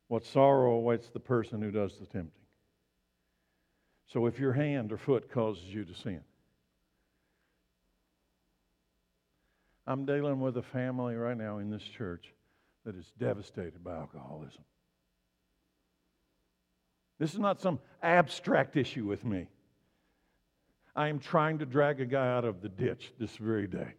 What 0.08 0.26
sorrow 0.26 0.74
awaits 0.74 1.10
the 1.10 1.20
person 1.20 1.62
who 1.62 1.72
does 1.72 1.98
the 1.98 2.06
tempting. 2.06 2.32
So 4.08 4.26
if 4.28 4.38
your 4.38 4.54
hand 4.54 4.92
or 4.92 4.98
foot 4.98 5.32
causes 5.32 5.64
you 5.66 5.86
to 5.86 5.94
sin, 5.96 6.22
I'm 9.88 10.06
dealing 10.06 10.40
with 10.40 10.58
a 10.58 10.62
family 10.62 11.16
right 11.16 11.38
now 11.38 11.58
in 11.58 11.70
this 11.70 11.84
church 11.84 12.34
that 12.86 12.96
is 12.96 13.12
devastated 13.18 13.84
by 13.84 13.96
alcoholism. 13.96 14.64
This 17.20 17.34
is 17.34 17.40
not 17.40 17.62
some 17.62 17.80
abstract 18.02 18.76
issue 18.76 19.06
with 19.06 19.24
me. 19.26 19.48
I 20.96 21.08
am 21.08 21.20
trying 21.20 21.60
to 21.60 21.66
drag 21.66 22.02
a 22.02 22.06
guy 22.06 22.28
out 22.28 22.46
of 22.46 22.62
the 22.62 22.70
ditch 22.70 23.14
this 23.20 23.36
very 23.38 23.68
day. 23.68 23.94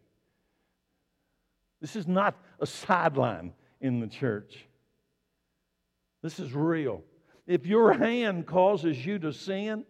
This 1.85 1.97
is 1.97 2.09
not 2.09 2.35
a 2.61 2.67
sideline 2.67 3.53
in 3.83 4.01
the 4.01 4.07
church. 4.07 4.65
This 6.23 6.41
is 6.41 6.55
real. 6.55 7.03
If 7.47 7.67
your 7.67 7.93
hand 7.93 8.47
causes 8.47 9.05
you 9.05 9.19
to 9.19 9.35
sin, 9.35 9.85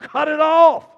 cut 0.00 0.26
it 0.26 0.40
off. 0.40 0.88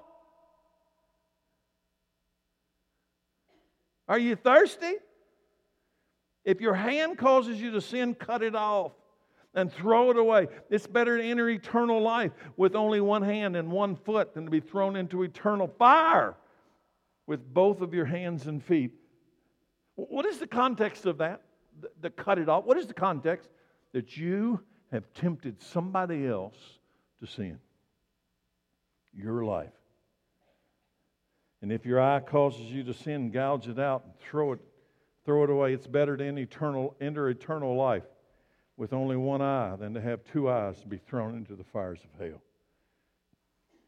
Are 4.07 4.17
you 4.17 4.35
thirsty? 4.35 4.93
If 6.45 6.61
your 6.61 6.73
hand 6.73 7.19
causes 7.19 7.61
you 7.61 7.69
to 7.69 7.79
sin, 7.79 8.15
cut 8.15 8.41
it 8.41 8.55
off 8.55 8.93
and 9.53 9.71
throw 9.71 10.09
it 10.09 10.17
away. 10.17 10.47
It's 10.71 10.87
better 10.87 11.19
to 11.19 11.23
enter 11.23 11.47
eternal 11.47 12.01
life 12.01 12.31
with 12.57 12.75
only 12.75 13.01
one 13.01 13.21
hand 13.21 13.55
and 13.55 13.69
one 13.69 13.95
foot 13.95 14.33
than 14.33 14.45
to 14.45 14.49
be 14.49 14.61
thrown 14.61 14.95
into 14.95 15.21
eternal 15.21 15.67
fire 15.67 16.35
with 17.27 17.53
both 17.53 17.81
of 17.81 17.93
your 17.93 18.05
hands 18.05 18.47
and 18.47 18.63
feet. 18.63 18.93
What 20.09 20.25
is 20.25 20.39
the 20.39 20.47
context 20.47 21.05
of 21.05 21.19
that? 21.19 21.41
The, 21.79 21.89
the 22.01 22.09
cut 22.09 22.39
it 22.39 22.49
off. 22.49 22.65
What 22.65 22.77
is 22.77 22.87
the 22.87 22.93
context? 22.93 23.49
That 23.93 24.17
you 24.17 24.61
have 24.91 25.03
tempted 25.13 25.61
somebody 25.61 26.25
else 26.27 26.57
to 27.19 27.27
sin. 27.27 27.59
Your 29.13 29.43
life. 29.43 29.69
And 31.61 31.71
if 31.71 31.85
your 31.85 32.01
eye 32.01 32.19
causes 32.19 32.71
you 32.71 32.83
to 32.83 32.93
sin, 32.93 33.29
gouge 33.29 33.67
it 33.67 33.77
out 33.77 34.03
and 34.05 34.13
throw 34.19 34.53
it, 34.53 34.59
throw 35.25 35.43
it 35.43 35.49
away. 35.49 35.73
It's 35.73 35.87
better 35.87 36.17
to 36.17 36.23
eternal, 36.23 36.95
enter 36.99 37.29
eternal 37.29 37.75
life 37.75 38.03
with 38.77 38.93
only 38.93 39.15
one 39.15 39.41
eye 39.41 39.75
than 39.79 39.93
to 39.93 40.01
have 40.01 40.23
two 40.23 40.49
eyes 40.49 40.79
and 40.81 40.89
be 40.89 40.97
thrown 40.97 41.35
into 41.35 41.55
the 41.55 41.63
fires 41.63 41.99
of 42.03 42.25
hell. 42.25 42.41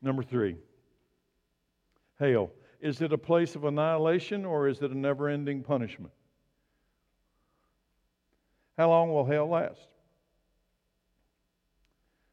Number 0.01 0.21
three, 0.21 0.57
hell. 2.19 2.51
Is 2.83 3.01
it 3.01 3.13
a 3.13 3.17
place 3.17 3.55
of 3.55 3.63
annihilation 3.63 4.43
or 4.43 4.67
is 4.67 4.81
it 4.81 4.91
a 4.91 4.97
never 4.97 5.29
ending 5.29 5.63
punishment? 5.63 6.11
How 8.77 8.89
long 8.89 9.13
will 9.13 9.23
hell 9.23 9.47
last? 9.47 9.87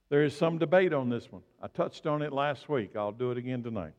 There 0.09 0.25
is 0.25 0.37
some 0.37 0.59
debate 0.59 0.93
on 0.93 1.09
this 1.09 1.31
one. 1.31 1.43
I 1.63 1.69
touched 1.69 2.05
on 2.09 2.21
it 2.21 2.33
last 2.33 2.69
week. 2.69 2.97
I'll 2.97 3.13
do 3.13 3.31
it 3.31 3.39
again 3.39 3.63
tonight. 3.63 3.93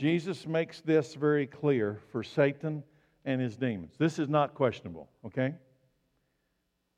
Jesus 0.00 0.48
makes 0.48 0.80
this 0.80 1.14
very 1.14 1.46
clear 1.46 2.00
for 2.10 2.24
Satan 2.24 2.82
and 3.24 3.40
his 3.40 3.56
demons. 3.56 3.94
This 3.98 4.18
is 4.18 4.28
not 4.28 4.52
questionable, 4.54 5.08
okay? 5.24 5.54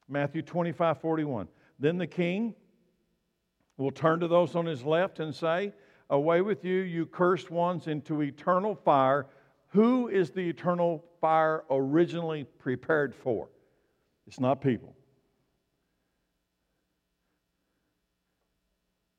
Matthew 0.09 0.40
25 0.40 1.03
41. 1.03 1.49
Then 1.78 1.99
the 1.99 2.07
king 2.07 2.55
will 3.76 3.90
turn 3.90 4.20
to 4.20 4.28
those 4.28 4.55
on 4.55 4.64
his 4.64 4.84
left 4.84 5.20
and 5.20 5.34
say, 5.34 5.74
Away 6.11 6.41
with 6.41 6.65
you, 6.65 6.81
you 6.81 7.07
cursed 7.07 7.51
ones, 7.51 7.87
into 7.87 8.23
eternal 8.23 8.75
fire. 8.75 9.27
Who 9.69 10.09
is 10.09 10.31
the 10.31 10.49
eternal 10.49 11.05
fire 11.21 11.65
originally 11.71 12.45
prepared 12.45 13.15
for? 13.15 13.49
It's 14.27 14.41
not 14.41 14.61
people. 14.61 14.95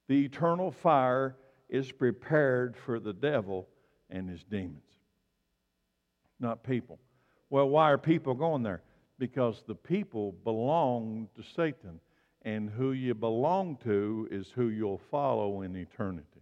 The 0.07 0.25
eternal 0.25 0.71
fire 0.71 1.35
is 1.69 1.91
prepared 1.91 2.75
for 2.75 2.99
the 2.99 3.13
devil 3.13 3.67
and 4.09 4.27
his 4.27 4.43
demons, 4.43 4.81
not 6.39 6.63
people. 6.63 6.97
Well, 7.51 7.69
why 7.69 7.91
are 7.91 7.97
people 7.99 8.33
going 8.33 8.63
there? 8.63 8.81
Because 9.19 9.63
the 9.67 9.75
people 9.75 10.31
belong 10.43 11.27
to 11.35 11.43
Satan, 11.43 11.99
and 12.41 12.71
who 12.71 12.93
you 12.93 13.13
belong 13.13 13.77
to 13.83 14.27
is 14.31 14.49
who 14.49 14.69
you'll 14.69 15.01
follow 15.11 15.61
in 15.61 15.75
eternity. 15.75 16.38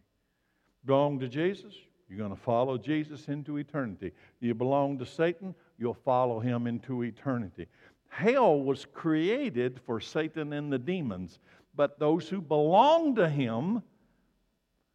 Belong 0.88 1.20
to 1.20 1.28
Jesus? 1.28 1.74
You're 2.10 2.18
going 2.18 2.36
to 2.36 2.42
follow 2.42 2.78
Jesus 2.78 3.28
into 3.28 3.58
eternity. 3.58 4.14
You 4.40 4.54
belong 4.56 4.98
to 5.00 5.06
Satan? 5.06 5.54
You'll 5.78 5.94
follow 5.94 6.40
him 6.40 6.66
into 6.66 7.04
eternity. 7.04 7.68
Hell 8.08 8.62
was 8.62 8.86
created 8.94 9.80
for 9.86 10.00
Satan 10.00 10.54
and 10.54 10.72
the 10.72 10.80
demons, 10.80 11.40
but 11.76 12.00
those 12.00 12.30
who 12.30 12.42
belong 12.42 13.16
to 13.16 13.28
him 13.28 13.84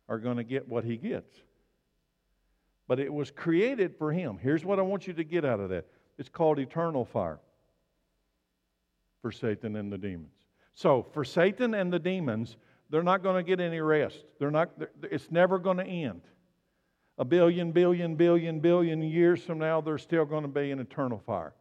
are 0.09 0.18
going 0.18 0.38
to 0.38 0.45
get 0.45 0.66
what 0.66 0.84
he 0.84 0.97
gets. 0.97 1.36
But 2.88 2.99
it 2.99 3.12
was 3.12 3.30
created 3.30 3.95
for 3.97 4.12
him. 4.12 4.38
Here's 4.40 4.64
what 4.64 4.78
I 4.78 4.82
want 4.82 5.07
you 5.07 5.12
to 5.12 5.24
get 5.24 5.45
out 5.45 5.61
of 5.61 5.68
that 5.68 5.86
it's 6.18 6.30
called 6.30 6.59
eternal 6.59 7.05
fire 7.05 7.38
for 9.20 9.30
Satan 9.30 9.76
and 9.76 9.93
the 9.93 9.99
demons. 9.99 10.32
So, 10.74 11.07
for 11.12 11.24
Satan 11.24 11.74
and 11.74 11.93
the 11.93 11.99
demons, 11.99 12.57
they're 12.93 13.03
not 13.03 13.22
going 13.22 13.43
to 13.43 13.43
get 13.43 13.59
any 13.59 13.80
rest. 13.80 14.22
They're 14.38 14.51
not, 14.51 14.70
it's 15.05 15.30
never 15.30 15.59
going 15.59 15.78
to 15.78 15.84
end. 15.84 16.20
A 17.16 17.24
billion, 17.24 17.72
billion, 17.72 18.16
billion, 18.16 18.61
billion 18.61 19.01
years 19.03 19.43
from 19.43 19.59
now, 19.59 19.80
they're 19.80 19.97
still 19.97 20.26
going 20.26 20.43
to 20.43 20.49
be 20.49 20.70
an 20.70 20.78
eternal 20.78 21.18
fire. 21.18 21.55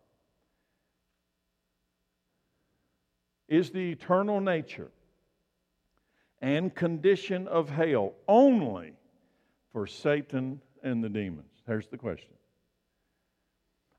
Is 3.48 3.72
the 3.72 3.92
eternal 3.92 4.42
nature 4.42 4.92
and 6.42 6.76
condition 6.76 7.48
of 7.48 7.70
hell 7.70 8.14
only 8.28 8.92
for 9.72 9.88
Satan 9.88 10.60
and 10.84 11.02
the 11.02 11.10
demons? 11.10 11.52
Here's 11.66 11.88
the 11.88 11.98
question. 11.98 12.34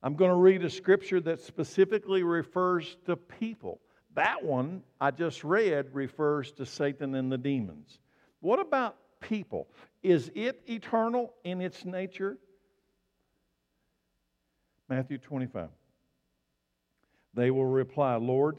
I'm 0.02 0.16
going 0.16 0.30
to 0.30 0.36
read 0.36 0.64
a 0.64 0.70
scripture 0.70 1.20
that 1.20 1.40
specifically 1.40 2.24
refers 2.24 2.98
to 3.06 3.16
people. 3.16 3.80
That 4.14 4.44
one 4.44 4.82
I 5.00 5.10
just 5.10 5.42
read 5.42 5.88
refers 5.92 6.52
to 6.52 6.66
Satan 6.66 7.14
and 7.14 7.32
the 7.32 7.38
demons. 7.38 7.98
What 8.40 8.60
about 8.60 8.96
people? 9.20 9.68
Is 10.02 10.30
it 10.34 10.62
eternal 10.66 11.32
in 11.44 11.60
its 11.60 11.84
nature? 11.84 12.36
Matthew 14.88 15.18
25. 15.18 15.68
They 17.34 17.50
will 17.50 17.66
reply, 17.66 18.16
Lord, 18.16 18.58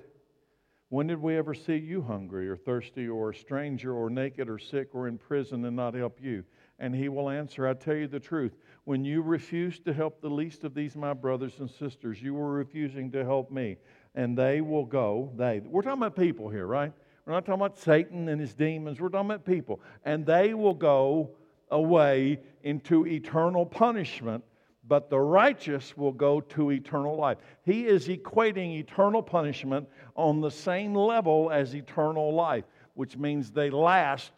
when 0.90 1.08
did 1.08 1.20
we 1.20 1.38
ever 1.38 1.54
see 1.54 1.78
you 1.78 2.02
hungry 2.04 2.48
or 2.48 2.56
thirsty 2.56 3.08
or 3.08 3.32
a 3.32 3.36
stranger 3.36 3.94
or 3.94 4.10
naked 4.10 4.48
or 4.48 4.60
sick 4.60 4.90
or 4.94 5.08
in 5.08 5.18
prison 5.18 5.66
and 5.66 5.76
not 5.76 5.96
help 5.96 6.20
you? 6.22 6.44
And 6.80 6.94
he 6.94 7.10
will 7.10 7.30
answer, 7.30 7.68
I 7.68 7.74
tell 7.74 7.96
you 7.96 8.08
the 8.08 8.20
truth. 8.20 8.56
When 8.84 9.04
you 9.04 9.22
refused 9.22 9.86
to 9.86 9.94
help 9.94 10.22
the 10.22 10.30
least 10.30 10.64
of 10.64 10.74
these, 10.74 10.96
my 10.96 11.14
brothers 11.14 11.60
and 11.60 11.70
sisters, 11.70 12.22
you 12.22 12.34
were 12.34 12.52
refusing 12.52 13.12
to 13.12 13.24
help 13.24 13.50
me. 13.50 13.78
And 14.16 14.38
they 14.38 14.62
will 14.62 14.86
go, 14.86 15.32
they, 15.36 15.60
we're 15.60 15.82
talking 15.82 16.04
about 16.04 16.16
people 16.16 16.50
here, 16.50 16.68
right? 16.68 16.92
We're 17.26 17.34
not 17.34 17.46
talking 17.46 17.62
about 17.62 17.80
Satan 17.80 18.30
and 18.30 18.40
his 18.40 18.54
demons. 18.54 19.00
We're 19.00 19.10
talking 19.10 19.30
about 19.30 19.46
people. 19.46 19.80
And 20.04 20.26
they 20.26 20.54
will 20.54 20.74
go 20.74 21.32
away 21.72 22.40
into 22.64 23.08
eternal 23.08 23.66
punishment, 23.66 24.44
but 24.88 25.10
the 25.10 25.20
righteous 25.20 25.98
will 25.98 26.12
go 26.12 26.42
to 26.42 26.72
eternal 26.72 27.16
life. 27.16 27.38
He 27.66 27.86
is 27.86 28.08
equating 28.08 28.78
eternal 28.78 29.24
punishment 29.24 29.88
on 30.16 30.42
the 30.42 30.52
same 30.52 30.94
level 30.94 31.50
as 31.52 31.74
eternal 31.74 32.34
life, 32.34 32.66
which 32.94 33.18
means 33.18 33.52
they 33.52 33.70
last 33.70 34.34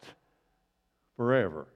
forever. 1.16 1.66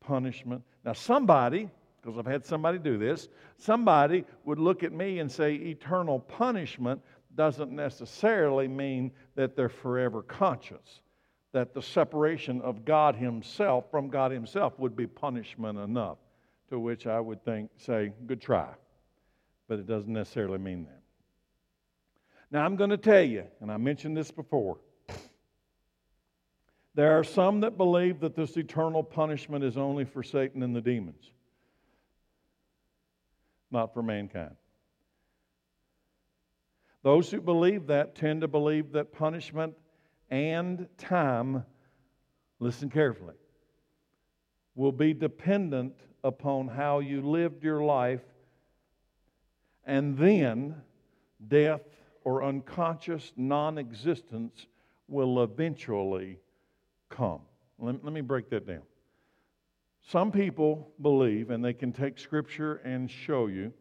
Punishment. 0.00 0.62
Now, 0.84 0.92
somebody, 0.92 1.68
because 2.04 2.18
I've 2.18 2.30
had 2.30 2.44
somebody 2.44 2.78
do 2.78 2.98
this, 2.98 3.28
somebody 3.56 4.24
would 4.44 4.58
look 4.58 4.82
at 4.82 4.92
me 4.92 5.20
and 5.20 5.30
say 5.30 5.54
eternal 5.54 6.20
punishment 6.20 7.00
doesn't 7.34 7.72
necessarily 7.72 8.68
mean 8.68 9.10
that 9.36 9.56
they're 9.56 9.68
forever 9.68 10.22
conscious. 10.22 11.00
That 11.52 11.72
the 11.72 11.82
separation 11.82 12.60
of 12.62 12.84
God 12.84 13.16
Himself 13.16 13.90
from 13.90 14.08
God 14.08 14.32
Himself 14.32 14.78
would 14.78 14.96
be 14.96 15.06
punishment 15.06 15.78
enough. 15.78 16.18
To 16.70 16.78
which 16.78 17.06
I 17.06 17.20
would 17.20 17.44
think, 17.44 17.70
say, 17.76 18.12
good 18.26 18.40
try. 18.40 18.68
But 19.68 19.78
it 19.78 19.86
doesn't 19.86 20.12
necessarily 20.12 20.58
mean 20.58 20.84
that. 20.84 21.02
Now, 22.50 22.64
I'm 22.64 22.76
going 22.76 22.90
to 22.90 22.96
tell 22.96 23.22
you, 23.22 23.44
and 23.60 23.70
I 23.70 23.76
mentioned 23.76 24.16
this 24.16 24.30
before, 24.30 24.78
there 26.94 27.18
are 27.18 27.24
some 27.24 27.60
that 27.60 27.76
believe 27.76 28.20
that 28.20 28.34
this 28.34 28.56
eternal 28.56 29.02
punishment 29.02 29.64
is 29.64 29.76
only 29.76 30.04
for 30.04 30.22
Satan 30.22 30.62
and 30.62 30.74
the 30.74 30.80
demons, 30.80 31.30
not 33.74 33.92
for 33.92 34.02
mankind. 34.02 34.54
Those 37.02 37.30
who 37.30 37.42
believe 37.42 37.88
that 37.88 38.14
tend 38.14 38.40
to 38.40 38.48
believe 38.48 38.92
that 38.92 39.12
punishment 39.12 39.74
and 40.30 40.88
time, 40.96 41.64
listen 42.60 42.88
carefully, 42.88 43.34
will 44.74 44.92
be 44.92 45.12
dependent 45.12 45.92
upon 46.22 46.68
how 46.68 47.00
you 47.00 47.20
lived 47.20 47.62
your 47.62 47.84
life, 47.84 48.22
and 49.84 50.16
then 50.16 50.76
death 51.46 51.82
or 52.24 52.42
unconscious 52.42 53.32
non 53.36 53.76
existence 53.76 54.66
will 55.06 55.42
eventually 55.42 56.38
come. 57.10 57.42
Let, 57.78 58.02
let, 58.02 58.14
me 58.14 58.22
break 58.22 58.48
that 58.48 58.66
down. 58.66 58.82
Some 60.06 60.30
people 60.30 60.92
believe, 61.00 61.50
and 61.50 61.64
they 61.64 61.72
can 61.72 61.92
take 61.92 62.18
scripture 62.18 62.76
and 62.84 63.10
show 63.10 63.46
you, 63.46 63.72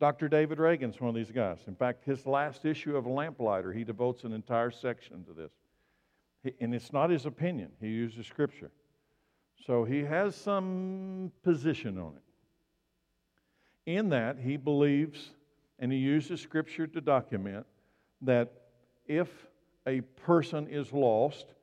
Dr. 0.00 0.28
David 0.28 0.58
Reagan's 0.58 1.00
one 1.00 1.08
of 1.08 1.14
these 1.14 1.30
guys. 1.30 1.58
In 1.68 1.76
fact, 1.76 2.04
his 2.04 2.26
last 2.26 2.64
issue 2.64 2.96
of 2.96 3.06
Lamplighter, 3.06 3.72
he 3.72 3.84
devotes 3.84 4.24
an 4.24 4.32
entire 4.32 4.72
section 4.72 5.24
to 5.24 5.32
this. 5.32 5.52
And 6.60 6.74
it's 6.74 6.92
not 6.92 7.10
his 7.10 7.26
opinion, 7.26 7.70
he 7.80 7.86
uses 7.86 8.26
scripture. 8.26 8.72
So 9.64 9.84
he 9.84 10.00
has 10.00 10.34
some 10.34 11.30
position 11.44 11.96
on 11.98 12.14
it. 12.16 12.22
In 13.96 14.08
that, 14.08 14.38
he 14.40 14.56
believes, 14.56 15.30
and 15.78 15.92
he 15.92 15.98
uses 15.98 16.40
scripture 16.40 16.88
to 16.88 17.00
document, 17.00 17.64
that 18.22 18.52
if 19.06 19.28
a 19.86 20.00
person 20.00 20.66
is 20.66 20.92
lost, 20.92 21.54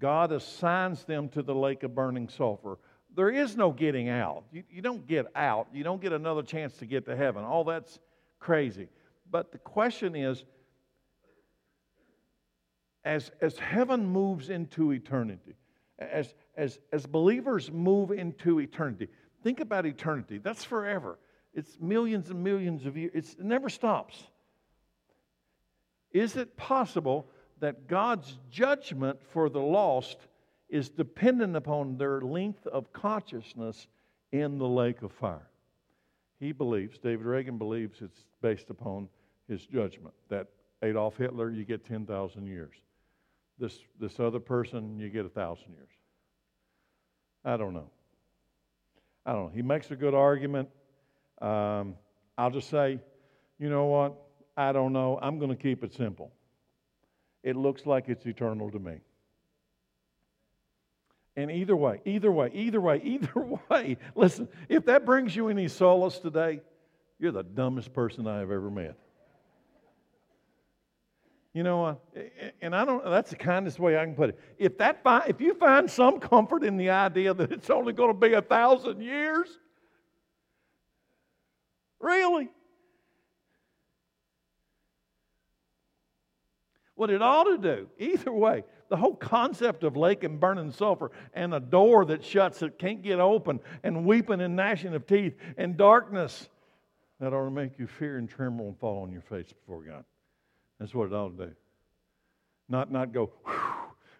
God 0.00 0.32
assigns 0.32 1.04
them 1.04 1.28
to 1.30 1.42
the 1.42 1.54
lake 1.54 1.82
of 1.84 1.94
burning 1.94 2.28
sulfur 2.28 2.78
there 3.14 3.30
is 3.30 3.56
no 3.56 3.72
getting 3.72 4.08
out. 4.08 4.44
You, 4.52 4.62
you 4.70 4.82
don't 4.82 5.06
get 5.06 5.26
out. 5.34 5.68
You 5.72 5.82
don't 5.82 6.00
get 6.00 6.12
another 6.12 6.42
chance 6.42 6.76
to 6.78 6.86
get 6.86 7.06
to 7.06 7.16
heaven. 7.16 7.44
All 7.44 7.64
that's 7.64 7.98
crazy. 8.38 8.88
But 9.30 9.52
the 9.52 9.58
question 9.58 10.14
is 10.14 10.44
as, 13.04 13.30
as 13.40 13.58
heaven 13.58 14.06
moves 14.06 14.50
into 14.50 14.92
eternity, 14.92 15.56
as, 15.98 16.34
as, 16.56 16.78
as 16.92 17.06
believers 17.06 17.70
move 17.72 18.10
into 18.10 18.60
eternity, 18.60 19.08
think 19.42 19.60
about 19.60 19.86
eternity. 19.86 20.38
That's 20.38 20.64
forever. 20.64 21.18
It's 21.52 21.78
millions 21.80 22.30
and 22.30 22.44
millions 22.44 22.86
of 22.86 22.96
years. 22.96 23.10
It's, 23.14 23.34
it 23.34 23.44
never 23.44 23.68
stops. 23.68 24.22
Is 26.12 26.36
it 26.36 26.56
possible 26.56 27.28
that 27.60 27.86
God's 27.86 28.38
judgment 28.50 29.18
for 29.32 29.48
the 29.48 29.60
lost 29.60 30.16
is 30.68 30.88
dependent 30.88 31.56
upon 31.56 31.96
their 31.96 32.20
length 32.20 32.66
of 32.66 32.92
consciousness 32.92 33.86
in 34.32 34.58
the 34.58 34.68
lake 34.68 35.02
of 35.02 35.12
fire. 35.12 35.48
He 36.38 36.52
believes, 36.52 36.98
David 36.98 37.26
Reagan 37.26 37.58
believes, 37.58 38.00
it's 38.00 38.24
based 38.40 38.70
upon 38.70 39.08
his 39.48 39.66
judgment 39.66 40.14
that 40.28 40.46
Adolf 40.82 41.16
Hitler, 41.16 41.50
you 41.50 41.64
get 41.64 41.84
10,000 41.84 42.46
years. 42.46 42.74
This, 43.58 43.78
this 43.98 44.18
other 44.18 44.40
person, 44.40 44.98
you 44.98 45.10
get 45.10 45.24
1,000 45.24 45.72
years. 45.72 45.88
I 47.44 47.56
don't 47.56 47.74
know. 47.74 47.90
I 49.26 49.32
don't 49.32 49.46
know. 49.46 49.52
He 49.54 49.62
makes 49.62 49.90
a 49.90 49.96
good 49.96 50.14
argument. 50.14 50.68
Um, 51.42 51.94
I'll 52.38 52.50
just 52.50 52.70
say, 52.70 52.98
you 53.58 53.68
know 53.68 53.86
what? 53.86 54.14
I 54.56 54.72
don't 54.72 54.92
know. 54.92 55.18
I'm 55.20 55.38
going 55.38 55.50
to 55.50 55.62
keep 55.62 55.84
it 55.84 55.92
simple. 55.92 56.32
It 57.42 57.56
looks 57.56 57.86
like 57.86 58.08
it's 58.08 58.26
eternal 58.26 58.70
to 58.70 58.78
me. 58.78 59.00
And 61.36 61.50
either 61.50 61.76
way, 61.76 62.00
either 62.04 62.30
way, 62.30 62.50
either 62.52 62.80
way, 62.80 63.00
either 63.04 63.58
way, 63.70 63.96
listen, 64.14 64.48
if 64.68 64.84
that 64.86 65.06
brings 65.06 65.34
you 65.34 65.48
any 65.48 65.68
solace 65.68 66.18
today, 66.18 66.60
you're 67.18 67.32
the 67.32 67.42
dumbest 67.42 67.92
person 67.92 68.26
I 68.26 68.38
have 68.38 68.50
ever 68.50 68.70
met. 68.70 68.96
You 71.52 71.64
know, 71.64 71.84
uh, 71.84 71.94
and 72.62 72.76
I 72.76 72.84
don't, 72.84 73.04
that's 73.04 73.30
the 73.30 73.36
kindest 73.36 73.80
way 73.80 73.98
I 73.98 74.04
can 74.04 74.14
put 74.14 74.30
it. 74.30 74.40
If, 74.56 74.78
that, 74.78 75.02
if 75.26 75.40
you 75.40 75.54
find 75.54 75.90
some 75.90 76.20
comfort 76.20 76.62
in 76.62 76.76
the 76.76 76.90
idea 76.90 77.34
that 77.34 77.50
it's 77.50 77.70
only 77.70 77.92
going 77.92 78.10
to 78.10 78.18
be 78.18 78.34
a 78.34 78.42
thousand 78.42 79.00
years, 79.02 79.48
really? 81.98 82.50
What 87.00 87.08
it 87.08 87.22
ought 87.22 87.44
to 87.44 87.56
do, 87.56 87.88
either 87.98 88.30
way, 88.30 88.62
the 88.90 88.96
whole 88.98 89.14
concept 89.14 89.84
of 89.84 89.96
lake 89.96 90.22
and 90.22 90.38
burning 90.38 90.70
sulfur 90.70 91.10
and 91.32 91.54
a 91.54 91.58
door 91.58 92.04
that 92.04 92.22
shuts 92.22 92.58
that 92.58 92.78
can't 92.78 93.00
get 93.00 93.18
open 93.18 93.60
and 93.82 94.04
weeping 94.04 94.42
and 94.42 94.54
gnashing 94.54 94.92
of 94.92 95.06
teeth 95.06 95.34
and 95.56 95.78
darkness, 95.78 96.50
that 97.18 97.32
ought 97.32 97.46
to 97.46 97.50
make 97.50 97.78
you 97.78 97.86
fear 97.86 98.18
and 98.18 98.28
tremble 98.28 98.66
and 98.66 98.78
fall 98.78 99.02
on 99.02 99.10
your 99.10 99.22
face 99.22 99.46
before 99.50 99.80
God. 99.80 100.04
That's 100.78 100.94
what 100.94 101.06
it 101.06 101.14
ought 101.14 101.38
to 101.38 101.46
do. 101.46 101.52
Not, 102.68 102.92
not 102.92 103.14
go, 103.14 103.30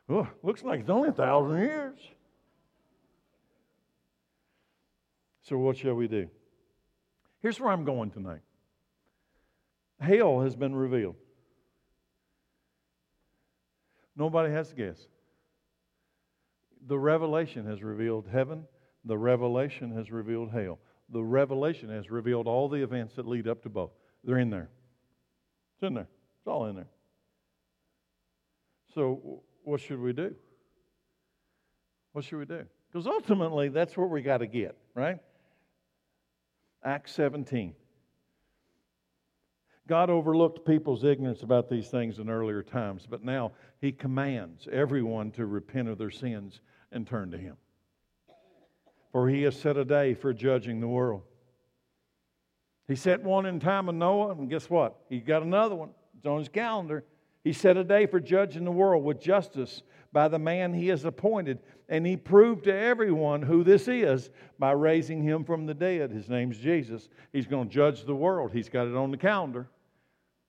oh, 0.09 0.27
looks 0.43 0.65
like 0.65 0.81
it's 0.81 0.89
only 0.89 1.11
a 1.11 1.13
thousand 1.13 1.59
years. 1.59 1.99
So, 5.43 5.59
what 5.59 5.77
shall 5.77 5.97
we 5.97 6.09
do? 6.09 6.31
Here's 7.43 7.61
where 7.61 7.73
I'm 7.73 7.85
going 7.85 8.11
tonight. 8.11 8.41
Hell 10.01 10.41
has 10.41 10.57
been 10.57 10.75
revealed. 10.75 11.17
Nobody 14.21 14.53
has 14.53 14.69
to 14.69 14.75
guess. 14.75 15.09
The 16.87 16.99
revelation 16.99 17.65
has 17.65 17.83
revealed 17.83 18.27
heaven, 18.31 18.67
the 19.03 19.17
revelation 19.17 19.93
has 19.93 20.11
revealed 20.11 20.51
hell. 20.53 20.79
The 21.09 21.23
revelation 21.23 21.89
has 21.89 22.11
revealed 22.11 22.47
all 22.47 22.69
the 22.69 22.83
events 22.83 23.15
that 23.15 23.27
lead 23.27 23.49
up 23.49 23.63
to 23.63 23.71
both. 23.71 23.93
They're 24.23 24.37
in 24.37 24.51
there. 24.51 24.69
It's 25.75 25.89
in 25.89 25.95
there. 25.95 26.07
It's 26.39 26.47
all 26.47 26.67
in 26.67 26.77
there. 26.77 26.91
So, 28.95 29.43
what 29.65 29.81
should 29.81 29.99
we 29.99 30.13
do? 30.13 30.35
What 32.13 32.27
should 32.27 32.41
we 32.41 32.45
do? 32.45 32.67
Because 32.93 33.07
ultimately, 33.07 33.71
that's 33.71 33.97
where 33.97 34.07
we 34.07 34.21
got 34.21 34.39
to 34.39 34.47
get, 34.47 34.77
right? 34.95 35.19
Acts 36.85 37.13
17. 37.15 37.75
God 39.91 40.09
overlooked 40.09 40.65
people's 40.65 41.03
ignorance 41.03 41.43
about 41.43 41.69
these 41.69 41.89
things 41.89 42.21
in 42.21 42.31
earlier 42.31 42.63
times, 42.63 43.09
but 43.11 43.25
now 43.25 43.51
He 43.81 43.91
commands 43.91 44.69
everyone 44.71 45.33
to 45.33 45.47
repent 45.47 45.89
of 45.89 45.99
their 45.99 46.13
sins 46.13 46.61
and 46.93 47.05
turn 47.05 47.33
to 47.33 47.37
Him. 47.37 47.57
For 49.11 49.29
He 49.29 49.43
has 49.43 49.59
set 49.59 49.77
a 49.77 49.85
day 49.85 50.15
for 50.15 50.33
judging 50.33 50.81
the 50.81 50.87
world. 50.87 51.23
He 52.87 52.95
set 52.95 53.25
one 53.25 53.47
in 53.47 53.59
time 53.59 53.89
of 53.89 53.97
Noah, 53.97 54.31
and 54.31 54.49
guess 54.49 54.71
what? 54.71 54.97
He 55.09 55.19
got 55.19 55.43
another 55.43 55.75
one. 55.75 55.91
It's 56.17 56.25
on 56.25 56.39
his 56.39 56.49
calendar. 56.49 57.03
He 57.43 57.53
set 57.53 57.77
a 57.77 57.83
day 57.83 58.07
for 58.07 58.21
judging 58.21 58.65
the 58.65 58.71
world 58.71 59.03
with 59.03 59.21
justice 59.21 59.83
by 60.13 60.29
the 60.29 60.39
man 60.39 60.73
he 60.73 60.87
has 60.87 61.05
appointed. 61.05 61.59
And 61.89 62.07
he 62.07 62.17
proved 62.17 62.63
to 62.65 62.73
everyone 62.73 63.43
who 63.43 63.65
this 63.65 63.89
is 63.89 64.31
by 64.57 64.71
raising 64.71 65.25
him 65.25 65.43
from 65.43 65.67
the 65.67 65.75
dead. 65.75 66.13
His 66.13 66.29
name's 66.29 66.59
Jesus. 66.59 67.09
He's 67.33 67.49
going 67.49 67.69
to 67.69 67.75
judge 67.75 68.05
the 68.05 68.15
world. 68.15 68.53
He's 68.53 68.69
got 68.69 68.87
it 68.87 68.95
on 68.95 69.11
the 69.11 69.17
calendar. 69.17 69.67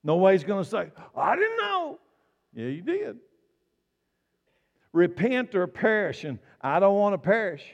Nobody's 0.04 0.44
going 0.44 0.64
to 0.64 0.68
say, 0.68 0.90
I 1.16 1.36
didn't 1.36 1.56
know. 1.56 1.98
Yeah, 2.54 2.66
you 2.66 2.82
did. 2.82 3.18
Repent 4.92 5.54
or 5.54 5.66
perish, 5.66 6.24
and 6.24 6.38
I 6.60 6.80
don't 6.80 6.96
want 6.96 7.14
to 7.14 7.18
perish. 7.18 7.64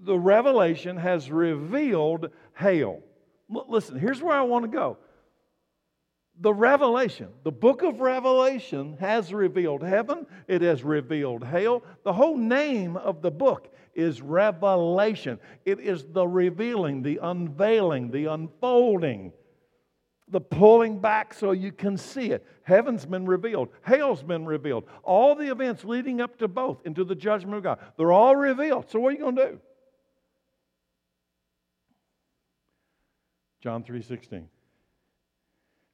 The 0.00 0.18
revelation 0.18 0.96
has 0.96 1.30
revealed 1.30 2.30
hell. 2.52 3.00
Listen, 3.48 3.98
here's 3.98 4.22
where 4.22 4.36
I 4.36 4.42
want 4.42 4.64
to 4.64 4.70
go 4.70 4.98
the 6.40 6.54
revelation, 6.54 7.28
the 7.44 7.52
book 7.52 7.82
of 7.82 8.00
Revelation 8.00 8.96
has 8.98 9.32
revealed 9.32 9.82
heaven, 9.82 10.26
it 10.48 10.62
has 10.62 10.82
revealed 10.82 11.44
hell. 11.44 11.82
The 12.02 12.14
whole 12.14 12.36
name 12.36 12.96
of 12.96 13.20
the 13.20 13.30
book 13.30 13.68
is 13.94 14.22
Revelation. 14.22 15.38
It 15.66 15.80
is 15.80 16.06
the 16.12 16.26
revealing, 16.26 17.02
the 17.02 17.20
unveiling, 17.22 18.10
the 18.10 18.26
unfolding, 18.26 19.32
the 20.30 20.40
pulling 20.40 20.98
back 20.98 21.34
so 21.34 21.52
you 21.52 21.72
can 21.72 21.96
see 21.96 22.30
it. 22.30 22.46
Heaven's 22.62 23.04
been 23.04 23.26
revealed, 23.26 23.68
hell's 23.82 24.22
been 24.22 24.46
revealed. 24.46 24.84
All 25.02 25.34
the 25.34 25.50
events 25.50 25.84
leading 25.84 26.20
up 26.20 26.38
to 26.38 26.48
both 26.48 26.80
into 26.84 27.04
the 27.04 27.14
judgment 27.14 27.56
of 27.56 27.62
God, 27.62 27.78
they're 27.96 28.12
all 28.12 28.36
revealed. 28.36 28.90
So, 28.90 29.00
what 29.00 29.08
are 29.10 29.16
you 29.16 29.22
going 29.22 29.36
to 29.36 29.48
do? 29.50 29.60
John 33.60 33.82
3 33.82 34.02
16. 34.02 34.48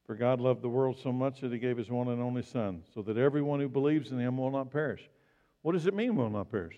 For 0.06 0.14
God 0.14 0.40
loved 0.40 0.62
the 0.62 0.68
world 0.68 0.98
so 1.02 1.10
much 1.12 1.40
that 1.40 1.50
he 1.50 1.58
gave 1.58 1.76
his 1.76 1.90
one 1.90 2.08
and 2.08 2.22
only 2.22 2.42
Son, 2.42 2.82
so 2.94 3.02
that 3.02 3.16
everyone 3.16 3.58
who 3.58 3.68
believes 3.68 4.12
in 4.12 4.20
him 4.20 4.36
will 4.36 4.52
not 4.52 4.70
perish. 4.70 5.02
What 5.62 5.72
does 5.72 5.86
it 5.86 5.94
mean, 5.94 6.14
will 6.14 6.30
not 6.30 6.48
perish? 6.48 6.76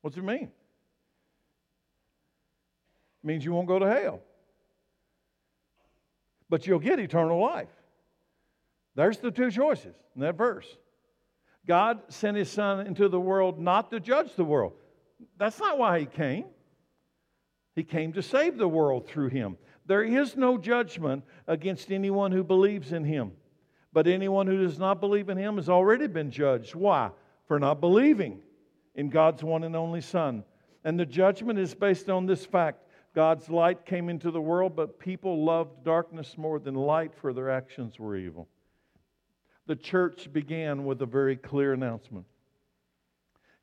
What's 0.00 0.16
it 0.16 0.24
mean? 0.24 0.44
It 3.22 3.26
means 3.26 3.44
you 3.44 3.52
won't 3.52 3.68
go 3.68 3.78
to 3.78 3.86
hell. 3.86 4.20
But 6.48 6.66
you'll 6.66 6.78
get 6.78 6.98
eternal 6.98 7.40
life. 7.40 7.68
There's 8.94 9.18
the 9.18 9.30
two 9.30 9.50
choices 9.50 9.94
in 10.14 10.22
that 10.22 10.36
verse. 10.36 10.66
God 11.66 12.00
sent 12.08 12.36
his 12.36 12.50
Son 12.50 12.86
into 12.86 13.08
the 13.08 13.20
world 13.20 13.58
not 13.58 13.90
to 13.90 14.00
judge 14.00 14.34
the 14.34 14.44
world. 14.44 14.72
That's 15.38 15.58
not 15.58 15.78
why 15.78 16.00
he 16.00 16.06
came. 16.06 16.44
He 17.74 17.84
came 17.84 18.12
to 18.14 18.22
save 18.22 18.56
the 18.56 18.68
world 18.68 19.06
through 19.06 19.28
him. 19.28 19.58
There 19.84 20.02
is 20.02 20.36
no 20.36 20.56
judgment 20.56 21.24
against 21.46 21.92
anyone 21.92 22.32
who 22.32 22.42
believes 22.42 22.92
in 22.92 23.04
him. 23.04 23.32
But 23.92 24.06
anyone 24.06 24.46
who 24.46 24.62
does 24.62 24.78
not 24.78 25.00
believe 25.00 25.28
in 25.28 25.38
him 25.38 25.56
has 25.56 25.68
already 25.68 26.06
been 26.06 26.30
judged. 26.30 26.74
Why? 26.74 27.10
For 27.46 27.58
not 27.58 27.80
believing 27.80 28.40
in 28.94 29.10
God's 29.10 29.42
one 29.42 29.64
and 29.64 29.76
only 29.76 30.00
Son. 30.00 30.44
And 30.84 30.98
the 30.98 31.06
judgment 31.06 31.58
is 31.58 31.74
based 31.74 32.08
on 32.08 32.26
this 32.26 32.44
fact 32.44 32.85
God's 33.16 33.48
light 33.48 33.86
came 33.86 34.10
into 34.10 34.30
the 34.30 34.42
world, 34.42 34.76
but 34.76 34.98
people 34.98 35.42
loved 35.42 35.82
darkness 35.84 36.36
more 36.36 36.58
than 36.58 36.74
light, 36.74 37.14
for 37.14 37.32
their 37.32 37.48
actions 37.48 37.98
were 37.98 38.14
evil. 38.14 38.46
The 39.66 39.74
church 39.74 40.30
began 40.34 40.84
with 40.84 41.00
a 41.00 41.06
very 41.06 41.34
clear 41.34 41.72
announcement. 41.72 42.26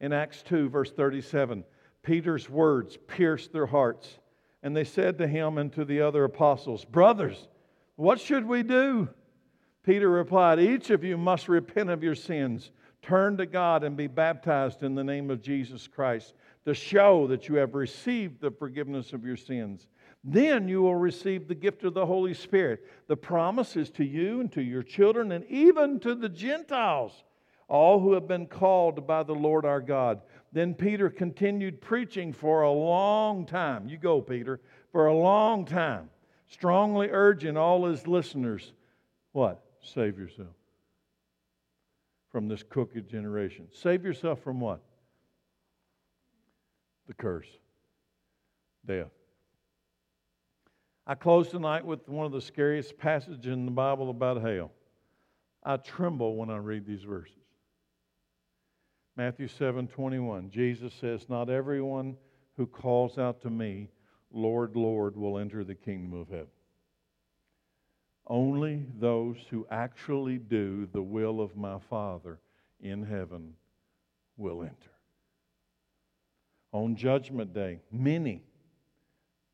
In 0.01 0.11
Acts 0.11 0.41
2, 0.41 0.69
verse 0.69 0.91
37, 0.91 1.63
Peter's 2.01 2.49
words 2.49 2.97
pierced 3.05 3.53
their 3.53 3.67
hearts 3.67 4.17
and 4.63 4.75
they 4.75 4.83
said 4.83 5.19
to 5.19 5.27
him 5.27 5.59
and 5.59 5.71
to 5.73 5.85
the 5.85 6.01
other 6.01 6.23
apostles, 6.23 6.83
Brothers, 6.83 7.47
what 7.95 8.19
should 8.19 8.47
we 8.47 8.63
do? 8.63 9.07
Peter 9.83 10.09
replied, 10.09 10.59
Each 10.59 10.89
of 10.89 11.03
you 11.03 11.15
must 11.15 11.47
repent 11.47 11.91
of 11.91 12.01
your 12.01 12.15
sins, 12.15 12.71
turn 13.03 13.37
to 13.37 13.45
God, 13.45 13.83
and 13.83 13.95
be 13.95 14.07
baptized 14.07 14.81
in 14.81 14.95
the 14.95 15.03
name 15.03 15.29
of 15.29 15.43
Jesus 15.43 15.87
Christ 15.87 16.33
to 16.65 16.73
show 16.73 17.27
that 17.27 17.47
you 17.49 17.55
have 17.55 17.75
received 17.75 18.41
the 18.41 18.51
forgiveness 18.51 19.13
of 19.13 19.25
your 19.25 19.37
sins. 19.37 19.87
Then 20.23 20.67
you 20.67 20.81
will 20.81 20.95
receive 20.95 21.47
the 21.47 21.55
gift 21.55 21.83
of 21.83 21.93
the 21.93 22.05
Holy 22.05 22.33
Spirit. 22.33 22.85
The 23.07 23.17
promise 23.17 23.75
is 23.75 23.89
to 23.91 24.05
you 24.05 24.39
and 24.39 24.51
to 24.53 24.61
your 24.61 24.83
children 24.83 25.31
and 25.33 25.43
even 25.45 25.99
to 26.01 26.15
the 26.15 26.29
Gentiles, 26.29 27.23
all 27.67 27.99
who 27.99 28.13
have 28.13 28.27
been 28.27 28.47
called 28.47 29.05
by 29.05 29.23
the 29.23 29.35
Lord 29.35 29.65
our 29.65 29.81
God. 29.81 30.21
Then 30.53 30.73
Peter 30.73 31.09
continued 31.09 31.81
preaching 31.81 32.31
for 32.31 32.61
a 32.61 32.71
long 32.71 33.45
time. 33.45 33.89
You 33.89 33.97
go, 33.97 34.21
Peter, 34.21 34.61
for 34.91 35.07
a 35.07 35.17
long 35.17 35.65
time, 35.65 36.09
strongly 36.47 37.09
urging 37.11 37.57
all 37.57 37.85
his 37.85 38.07
listeners 38.07 38.71
what? 39.33 39.63
Save 39.81 40.17
yourself 40.17 40.55
from 42.31 42.47
this 42.47 42.63
crooked 42.63 43.09
generation. 43.09 43.67
Save 43.73 44.05
yourself 44.05 44.41
from 44.41 44.59
what? 44.59 44.81
The 47.07 47.13
curse, 47.13 47.47
death. 48.85 49.11
I 51.05 51.15
close 51.15 51.49
tonight 51.49 51.85
with 51.85 52.07
one 52.07 52.25
of 52.25 52.31
the 52.31 52.41
scariest 52.41 52.97
passages 52.97 53.45
in 53.45 53.65
the 53.65 53.71
Bible 53.71 54.09
about 54.09 54.41
hell. 54.41 54.71
I 55.63 55.77
tremble 55.77 56.37
when 56.37 56.49
I 56.49 56.57
read 56.57 56.85
these 56.85 57.03
verses. 57.03 57.35
Matthew 59.17 59.47
7 59.47 59.87
21. 59.87 60.49
Jesus 60.49 60.93
says, 60.93 61.27
Not 61.27 61.49
everyone 61.49 62.15
who 62.55 62.65
calls 62.65 63.17
out 63.17 63.41
to 63.41 63.49
me, 63.49 63.89
Lord, 64.31 64.75
Lord, 64.75 65.15
will 65.15 65.37
enter 65.37 65.63
the 65.63 65.75
kingdom 65.75 66.19
of 66.19 66.29
heaven. 66.29 66.47
Only 68.25 68.85
those 68.99 69.37
who 69.49 69.67
actually 69.69 70.37
do 70.37 70.87
the 70.93 71.01
will 71.01 71.41
of 71.41 71.57
my 71.57 71.79
Father 71.89 72.39
in 72.79 73.03
heaven 73.03 73.53
will 74.37 74.63
enter. 74.63 74.92
On 76.73 76.95
Judgment 76.95 77.53
Day, 77.53 77.79
many, 77.91 78.43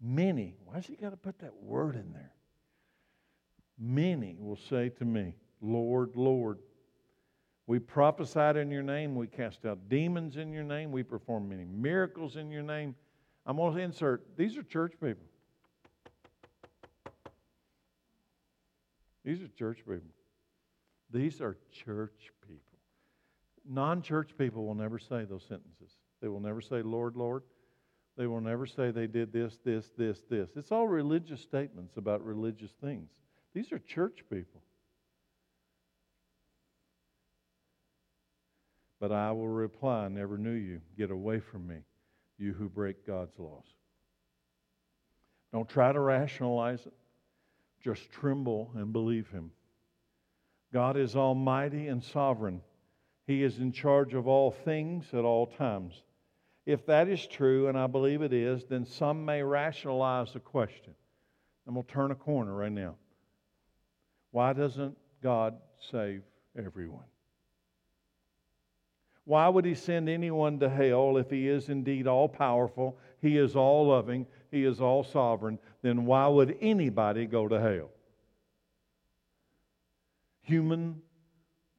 many, 0.02 0.56
why's 0.66 0.88
he 0.88 0.96
got 0.96 1.12
to 1.12 1.18
put 1.18 1.38
that 1.40 1.54
word 1.62 1.96
in 1.96 2.14
there? 2.14 2.32
Many 3.78 4.38
will 4.40 4.58
say 4.58 4.90
to 4.90 5.06
me, 5.06 5.36
Lord, 5.62 6.16
Lord, 6.16 6.60
we 7.68 7.78
prophesied 7.78 8.58
in 8.58 8.72
your 8.72 8.82
name. 8.82 9.16
We 9.16 9.28
cast 9.28 9.66
out 9.66 9.90
demons 9.90 10.38
in 10.38 10.52
your 10.52 10.64
name. 10.64 10.92
We 10.92 11.04
performed 11.04 11.50
many 11.50 11.66
miracles 11.66 12.36
in 12.36 12.50
your 12.50 12.64
name. 12.64 12.96
I'm 13.46 13.58
going 13.58 13.76
to 13.76 13.82
insert 13.82 14.36
these 14.38 14.58
are 14.58 14.64
church 14.64 14.94
people. 15.00 15.26
These 19.24 19.42
are 19.42 19.48
church 19.50 19.80
people. 19.86 20.10
These 21.12 21.42
are 21.42 21.58
church 21.72 22.32
people. 22.42 22.80
Non 23.70 24.02
church 24.02 24.32
people 24.38 24.66
will 24.66 24.76
never 24.76 24.98
say 24.98 25.26
those 25.26 25.44
sentences. 25.48 25.92
They 26.22 26.28
will 26.28 26.40
never 26.40 26.62
say, 26.62 26.82
Lord, 26.82 27.16
Lord. 27.16 27.44
They 28.18 28.28
will 28.28 28.42
never 28.42 28.66
say 28.66 28.92
they 28.92 29.08
did 29.08 29.32
this, 29.32 29.58
this, 29.64 29.92
this, 29.98 30.20
this. 30.30 30.50
It's 30.58 30.74
all 30.74 30.88
religious 30.88 31.42
statements 31.42 31.96
about 31.96 32.26
religious 32.26 32.72
things. 32.82 33.10
These 33.54 33.72
are 33.72 33.80
church 33.80 34.26
people. 34.30 34.62
But 39.00 39.14
I 39.14 39.32
will 39.32 39.48
reply, 39.48 40.06
I 40.06 40.08
never 40.10 40.38
knew 40.38 40.52
you. 40.52 40.82
Get 40.98 41.12
away 41.12 41.40
from 41.40 41.66
me, 41.66 41.78
you 42.38 42.52
who 42.52 42.68
break 42.68 43.08
God's 43.08 43.40
laws. 43.40 43.64
Don't 45.54 45.70
try 45.70 45.94
to 45.94 46.00
rationalize 46.00 46.86
it. 46.86 46.94
Just 47.82 48.12
tremble 48.12 48.72
and 48.76 48.92
believe 48.92 49.30
Him. 49.30 49.52
God 50.74 50.98
is 50.98 51.16
almighty 51.16 51.88
and 51.88 52.04
sovereign. 52.04 52.62
He 53.26 53.44
is 53.44 53.60
in 53.60 53.72
charge 53.72 54.14
of 54.14 54.28
all 54.28 54.52
things 54.52 55.06
at 55.14 55.24
all 55.24 55.48
times. 55.48 56.04
If 56.70 56.86
that 56.86 57.08
is 57.08 57.26
true, 57.26 57.68
and 57.68 57.76
I 57.76 57.88
believe 57.88 58.22
it 58.22 58.32
is, 58.32 58.64
then 58.66 58.86
some 58.86 59.26
may 59.26 59.42
rationalize 59.42 60.34
the 60.34 60.40
question. 60.40 60.94
I'm 61.68 61.74
going 61.74 61.84
to 61.84 61.92
turn 61.92 62.12
a 62.12 62.16
corner 62.16 62.54
right 62.54 62.72
now. 62.72 62.94
Why 64.30 64.54
doesn't 64.54 64.96
God 65.24 65.56
save 65.90 66.22
everyone? 66.56 67.06
Why 69.26 69.48
would 69.48 69.66
He 69.66 69.74
send 69.74 70.10
anyone 70.10 70.60
to 70.60 70.70
hell 70.70 71.18
if 71.18 71.32
He 71.32 71.48
is 71.48 71.70
indeed 71.70 72.06
all 72.06 72.30
powerful, 72.30 73.00
He 73.20 73.38
is 73.38 73.56
all 73.56 73.88
loving, 73.88 74.28
He 74.52 74.64
is 74.64 74.80
all 74.80 75.04
sovereign? 75.04 75.58
Then 75.82 76.06
why 76.06 76.28
would 76.28 76.56
anybody 76.62 77.26
go 77.26 77.48
to 77.48 77.60
hell? 77.60 77.90
Human 80.44 81.02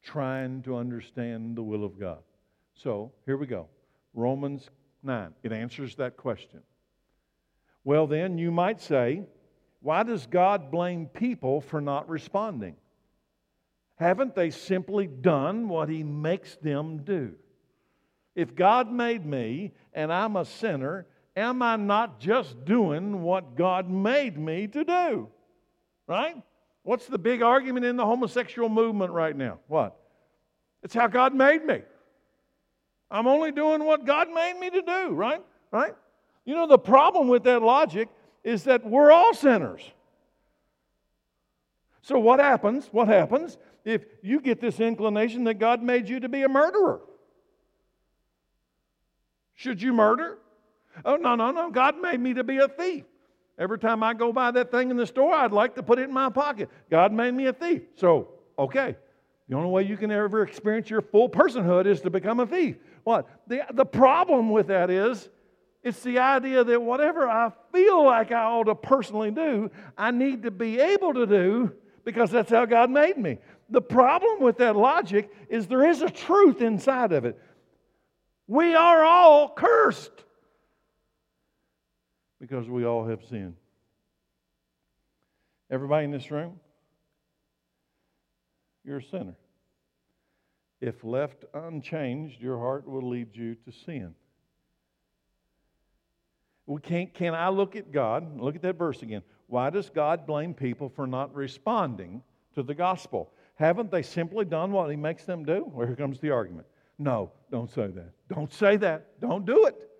trying 0.03 0.63
to 0.63 0.75
understand 0.75 1.55
the 1.55 1.63
will 1.63 1.85
of 1.85 1.97
God. 1.97 2.19
So 2.73 3.13
here 3.25 3.37
we 3.37 3.47
go. 3.47 3.69
Romans 4.13 4.69
9. 5.03 5.33
It 5.43 5.51
answers 5.51 5.95
that 5.95 6.17
question. 6.17 6.61
Well, 7.83 8.07
then, 8.07 8.37
you 8.37 8.51
might 8.51 8.81
say, 8.81 9.23
why 9.81 10.03
does 10.03 10.27
God 10.27 10.71
blame 10.71 11.07
people 11.07 11.61
for 11.61 11.81
not 11.81 12.07
responding? 12.07 12.75
Haven't 13.95 14.35
they 14.35 14.49
simply 14.49 15.07
done 15.07 15.67
what 15.67 15.89
He 15.89 16.03
makes 16.03 16.55
them 16.57 17.03
do? 17.03 17.33
If 18.35 18.55
God 18.55 18.91
made 18.91 19.25
me 19.25 19.73
and 19.93 20.13
I'm 20.13 20.35
a 20.35 20.45
sinner, 20.45 21.07
am 21.35 21.61
I 21.61 21.75
not 21.75 22.19
just 22.19 22.63
doing 22.65 23.21
what 23.21 23.55
God 23.55 23.89
made 23.89 24.37
me 24.37 24.67
to 24.67 24.83
do? 24.83 25.27
Right? 26.07 26.35
What's 26.83 27.07
the 27.07 27.17
big 27.17 27.41
argument 27.41 27.85
in 27.85 27.95
the 27.95 28.05
homosexual 28.05 28.69
movement 28.69 29.11
right 29.11 29.35
now? 29.35 29.59
What? 29.67 29.97
It's 30.83 30.95
how 30.95 31.07
God 31.07 31.35
made 31.35 31.65
me. 31.65 31.81
I'm 33.11 33.27
only 33.27 33.51
doing 33.51 33.83
what 33.83 34.05
God 34.05 34.29
made 34.33 34.57
me 34.59 34.69
to 34.69 34.81
do, 34.81 35.09
right? 35.09 35.41
Right? 35.69 35.93
You 36.45 36.55
know, 36.55 36.65
the 36.65 36.79
problem 36.79 37.27
with 37.27 37.43
that 37.43 37.61
logic 37.61 38.07
is 38.43 38.63
that 38.63 38.85
we're 38.85 39.11
all 39.11 39.33
sinners. 39.33 39.81
So, 42.01 42.17
what 42.17 42.39
happens? 42.39 42.87
What 42.91 43.07
happens 43.07 43.57
if 43.85 44.05
you 44.23 44.39
get 44.39 44.59
this 44.59 44.79
inclination 44.79 45.43
that 45.43 45.55
God 45.55 45.83
made 45.83 46.09
you 46.09 46.19
to 46.21 46.29
be 46.29 46.41
a 46.43 46.49
murderer? 46.49 47.01
Should 49.53 49.81
you 49.81 49.93
murder? 49.93 50.39
Oh, 51.05 51.17
no, 51.17 51.35
no, 51.35 51.51
no. 51.51 51.69
God 51.69 52.01
made 52.01 52.19
me 52.19 52.33
to 52.33 52.43
be 52.43 52.57
a 52.57 52.67
thief. 52.67 53.03
Every 53.59 53.77
time 53.77 54.01
I 54.01 54.13
go 54.13 54.33
buy 54.33 54.49
that 54.51 54.71
thing 54.71 54.89
in 54.89 54.97
the 54.97 55.05
store, 55.05 55.33
I'd 55.33 55.51
like 55.51 55.75
to 55.75 55.83
put 55.83 55.99
it 55.99 56.03
in 56.03 56.13
my 56.13 56.29
pocket. 56.29 56.69
God 56.89 57.13
made 57.13 57.33
me 57.33 57.45
a 57.45 57.53
thief. 57.53 57.83
So, 57.95 58.29
okay. 58.57 58.95
The 59.47 59.55
only 59.55 59.69
way 59.69 59.83
you 59.83 59.97
can 59.97 60.11
ever 60.11 60.41
experience 60.41 60.89
your 60.89 61.01
full 61.01 61.29
personhood 61.29 61.85
is 61.85 62.01
to 62.01 62.09
become 62.09 62.39
a 62.39 62.47
thief. 62.47 62.77
What? 63.03 63.27
The, 63.47 63.63
the 63.73 63.85
problem 63.85 64.49
with 64.49 64.67
that 64.67 64.89
is 64.89 65.29
it's 65.83 66.01
the 66.03 66.19
idea 66.19 66.63
that 66.63 66.81
whatever 66.81 67.27
I 67.27 67.51
feel 67.71 68.05
like 68.05 68.31
I 68.31 68.43
ought 68.43 68.65
to 68.65 68.75
personally 68.75 69.31
do, 69.31 69.71
I 69.97 70.11
need 70.11 70.43
to 70.43 70.51
be 70.51 70.79
able 70.79 71.13
to 71.15 71.25
do 71.25 71.73
because 72.03 72.29
that's 72.29 72.51
how 72.51 72.65
God 72.65 72.89
made 72.89 73.17
me. 73.17 73.39
The 73.69 73.81
problem 73.81 74.41
with 74.41 74.57
that 74.57 74.75
logic 74.75 75.31
is 75.49 75.67
there 75.67 75.87
is 75.87 76.01
a 76.01 76.09
truth 76.09 76.61
inside 76.61 77.13
of 77.13 77.25
it. 77.25 77.39
We 78.47 78.75
are 78.75 79.03
all 79.03 79.49
cursed 79.49 80.11
because 82.39 82.67
we 82.67 82.85
all 82.85 83.05
have 83.07 83.23
sinned. 83.29 83.55
Everybody 85.69 86.05
in 86.05 86.11
this 86.11 86.29
room, 86.29 86.59
you're 88.83 88.97
a 88.97 89.03
sinner. 89.03 89.35
If 90.81 91.03
left 91.03 91.45
unchanged, 91.53 92.41
your 92.41 92.57
heart 92.57 92.87
will 92.87 93.07
lead 93.07 93.35
you 93.35 93.55
to 93.55 93.71
sin. 93.71 94.15
We 96.65 96.81
can't, 96.81 97.13
can 97.13 97.35
I 97.35 97.49
look 97.49 97.75
at 97.75 97.91
God? 97.91 98.39
Look 98.39 98.55
at 98.55 98.61
that 98.63 98.77
verse 98.77 99.03
again. 99.03 99.21
Why 99.47 99.69
does 99.69 99.89
God 99.89 100.25
blame 100.25 100.53
people 100.53 100.89
for 100.89 101.05
not 101.05 101.35
responding 101.35 102.23
to 102.55 102.63
the 102.63 102.73
gospel? 102.73 103.31
Haven't 103.55 103.91
they 103.91 104.01
simply 104.01 104.45
done 104.45 104.71
what 104.71 104.89
He 104.89 104.95
makes 104.95 105.23
them 105.25 105.45
do? 105.45 105.69
Well, 105.71 105.85
here 105.85 105.95
comes 105.95 106.19
the 106.19 106.31
argument. 106.31 106.65
No, 106.97 107.31
don't 107.51 107.69
say 107.69 107.87
that. 107.87 108.11
Don't 108.33 108.51
say 108.51 108.77
that. 108.77 109.19
Don't 109.19 109.45
do 109.45 109.65
it. 109.65 109.90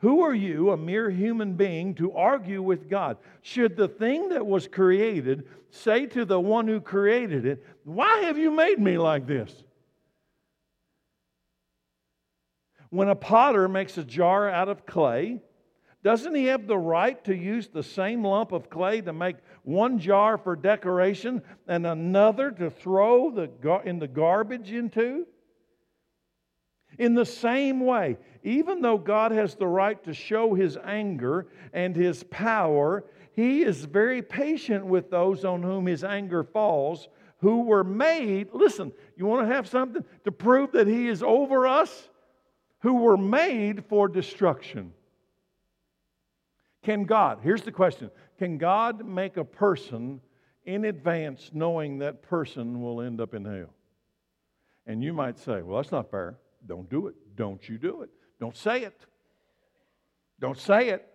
Who 0.00 0.20
are 0.20 0.34
you, 0.34 0.72
a 0.72 0.76
mere 0.76 1.08
human 1.10 1.54
being, 1.54 1.94
to 1.94 2.12
argue 2.12 2.62
with 2.62 2.90
God? 2.90 3.16
Should 3.40 3.76
the 3.76 3.88
thing 3.88 4.28
that 4.28 4.46
was 4.46 4.68
created 4.68 5.48
say 5.70 6.06
to 6.06 6.24
the 6.24 6.38
one 6.38 6.68
who 6.68 6.80
created 6.80 7.46
it, 7.46 7.64
Why 7.84 8.20
have 8.20 8.36
you 8.36 8.50
made 8.50 8.78
me 8.78 8.98
like 8.98 9.26
this? 9.26 9.64
When 12.90 13.08
a 13.08 13.14
potter 13.14 13.68
makes 13.68 13.98
a 13.98 14.04
jar 14.04 14.48
out 14.48 14.68
of 14.68 14.86
clay, 14.86 15.40
doesn't 16.02 16.34
he 16.34 16.44
have 16.46 16.66
the 16.66 16.78
right 16.78 17.22
to 17.24 17.34
use 17.34 17.66
the 17.66 17.82
same 17.82 18.24
lump 18.24 18.52
of 18.52 18.70
clay 18.70 19.00
to 19.00 19.12
make 19.12 19.36
one 19.64 19.98
jar 19.98 20.38
for 20.38 20.54
decoration 20.54 21.42
and 21.66 21.86
another 21.86 22.50
to 22.52 22.70
throw 22.70 23.30
the 23.30 23.50
in 23.84 23.98
the 23.98 24.06
garbage 24.06 24.70
into? 24.70 25.26
In 26.98 27.14
the 27.14 27.26
same 27.26 27.80
way, 27.80 28.18
even 28.46 28.80
though 28.80 28.96
God 28.96 29.32
has 29.32 29.56
the 29.56 29.66
right 29.66 30.02
to 30.04 30.14
show 30.14 30.54
his 30.54 30.78
anger 30.84 31.48
and 31.72 31.96
his 31.96 32.22
power, 32.22 33.04
he 33.32 33.64
is 33.64 33.84
very 33.84 34.22
patient 34.22 34.86
with 34.86 35.10
those 35.10 35.44
on 35.44 35.64
whom 35.64 35.86
his 35.86 36.04
anger 36.04 36.44
falls, 36.44 37.08
who 37.38 37.62
were 37.62 37.82
made. 37.82 38.50
Listen, 38.52 38.92
you 39.16 39.26
want 39.26 39.48
to 39.48 39.52
have 39.52 39.66
something 39.66 40.04
to 40.22 40.30
prove 40.30 40.70
that 40.72 40.86
he 40.86 41.08
is 41.08 41.24
over 41.24 41.66
us? 41.66 42.08
Who 42.82 42.94
were 42.94 43.16
made 43.16 43.84
for 43.86 44.06
destruction. 44.06 44.92
Can 46.84 47.02
God, 47.02 47.40
here's 47.42 47.62
the 47.62 47.72
question 47.72 48.12
Can 48.38 48.58
God 48.58 49.04
make 49.04 49.38
a 49.38 49.44
person 49.44 50.20
in 50.64 50.84
advance 50.84 51.50
knowing 51.52 51.98
that 51.98 52.22
person 52.22 52.80
will 52.80 53.00
end 53.00 53.20
up 53.20 53.34
in 53.34 53.44
hell? 53.44 53.74
And 54.86 55.02
you 55.02 55.12
might 55.12 55.36
say, 55.36 55.62
well, 55.62 55.82
that's 55.82 55.90
not 55.90 56.12
fair. 56.12 56.38
Don't 56.64 56.88
do 56.88 57.08
it. 57.08 57.16
Don't 57.34 57.68
you 57.68 57.76
do 57.76 58.02
it. 58.02 58.10
Don't 58.38 58.56
say 58.56 58.82
it. 58.82 58.98
Don't 60.38 60.58
say 60.58 60.90
it. 60.90 61.06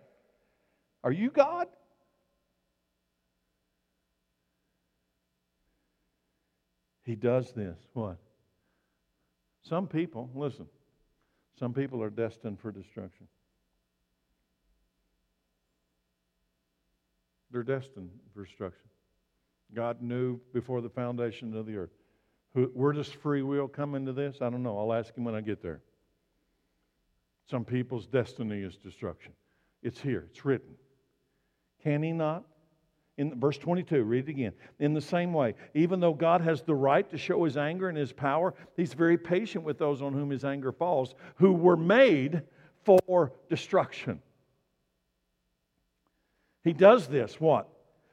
Are 1.04 1.12
you 1.12 1.30
God? 1.30 1.68
He 7.04 7.14
does 7.14 7.52
this. 7.52 7.76
What? 7.94 8.18
Some 9.62 9.86
people, 9.86 10.30
listen, 10.34 10.66
some 11.58 11.72
people 11.72 12.02
are 12.02 12.10
destined 12.10 12.60
for 12.60 12.72
destruction. 12.72 13.26
They're 17.50 17.62
destined 17.62 18.10
for 18.34 18.44
destruction. 18.44 18.88
God 19.74 20.00
knew 20.00 20.40
before 20.52 20.80
the 20.80 20.88
foundation 20.88 21.56
of 21.56 21.66
the 21.66 21.76
earth. 21.76 21.90
Where 22.54 22.92
does 22.92 23.08
free 23.08 23.42
will 23.42 23.68
come 23.68 23.94
into 23.94 24.12
this? 24.12 24.36
I 24.40 24.50
don't 24.50 24.62
know. 24.62 24.78
I'll 24.78 24.92
ask 24.92 25.14
him 25.16 25.24
when 25.24 25.34
I 25.34 25.40
get 25.40 25.62
there. 25.62 25.80
Some 27.52 27.66
people's 27.66 28.06
destiny 28.06 28.62
is 28.62 28.78
destruction. 28.78 29.32
It's 29.82 30.00
here, 30.00 30.24
it's 30.30 30.42
written. 30.42 30.74
Can 31.82 32.02
he 32.02 32.10
not? 32.10 32.44
In 33.18 33.38
verse 33.38 33.58
22, 33.58 34.04
read 34.04 34.26
it 34.26 34.30
again. 34.30 34.52
In 34.78 34.94
the 34.94 35.02
same 35.02 35.34
way, 35.34 35.54
even 35.74 36.00
though 36.00 36.14
God 36.14 36.40
has 36.40 36.62
the 36.62 36.74
right 36.74 37.06
to 37.10 37.18
show 37.18 37.44
his 37.44 37.58
anger 37.58 37.90
and 37.90 37.98
his 37.98 38.10
power, 38.10 38.54
he's 38.74 38.94
very 38.94 39.18
patient 39.18 39.64
with 39.64 39.76
those 39.76 40.00
on 40.00 40.14
whom 40.14 40.30
his 40.30 40.46
anger 40.46 40.72
falls, 40.72 41.14
who 41.36 41.52
were 41.52 41.76
made 41.76 42.40
for 42.86 43.34
destruction. 43.50 44.22
He 46.64 46.72
does 46.72 47.06
this, 47.06 47.38
what? 47.38 47.68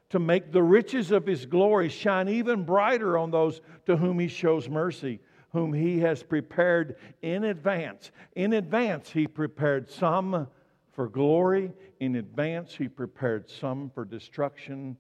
To 0.09 0.19
make 0.19 0.51
the 0.51 0.63
riches 0.63 1.11
of 1.11 1.25
his 1.25 1.45
glory 1.45 1.87
shine 1.87 2.27
even 2.27 2.65
brighter 2.65 3.17
on 3.17 3.31
those 3.31 3.61
to 3.85 3.95
whom 3.95 4.19
he 4.19 4.27
shows 4.27 4.67
mercy, 4.67 5.21
whom 5.51 5.73
he 5.73 5.99
has 5.99 6.23
prepared 6.23 6.97
in 7.21 7.43
advance. 7.43 8.11
In 8.35 8.53
advance, 8.53 9.09
he 9.09 9.27
prepared 9.27 9.89
some 9.89 10.47
for 10.91 11.07
glory, 11.07 11.71
in 11.99 12.15
advance, 12.15 12.75
he 12.75 12.87
prepared 12.87 13.49
some 13.49 13.89
for 13.89 14.03
destruction. 14.03 14.97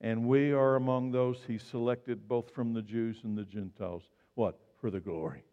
And 0.00 0.26
we 0.26 0.52
are 0.52 0.76
among 0.76 1.12
those 1.12 1.38
he 1.46 1.58
selected 1.58 2.26
both 2.26 2.54
from 2.54 2.72
the 2.72 2.82
Jews 2.82 3.18
and 3.24 3.36
the 3.36 3.44
Gentiles. 3.44 4.04
What? 4.34 4.58
For 4.80 4.90
the 4.90 5.00
glory. 5.00 5.44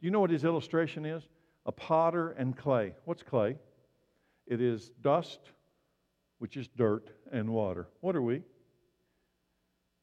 Do 0.00 0.06
you 0.06 0.10
know 0.10 0.20
what 0.20 0.30
his 0.30 0.44
illustration 0.44 1.04
is? 1.04 1.28
a 1.66 1.72
potter 1.72 2.30
and 2.30 2.56
clay. 2.56 2.94
What's 3.04 3.22
clay? 3.22 3.56
It 4.46 4.60
is 4.60 4.90
dust, 5.00 5.40
which 6.38 6.56
is 6.56 6.68
dirt, 6.68 7.10
and 7.32 7.50
water. 7.50 7.88
What 8.00 8.16
are 8.16 8.22
we? 8.22 8.42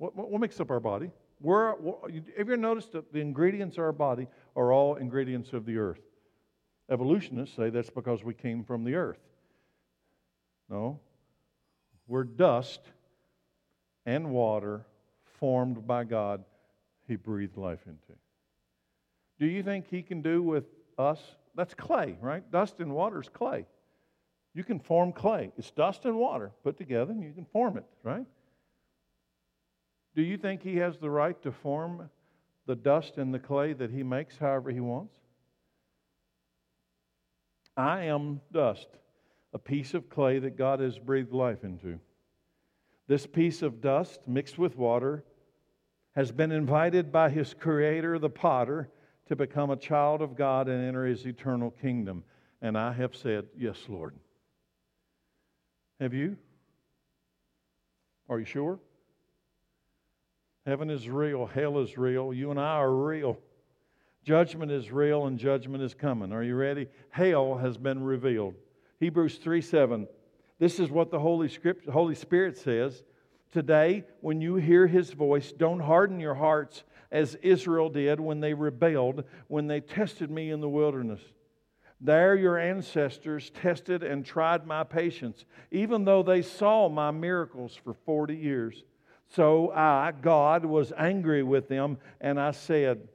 What, 0.02 0.16
what, 0.16 0.42
makes 0.42 0.60
up 0.60 0.72
our 0.72 0.80
body? 0.80 1.12
We're, 1.40 1.76
have 2.36 2.50
you 2.50 2.58
noticed 2.58 2.94
that 2.94 3.14
the 3.14 3.20
ingredients 3.20 3.78
of 3.78 3.84
our 3.84 3.92
body 3.92 4.28
are 4.56 4.74
all 4.74 4.96
ingredients 4.96 5.54
of 5.54 5.64
the 5.64 5.78
earth? 5.78 6.02
Evolutionists 6.90 7.56
say 7.56 7.70
that's 7.70 7.92
because 7.92 8.24
we 8.24 8.34
came 8.34 8.64
from 8.64 8.84
the 8.84 8.96
earth. 8.96 9.20
No. 10.72 11.00
We're 12.08 12.24
dust 12.24 12.82
and 14.08 14.32
water 14.32 14.88
formed 15.40 15.86
by 15.86 16.06
God, 16.06 16.46
He 17.08 17.16
breathed 17.16 17.58
life 17.58 17.82
into. 17.86 18.20
Do 19.40 19.46
you 19.46 19.62
think 19.62 19.86
He 19.88 20.02
can 20.02 20.24
do 20.24 20.42
with 20.42 20.66
us? 20.98 21.20
That's 21.54 21.76
clay, 21.76 22.18
right? 22.22 22.50
Dust 22.52 22.80
and 22.80 22.92
water 22.96 23.22
is 23.22 23.30
clay. 23.30 23.68
You 24.56 24.64
can 24.64 24.80
form 24.80 25.14
clay. 25.14 25.52
It's 25.60 25.70
dust 25.70 26.06
and 26.06 26.16
water 26.16 26.54
put 26.64 26.76
together, 26.76 27.12
and 27.12 27.22
you 27.22 27.34
can 27.34 27.46
form 27.46 27.78
it, 27.78 27.86
right? 28.02 28.26
Do 30.16 30.22
you 30.22 30.38
think 30.38 30.62
He 30.62 30.78
has 30.78 30.98
the 30.98 31.10
right 31.10 31.42
to 31.44 31.52
form 31.52 32.10
the 32.66 32.76
dust 32.76 33.18
and 33.18 33.34
the 33.34 33.40
clay 33.40 33.74
that 33.74 33.92
He 33.92 34.04
makes 34.04 34.38
however 34.38 34.72
He 34.72 34.80
wants? 34.80 35.16
I 37.78 38.04
am 38.04 38.42
dust, 38.52 38.88
a 39.54 39.60
piece 39.60 39.94
of 39.94 40.10
clay 40.10 40.40
that 40.40 40.58
God 40.58 40.80
has 40.80 41.00
breathed 41.00 41.32
life 41.32 41.64
into. 41.64 42.00
This 43.08 43.26
piece 43.26 43.62
of 43.62 43.82
dust 43.82 44.22
mixed 44.28 44.58
with 44.58 44.78
water 44.78 45.24
has 46.16 46.32
been 46.32 46.52
invited 46.52 47.12
by 47.12 47.30
his 47.30 47.54
creator, 47.54 48.20
the 48.20 48.30
potter, 48.30 48.90
to 49.28 49.36
become 49.36 49.70
a 49.70 49.78
child 49.78 50.22
of 50.22 50.36
God 50.36 50.68
and 50.68 50.86
enter 50.86 51.06
his 51.06 51.26
eternal 51.26 51.72
kingdom. 51.72 52.24
And 52.62 52.78
I 52.78 52.92
have 52.94 53.16
said, 53.16 53.48
Yes, 53.58 53.78
Lord. 53.88 54.16
Have 56.00 56.14
you? 56.14 56.38
Are 58.30 58.40
you 58.40 58.46
sure? 58.46 58.80
Heaven 60.66 60.90
is 60.90 61.10
real, 61.10 61.48
hell 61.48 61.80
is 61.80 61.98
real, 61.98 62.34
you 62.34 62.52
and 62.52 62.60
I 62.60 62.76
are 62.76 62.94
real. 62.94 63.38
Judgment 64.24 64.72
is 64.72 64.92
real 64.92 65.26
and 65.26 65.40
judgment 65.40 65.84
is 65.84 65.96
coming. 65.96 66.32
Are 66.32 66.44
you 66.44 66.56
ready? 66.56 66.88
Hell 67.10 67.58
has 67.58 67.78
been 67.78 68.04
revealed. 68.04 68.54
Hebrews 69.00 69.38
3 69.38 69.62
7. 69.62 70.08
This 70.60 70.80
is 70.80 70.92
what 70.92 71.10
the 71.10 71.20
Holy, 71.20 71.50
Script, 71.50 71.90
Holy 71.90 72.14
Spirit 72.14 72.58
says. 72.58 73.04
Today, 73.52 74.06
when 74.22 74.40
you 74.40 74.56
hear 74.56 74.86
his 74.86 75.12
voice, 75.12 75.52
don't 75.52 75.80
harden 75.80 76.20
your 76.20 76.36
hearts 76.36 76.84
as 77.12 77.36
Israel 77.42 77.90
did 77.90 78.20
when 78.20 78.40
they 78.40 78.54
rebelled, 78.54 79.24
when 79.48 79.66
they 79.66 79.82
tested 79.82 80.30
me 80.30 80.52
in 80.52 80.62
the 80.62 80.70
wilderness. 80.70 81.22
There, 82.00 82.36
your 82.36 82.58
ancestors 82.58 83.50
tested 83.50 84.04
and 84.04 84.24
tried 84.24 84.66
my 84.66 84.84
patience, 84.84 85.46
even 85.72 86.06
though 86.06 86.24
they 86.24 86.42
saw 86.42 86.88
my 86.90 87.12
miracles 87.12 87.76
for 87.76 87.94
40 88.06 88.36
years. 88.36 88.84
So 89.36 89.72
I, 89.72 90.12
God, 90.22 90.66
was 90.66 90.92
angry 90.98 91.42
with 91.42 91.70
them, 91.70 91.98
and 92.20 92.40
I 92.40 92.52
said, 92.52 93.08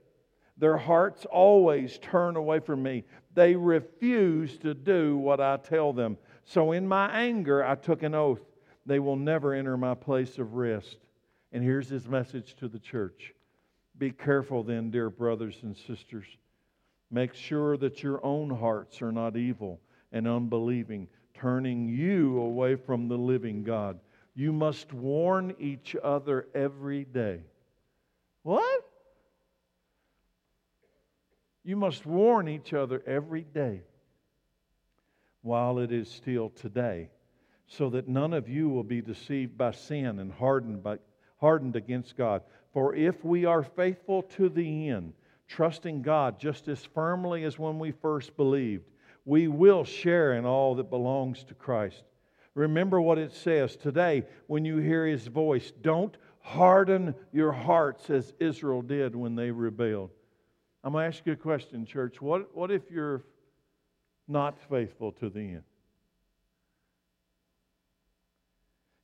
Their 0.56 0.78
hearts 0.78 1.26
always 1.26 1.98
turn 1.98 2.36
away 2.36 2.60
from 2.60 2.82
me. 2.82 3.04
They 3.34 3.54
refuse 3.54 4.56
to 4.58 4.72
do 4.72 5.18
what 5.18 5.40
I 5.40 5.58
tell 5.58 5.92
them. 5.92 6.16
So 6.44 6.72
in 6.72 6.88
my 6.88 7.10
anger, 7.10 7.62
I 7.62 7.74
took 7.74 8.02
an 8.02 8.14
oath. 8.14 8.40
They 8.86 8.98
will 8.98 9.16
never 9.16 9.52
enter 9.52 9.76
my 9.76 9.94
place 9.94 10.38
of 10.38 10.54
rest. 10.54 10.96
And 11.52 11.62
here's 11.62 11.88
his 11.88 12.08
message 12.08 12.54
to 12.56 12.68
the 12.68 12.78
church 12.78 13.34
Be 13.98 14.10
careful 14.10 14.62
then, 14.62 14.90
dear 14.90 15.10
brothers 15.10 15.58
and 15.62 15.76
sisters. 15.76 16.26
Make 17.10 17.34
sure 17.34 17.76
that 17.76 18.02
your 18.02 18.24
own 18.24 18.48
hearts 18.48 19.02
are 19.02 19.12
not 19.12 19.36
evil 19.36 19.80
and 20.12 20.26
unbelieving, 20.26 21.08
turning 21.34 21.88
you 21.88 22.40
away 22.40 22.74
from 22.74 23.06
the 23.06 23.18
living 23.18 23.62
God. 23.62 24.00
You 24.36 24.52
must 24.52 24.92
warn 24.92 25.56
each 25.58 25.96
other 25.96 26.46
every 26.54 27.04
day. 27.04 27.40
What? 28.42 28.84
You 31.64 31.74
must 31.74 32.04
warn 32.04 32.46
each 32.46 32.74
other 32.74 33.02
every 33.06 33.42
day 33.42 33.80
while 35.40 35.78
it 35.78 35.90
is 35.90 36.10
still 36.10 36.50
today, 36.50 37.08
so 37.66 37.88
that 37.90 38.08
none 38.08 38.34
of 38.34 38.46
you 38.46 38.68
will 38.68 38.84
be 38.84 39.00
deceived 39.00 39.56
by 39.56 39.70
sin 39.70 40.18
and 40.18 40.30
hardened, 40.30 40.82
by, 40.82 40.98
hardened 41.38 41.74
against 41.74 42.16
God. 42.16 42.42
For 42.74 42.94
if 42.94 43.24
we 43.24 43.46
are 43.46 43.62
faithful 43.62 44.22
to 44.22 44.50
the 44.50 44.90
end, 44.90 45.14
trusting 45.48 46.02
God 46.02 46.38
just 46.38 46.68
as 46.68 46.84
firmly 46.84 47.44
as 47.44 47.58
when 47.58 47.78
we 47.78 47.90
first 47.90 48.36
believed, 48.36 48.84
we 49.24 49.48
will 49.48 49.84
share 49.84 50.34
in 50.34 50.44
all 50.44 50.74
that 50.74 50.90
belongs 50.90 51.42
to 51.44 51.54
Christ. 51.54 52.04
Remember 52.56 53.02
what 53.02 53.18
it 53.18 53.34
says 53.34 53.76
today 53.76 54.24
when 54.46 54.64
you 54.64 54.78
hear 54.78 55.06
his 55.06 55.26
voice. 55.26 55.74
Don't 55.82 56.16
harden 56.40 57.14
your 57.30 57.52
hearts 57.52 58.08
as 58.08 58.32
Israel 58.40 58.80
did 58.80 59.14
when 59.14 59.36
they 59.36 59.50
rebelled. 59.50 60.10
I'm 60.82 60.92
going 60.92 61.02
to 61.02 61.14
ask 61.14 61.26
you 61.26 61.34
a 61.34 61.36
question, 61.36 61.84
church. 61.84 62.22
What, 62.22 62.56
what 62.56 62.70
if 62.70 62.90
you're 62.90 63.24
not 64.26 64.58
faithful 64.70 65.12
to 65.12 65.28
the 65.28 65.40
end? 65.40 65.64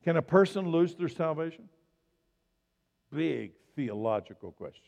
Can 0.02 0.16
a 0.16 0.22
person 0.22 0.70
lose 0.70 0.94
their 0.94 1.10
salvation? 1.10 1.68
Big 3.12 3.52
theological 3.76 4.52
questions. 4.52 4.86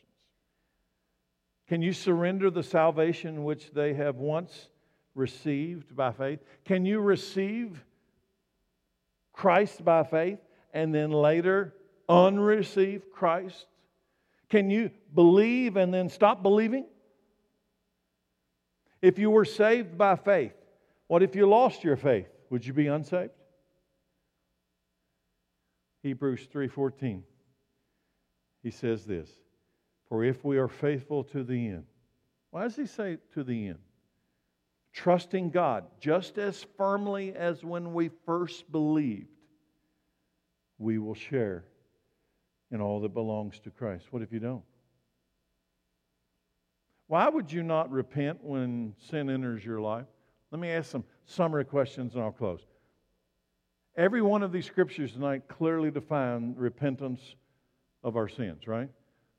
Can 1.67 1.83
you 1.83 1.93
surrender 1.93 2.49
the 2.49 2.63
salvation 2.63 3.43
which 3.43 3.71
they 3.73 3.93
have 3.93 4.15
once 4.15 4.69
received 5.13 5.95
by 5.95 6.11
faith? 6.11 6.39
Can 6.63 6.83
you 6.83 6.99
receive 6.99 7.83
Christ 9.35 9.83
by 9.83 10.03
faith 10.03 10.39
and 10.73 10.93
then 10.93 11.11
later 11.11 11.73
unreceive 12.07 13.11
Christ? 13.11 13.65
Can 14.49 14.69
you 14.69 14.91
believe 15.13 15.75
and 15.75 15.93
then 15.93 16.09
stop 16.09 16.41
believing? 16.41 16.85
If 19.01 19.19
you 19.19 19.29
were 19.29 19.45
saved 19.45 19.97
by 19.97 20.15
faith, 20.15 20.53
what 21.07 21.21
if 21.21 21.35
you 21.35 21.47
lost 21.47 21.83
your 21.83 21.97
faith? 21.97 22.27
Would 22.49 22.65
you 22.65 22.73
be 22.73 22.87
unsaved? 22.87 23.31
Hebrews 26.01 26.47
3:14. 26.47 27.23
He 28.61 28.71
says 28.71 29.05
this, 29.05 29.29
"For 30.07 30.23
if 30.23 30.43
we 30.43 30.57
are 30.57 30.67
faithful 30.67 31.23
to 31.25 31.43
the 31.43 31.67
end." 31.67 31.87
Why 32.51 32.63
does 32.63 32.75
he 32.75 32.85
say 32.85 33.17
to 33.33 33.43
the 33.43 33.67
end? 33.67 33.79
Trusting 34.95 35.49
God 35.49 35.83
just 35.99 36.37
as 36.37 36.65
firmly 36.77 37.35
as 37.35 37.65
when 37.65 37.93
we 37.93 38.09
first 38.25 38.71
believed, 38.71 39.27
we 40.77 40.99
will 40.99 41.13
share 41.13 41.65
in 42.71 42.79
all 42.79 43.01
that 43.01 43.13
belongs 43.13 43.59
to 43.59 43.71
Christ. 43.71 44.05
What 44.11 44.21
if 44.21 44.31
you 44.31 44.39
don't? 44.39 44.63
Why 47.07 47.27
would 47.27 47.51
you 47.51 47.61
not 47.61 47.91
repent 47.91 48.41
when 48.41 48.95
sin 49.09 49.29
enters 49.29 49.65
your 49.65 49.81
life? 49.81 50.05
Let 50.51 50.61
me 50.61 50.69
ask 50.69 50.91
some 50.91 51.03
summary 51.25 51.65
questions 51.65 52.15
and 52.15 52.23
I'll 52.23 52.31
close. 52.31 52.65
Every 53.97 54.21
one 54.21 54.43
of 54.43 54.53
these 54.53 54.65
scriptures 54.65 55.11
tonight 55.11 55.49
clearly 55.49 55.91
define 55.91 56.55
repentance 56.55 57.19
of 58.01 58.15
our 58.15 58.29
sins, 58.29 58.65
right? 58.65 58.89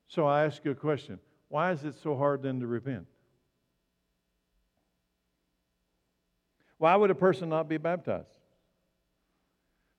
So 0.07 0.27
I 0.27 0.45
ask 0.45 0.63
you 0.63 0.71
a 0.71 0.75
question. 0.75 1.19
Why 1.49 1.71
is 1.71 1.83
it 1.83 1.95
so 1.95 2.15
hard 2.15 2.43
then 2.43 2.59
to 2.59 2.67
repent? 2.67 3.07
Why 6.77 6.95
would 6.95 7.09
a 7.09 7.15
person 7.15 7.49
not 7.49 7.67
be 7.67 7.77
baptized? 7.77 8.37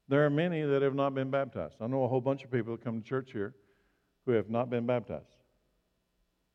There 0.09 0.25
are 0.25 0.31
many 0.31 0.63
that 0.63 0.83
have 0.83 0.95
not 0.95 1.15
been 1.15 1.31
baptized. 1.31 1.77
I 1.81 1.87
know 1.87 2.05
a 2.05 2.09
whole 2.09 2.21
bunch 2.21 2.45
of 2.45 2.51
people 2.51 2.73
that 2.77 2.85
come 2.85 3.03
to 3.03 3.07
church 3.07 3.31
here 3.33 3.55
who 4.25 4.33
have 4.33 4.49
not 4.49 4.71
been 4.71 4.87
baptized. 4.87 5.37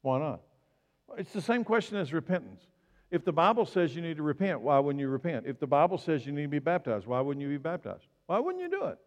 Why 0.02 0.20
not? 0.20 0.42
It's 1.18 1.34
the 1.34 1.42
same 1.42 1.64
question 1.64 1.98
as 1.98 2.14
repentance. 2.14 2.64
If 3.12 3.24
the 3.24 3.32
Bible 3.32 3.66
says 3.66 3.96
you 3.96 4.02
need 4.02 4.18
to 4.18 4.24
repent, 4.24 4.62
why 4.62 4.80
wouldn't 4.80 5.00
you 5.00 5.08
repent? 5.08 5.46
If 5.46 5.60
the 5.60 5.68
Bible 5.68 6.00
says 6.00 6.26
you 6.26 6.32
need 6.32 6.44
to 6.44 6.48
be 6.48 6.60
baptized, 6.60 7.06
why 7.06 7.22
wouldn't 7.22 7.44
you 7.44 7.50
be 7.50 7.58
baptized? 7.58 8.08
Why 8.26 8.40
wouldn't 8.40 8.64
you 8.64 8.70
do 8.70 8.86
it? 8.86 8.98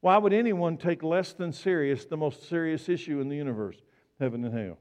Why 0.00 0.18
would 0.18 0.32
anyone 0.32 0.76
take 0.76 1.02
less 1.02 1.32
than 1.32 1.52
serious 1.52 2.04
the 2.04 2.16
most 2.16 2.48
serious 2.48 2.88
issue 2.88 3.20
in 3.20 3.28
the 3.28 3.36
universe, 3.36 3.76
heaven 4.20 4.44
and 4.44 4.56
hell? 4.56 4.78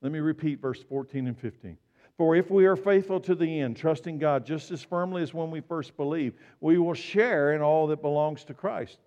Let 0.00 0.12
me 0.12 0.20
repeat 0.20 0.60
verse 0.60 0.82
14 0.82 1.26
and 1.26 1.36
15. 1.36 1.76
For 2.18 2.36
if 2.36 2.50
we 2.50 2.66
are 2.66 2.76
faithful 2.76 3.20
to 3.20 3.34
the 3.34 3.60
end, 3.60 3.76
trusting 3.76 4.18
God 4.18 4.44
just 4.44 4.70
as 4.70 4.82
firmly 4.82 5.22
as 5.22 5.32
when 5.32 5.50
we 5.50 5.60
first 5.60 5.96
believed, 5.96 6.36
we 6.60 6.78
will 6.78 6.94
share 6.94 7.54
in 7.54 7.62
all 7.62 7.86
that 7.88 8.02
belongs 8.02 8.44
to 8.44 8.54
Christ. 8.54 8.98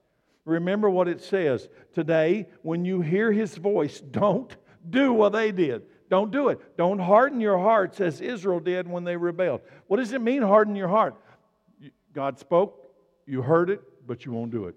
Remember 0.43 0.89
what 0.89 1.07
it 1.07 1.21
says 1.21 1.69
today 1.93 2.47
when 2.61 2.85
you 2.85 3.01
hear 3.01 3.31
his 3.31 3.55
voice, 3.55 3.99
don't 3.99 4.55
do 4.89 5.13
what 5.13 5.33
they 5.33 5.51
did. 5.51 5.83
Don't 6.09 6.31
do 6.31 6.49
it. 6.49 6.77
Don't 6.77 6.99
harden 6.99 7.41
your 7.41 7.57
hearts 7.57 7.99
as 7.99 8.21
Israel 8.21 8.59
did 8.59 8.87
when 8.87 9.03
they 9.03 9.17
rebelled. 9.17 9.61
What 9.87 9.97
does 9.97 10.13
it 10.13 10.21
mean, 10.21 10.43
harden 10.43 10.75
your 10.75 10.87
heart? 10.87 11.15
God 12.13 12.37
spoke, 12.39 12.91
you 13.25 13.41
heard 13.41 13.69
it, 13.69 13.81
but 14.05 14.25
you 14.25 14.31
won't 14.31 14.51
do 14.51 14.65
it. 14.65 14.75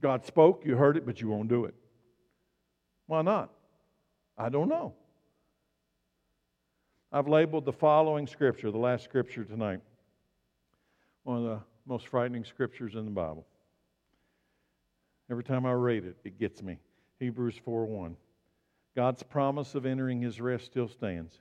God 0.00 0.24
spoke, 0.24 0.62
you 0.64 0.76
heard 0.76 0.96
it, 0.96 1.04
but 1.04 1.20
you 1.20 1.28
won't 1.28 1.48
do 1.48 1.64
it. 1.64 1.74
Why 3.06 3.22
not? 3.22 3.50
I 4.38 4.48
don't 4.48 4.68
know. 4.68 4.94
I've 7.14 7.28
labeled 7.28 7.66
the 7.66 7.72
following 7.72 8.26
scripture, 8.26 8.70
the 8.70 8.78
last 8.78 9.04
scripture 9.04 9.44
tonight, 9.44 9.80
one 11.24 11.36
of 11.36 11.44
the 11.44 11.60
most 11.84 12.08
frightening 12.08 12.42
scriptures 12.42 12.94
in 12.94 13.04
the 13.04 13.10
Bible. 13.10 13.46
Every 15.30 15.44
time 15.44 15.66
I 15.66 15.72
read 15.72 16.04
it, 16.04 16.16
it 16.24 16.38
gets 16.38 16.62
me. 16.62 16.78
Hebrews 17.20 17.60
4 17.66 17.84
1. 17.84 18.16
God's 18.96 19.22
promise 19.22 19.74
of 19.74 19.84
entering 19.84 20.22
his 20.22 20.40
rest 20.40 20.64
still 20.64 20.88
stands. 20.88 21.38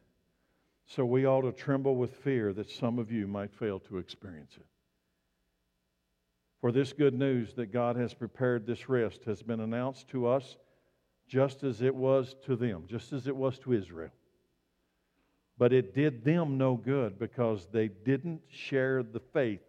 So 0.87 1.05
we 1.05 1.25
ought 1.25 1.43
to 1.43 1.53
tremble 1.53 1.95
with 1.95 2.15
fear 2.17 2.51
that 2.51 2.69
some 2.69 2.99
of 2.99 3.09
you 3.09 3.25
might 3.25 3.53
fail 3.53 3.79
to 3.79 3.97
experience 3.97 4.51
it. 4.57 4.65
For 6.59 6.73
this 6.73 6.91
good 6.91 7.13
news 7.13 7.53
that 7.53 7.71
God 7.71 7.95
has 7.95 8.13
prepared 8.13 8.65
this 8.65 8.89
rest 8.89 9.23
has 9.23 9.41
been 9.41 9.61
announced 9.61 10.09
to 10.09 10.27
us 10.27 10.57
just 11.29 11.63
as 11.63 11.81
it 11.81 11.95
was 11.95 12.35
to 12.45 12.57
them, 12.57 12.83
just 12.87 13.13
as 13.13 13.27
it 13.27 13.35
was 13.35 13.57
to 13.59 13.71
Israel. 13.71 14.11
But 15.61 15.73
it 15.73 15.93
did 15.93 16.23
them 16.23 16.57
no 16.57 16.75
good 16.75 17.19
because 17.19 17.67
they 17.71 17.87
didn't 17.87 18.41
share 18.49 19.03
the 19.03 19.19
faith 19.19 19.61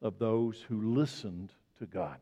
of 0.00 0.20
those 0.20 0.64
who 0.68 0.94
listened 0.94 1.50
to 1.80 1.86
God. 1.86 2.18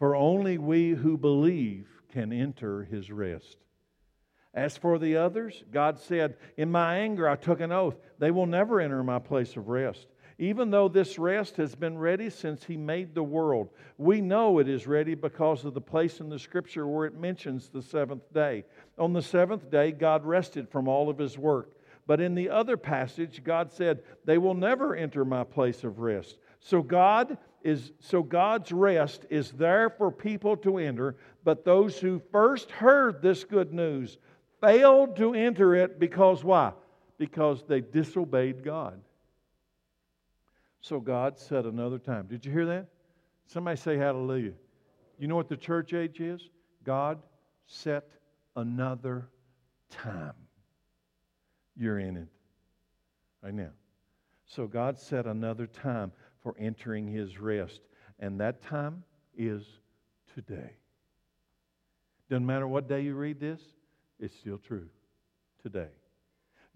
For 0.00 0.16
only 0.16 0.58
we 0.58 0.90
who 0.90 1.16
believe 1.16 1.86
can 2.12 2.32
enter 2.32 2.82
his 2.82 3.12
rest. 3.12 3.56
As 4.52 4.76
for 4.76 4.98
the 4.98 5.16
others, 5.16 5.62
God 5.70 6.00
said, 6.00 6.38
In 6.56 6.72
my 6.72 6.96
anger 6.96 7.28
I 7.28 7.36
took 7.36 7.60
an 7.60 7.70
oath. 7.70 8.00
They 8.18 8.32
will 8.32 8.46
never 8.46 8.80
enter 8.80 9.04
my 9.04 9.20
place 9.20 9.56
of 9.56 9.68
rest. 9.68 10.08
Even 10.38 10.70
though 10.70 10.88
this 10.88 11.18
rest 11.18 11.56
has 11.56 11.74
been 11.74 11.98
ready 11.98 12.30
since 12.30 12.64
He 12.64 12.76
made 12.76 13.14
the 13.14 13.22
world, 13.22 13.70
we 13.96 14.20
know 14.20 14.58
it 14.58 14.68
is 14.68 14.86
ready 14.86 15.14
because 15.14 15.64
of 15.64 15.74
the 15.74 15.80
place 15.80 16.20
in 16.20 16.28
the 16.28 16.38
Scripture 16.38 16.86
where 16.86 17.06
it 17.06 17.18
mentions 17.18 17.68
the 17.68 17.82
seventh 17.82 18.32
day. 18.32 18.64
On 18.98 19.12
the 19.12 19.22
seventh 19.22 19.68
day, 19.68 19.90
God 19.90 20.24
rested 20.24 20.68
from 20.68 20.86
all 20.86 21.10
of 21.10 21.18
His 21.18 21.36
work. 21.36 21.72
But 22.06 22.20
in 22.20 22.34
the 22.34 22.50
other 22.50 22.76
passage, 22.76 23.42
God 23.42 23.72
said, 23.72 24.02
They 24.24 24.38
will 24.38 24.54
never 24.54 24.94
enter 24.94 25.24
my 25.24 25.42
place 25.42 25.82
of 25.82 25.98
rest. 25.98 26.38
So 26.60 26.82
God 26.82 27.36
is 27.62 27.92
so 27.98 28.22
God's 28.22 28.70
rest 28.70 29.26
is 29.30 29.50
there 29.52 29.90
for 29.90 30.12
people 30.12 30.56
to 30.58 30.78
enter, 30.78 31.16
but 31.44 31.64
those 31.64 31.98
who 31.98 32.22
first 32.30 32.70
heard 32.70 33.20
this 33.20 33.42
good 33.42 33.72
news 33.72 34.18
failed 34.60 35.16
to 35.16 35.34
enter 35.34 35.74
it 35.74 35.98
because 35.98 36.44
why? 36.44 36.72
Because 37.18 37.64
they 37.66 37.80
disobeyed 37.80 38.62
God. 38.64 39.00
So 40.80 41.00
God 41.00 41.38
set 41.38 41.64
another 41.64 41.98
time. 41.98 42.26
Did 42.26 42.44
you 42.44 42.52
hear 42.52 42.66
that? 42.66 42.86
Somebody 43.46 43.76
say 43.76 43.96
hallelujah. 43.96 44.52
You 45.18 45.26
know 45.26 45.36
what 45.36 45.48
the 45.48 45.56
church 45.56 45.94
age 45.94 46.20
is? 46.20 46.48
God 46.84 47.20
set 47.66 48.10
another 48.56 49.28
time. 49.90 50.34
You're 51.76 51.98
in 51.98 52.16
it 52.16 52.28
right 53.42 53.54
now. 53.54 53.70
So 54.46 54.66
God 54.66 54.98
set 54.98 55.26
another 55.26 55.66
time 55.66 56.12
for 56.42 56.54
entering 56.58 57.06
his 57.06 57.38
rest, 57.38 57.80
and 58.18 58.40
that 58.40 58.62
time 58.62 59.04
is 59.36 59.64
today. 60.34 60.72
Doesn't 62.30 62.46
matter 62.46 62.66
what 62.66 62.88
day 62.88 63.02
you 63.02 63.14
read 63.14 63.40
this, 63.40 63.60
it's 64.18 64.36
still 64.36 64.58
true 64.58 64.88
today. 65.62 65.88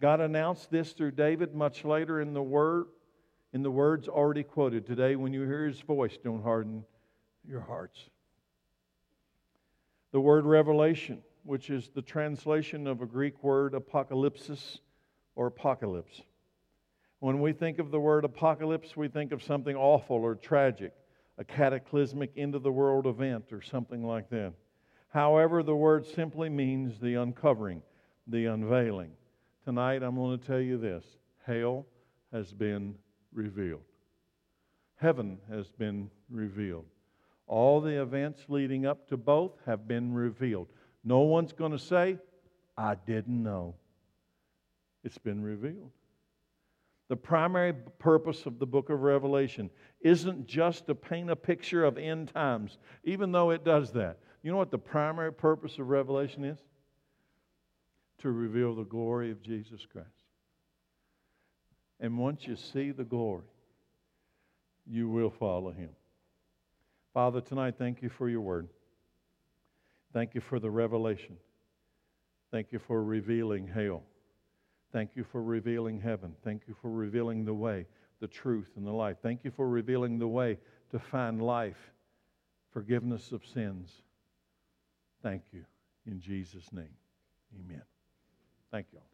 God 0.01 0.21
announced 0.21 0.71
this 0.71 0.93
through 0.93 1.13
David 1.13 1.55
much 1.55 1.85
later 1.85 2.21
in 2.21 2.33
the 2.33 2.43
word 2.43 2.87
in 3.53 3.63
the 3.63 3.71
words 3.71 4.09
already 4.09 4.43
quoted. 4.43 4.87
Today 4.87 5.17
when 5.17 5.33
you 5.33 5.43
hear 5.43 5.67
his 5.67 5.81
voice, 5.81 6.17
don't 6.23 6.43
harden 6.43 6.85
your 7.47 7.61
hearts. 7.61 8.09
The 10.13 10.21
word 10.21 10.45
revelation, 10.45 11.23
which 11.45 11.71
is 11.71 11.91
the 11.95 12.03
translation 12.03 12.87
of 12.87 13.03
a 13.03 13.07
Greek 13.07 13.43
word 13.43 13.75
apocalypsis 13.75 14.79
or 15.35 15.47
apocalypse. 15.47 16.23
When 17.21 17.41
we 17.41 17.53
think 17.53 17.79
of 17.79 17.91
the 17.91 18.01
word 18.01 18.25
apocalypse, 18.25 18.97
we 18.97 19.09
think 19.09 19.33
of 19.33 19.43
something 19.43 19.77
awful 19.77 20.17
or 20.17 20.35
tragic, 20.35 20.93
a 21.39 21.45
cataclysmic 21.45 22.33
end 22.37 22.55
of 22.55 22.63
the 22.63 22.73
world 22.73 23.07
event 23.07 23.53
or 23.53 23.63
something 23.63 24.05
like 24.05 24.29
that. 24.31 24.55
However, 25.09 25.63
the 25.63 25.77
word 25.77 26.07
simply 26.07 26.49
means 26.49 26.99
the 26.99 27.15
uncovering, 27.15 27.83
the 28.27 28.47
unveiling. 28.47 29.13
Tonight, 29.65 30.03
I'm 30.03 30.17
going 30.17 30.39
to 30.39 30.47
tell 30.47 30.61
you 30.61 30.79
this 30.79 31.05
hell 31.47 31.87
has 32.33 32.53
been 32.53 32.95
revealed, 33.33 33.83
heaven 34.97 35.39
has 35.51 35.69
been 35.71 36.11
revealed. 36.31 36.87
All 37.47 37.81
the 37.81 38.01
events 38.01 38.43
leading 38.49 38.87
up 38.87 39.09
to 39.09 39.17
both 39.17 39.53
have 39.67 39.87
been 39.87 40.15
revealed. 40.15 40.69
No 41.05 41.21
one's 41.21 41.53
going 41.53 41.73
to 41.73 41.79
say, 41.79 42.19
I 42.77 42.95
didn't 42.95 43.43
know. 43.43 43.75
It's 45.05 45.19
been 45.19 45.43
revealed. 45.43 45.91
The 47.09 47.17
primary 47.17 47.75
purpose 47.99 48.47
of 48.47 48.59
the 48.59 48.67
book 48.67 48.89
of 48.89 49.03
Revelation 49.03 49.69
isn't 50.01 50.47
just 50.47 50.87
to 50.87 50.95
paint 50.95 51.31
a 51.31 51.37
picture 51.37 51.85
of 51.85 51.99
end 51.99 52.33
times, 52.33 52.79
even 53.05 53.33
though 53.33 53.51
it 53.51 53.65
does 53.65 53.93
that. 53.93 54.19
You 54.43 54.51
know 54.51 54.57
what 54.57 54.71
the 54.71 54.79
primary 54.79 55.33
purpose 55.33 55.79
of 55.79 55.89
Revelation 55.89 56.45
is? 56.45 56.59
To 58.21 58.31
reveal 58.31 58.75
the 58.75 58.85
glory 58.85 59.31
of 59.31 59.43
Jesus 59.43 59.85
Christ. 59.85 60.09
And 62.03 62.19
once 62.19 62.47
you 62.47 62.57
see 62.57 62.91
the 62.91 63.05
glory, 63.05 63.45
you 64.87 65.09
will 65.09 65.31
follow 65.31 65.71
him. 65.71 65.89
Father, 67.15 67.41
tonight, 67.41 67.77
thank 67.79 68.03
you 68.03 68.11
for 68.11 68.29
your 68.29 68.43
word. 68.43 68.69
Thank 70.13 70.35
you 70.35 70.43
for 70.43 70.59
the 70.59 70.71
revelation. 70.71 71.37
Thank 72.51 72.73
you 72.73 72.81
for 72.87 73.03
revealing 73.03 73.67
hell. 73.67 74.03
Thank 74.93 75.13
you 75.15 75.25
for 75.33 75.43
revealing 75.43 75.99
heaven. 75.99 76.35
Thank 76.45 76.65
you 76.69 76.75
for 76.83 76.91
revealing 76.91 77.47
the 77.47 77.55
way, 77.55 77.87
the 78.21 78.27
truth, 78.27 78.69
and 78.77 78.87
the 78.87 78.93
life. 78.93 79.17
Thank 79.23 79.45
you 79.45 79.51
for 79.51 79.67
revealing 79.67 80.19
the 80.19 80.29
way 80.29 80.59
to 80.91 80.99
find 80.99 81.41
life, 81.41 81.93
forgiveness 82.73 83.33
of 83.33 83.47
sins, 83.47 84.03
Thank 85.23 85.43
you. 85.53 85.65
In 86.07 86.21
Jesus' 86.21 86.73
name, 86.73 86.97
amen. 87.65 87.83
Thank 88.71 88.87
you 88.93 88.99
all. 88.99 89.12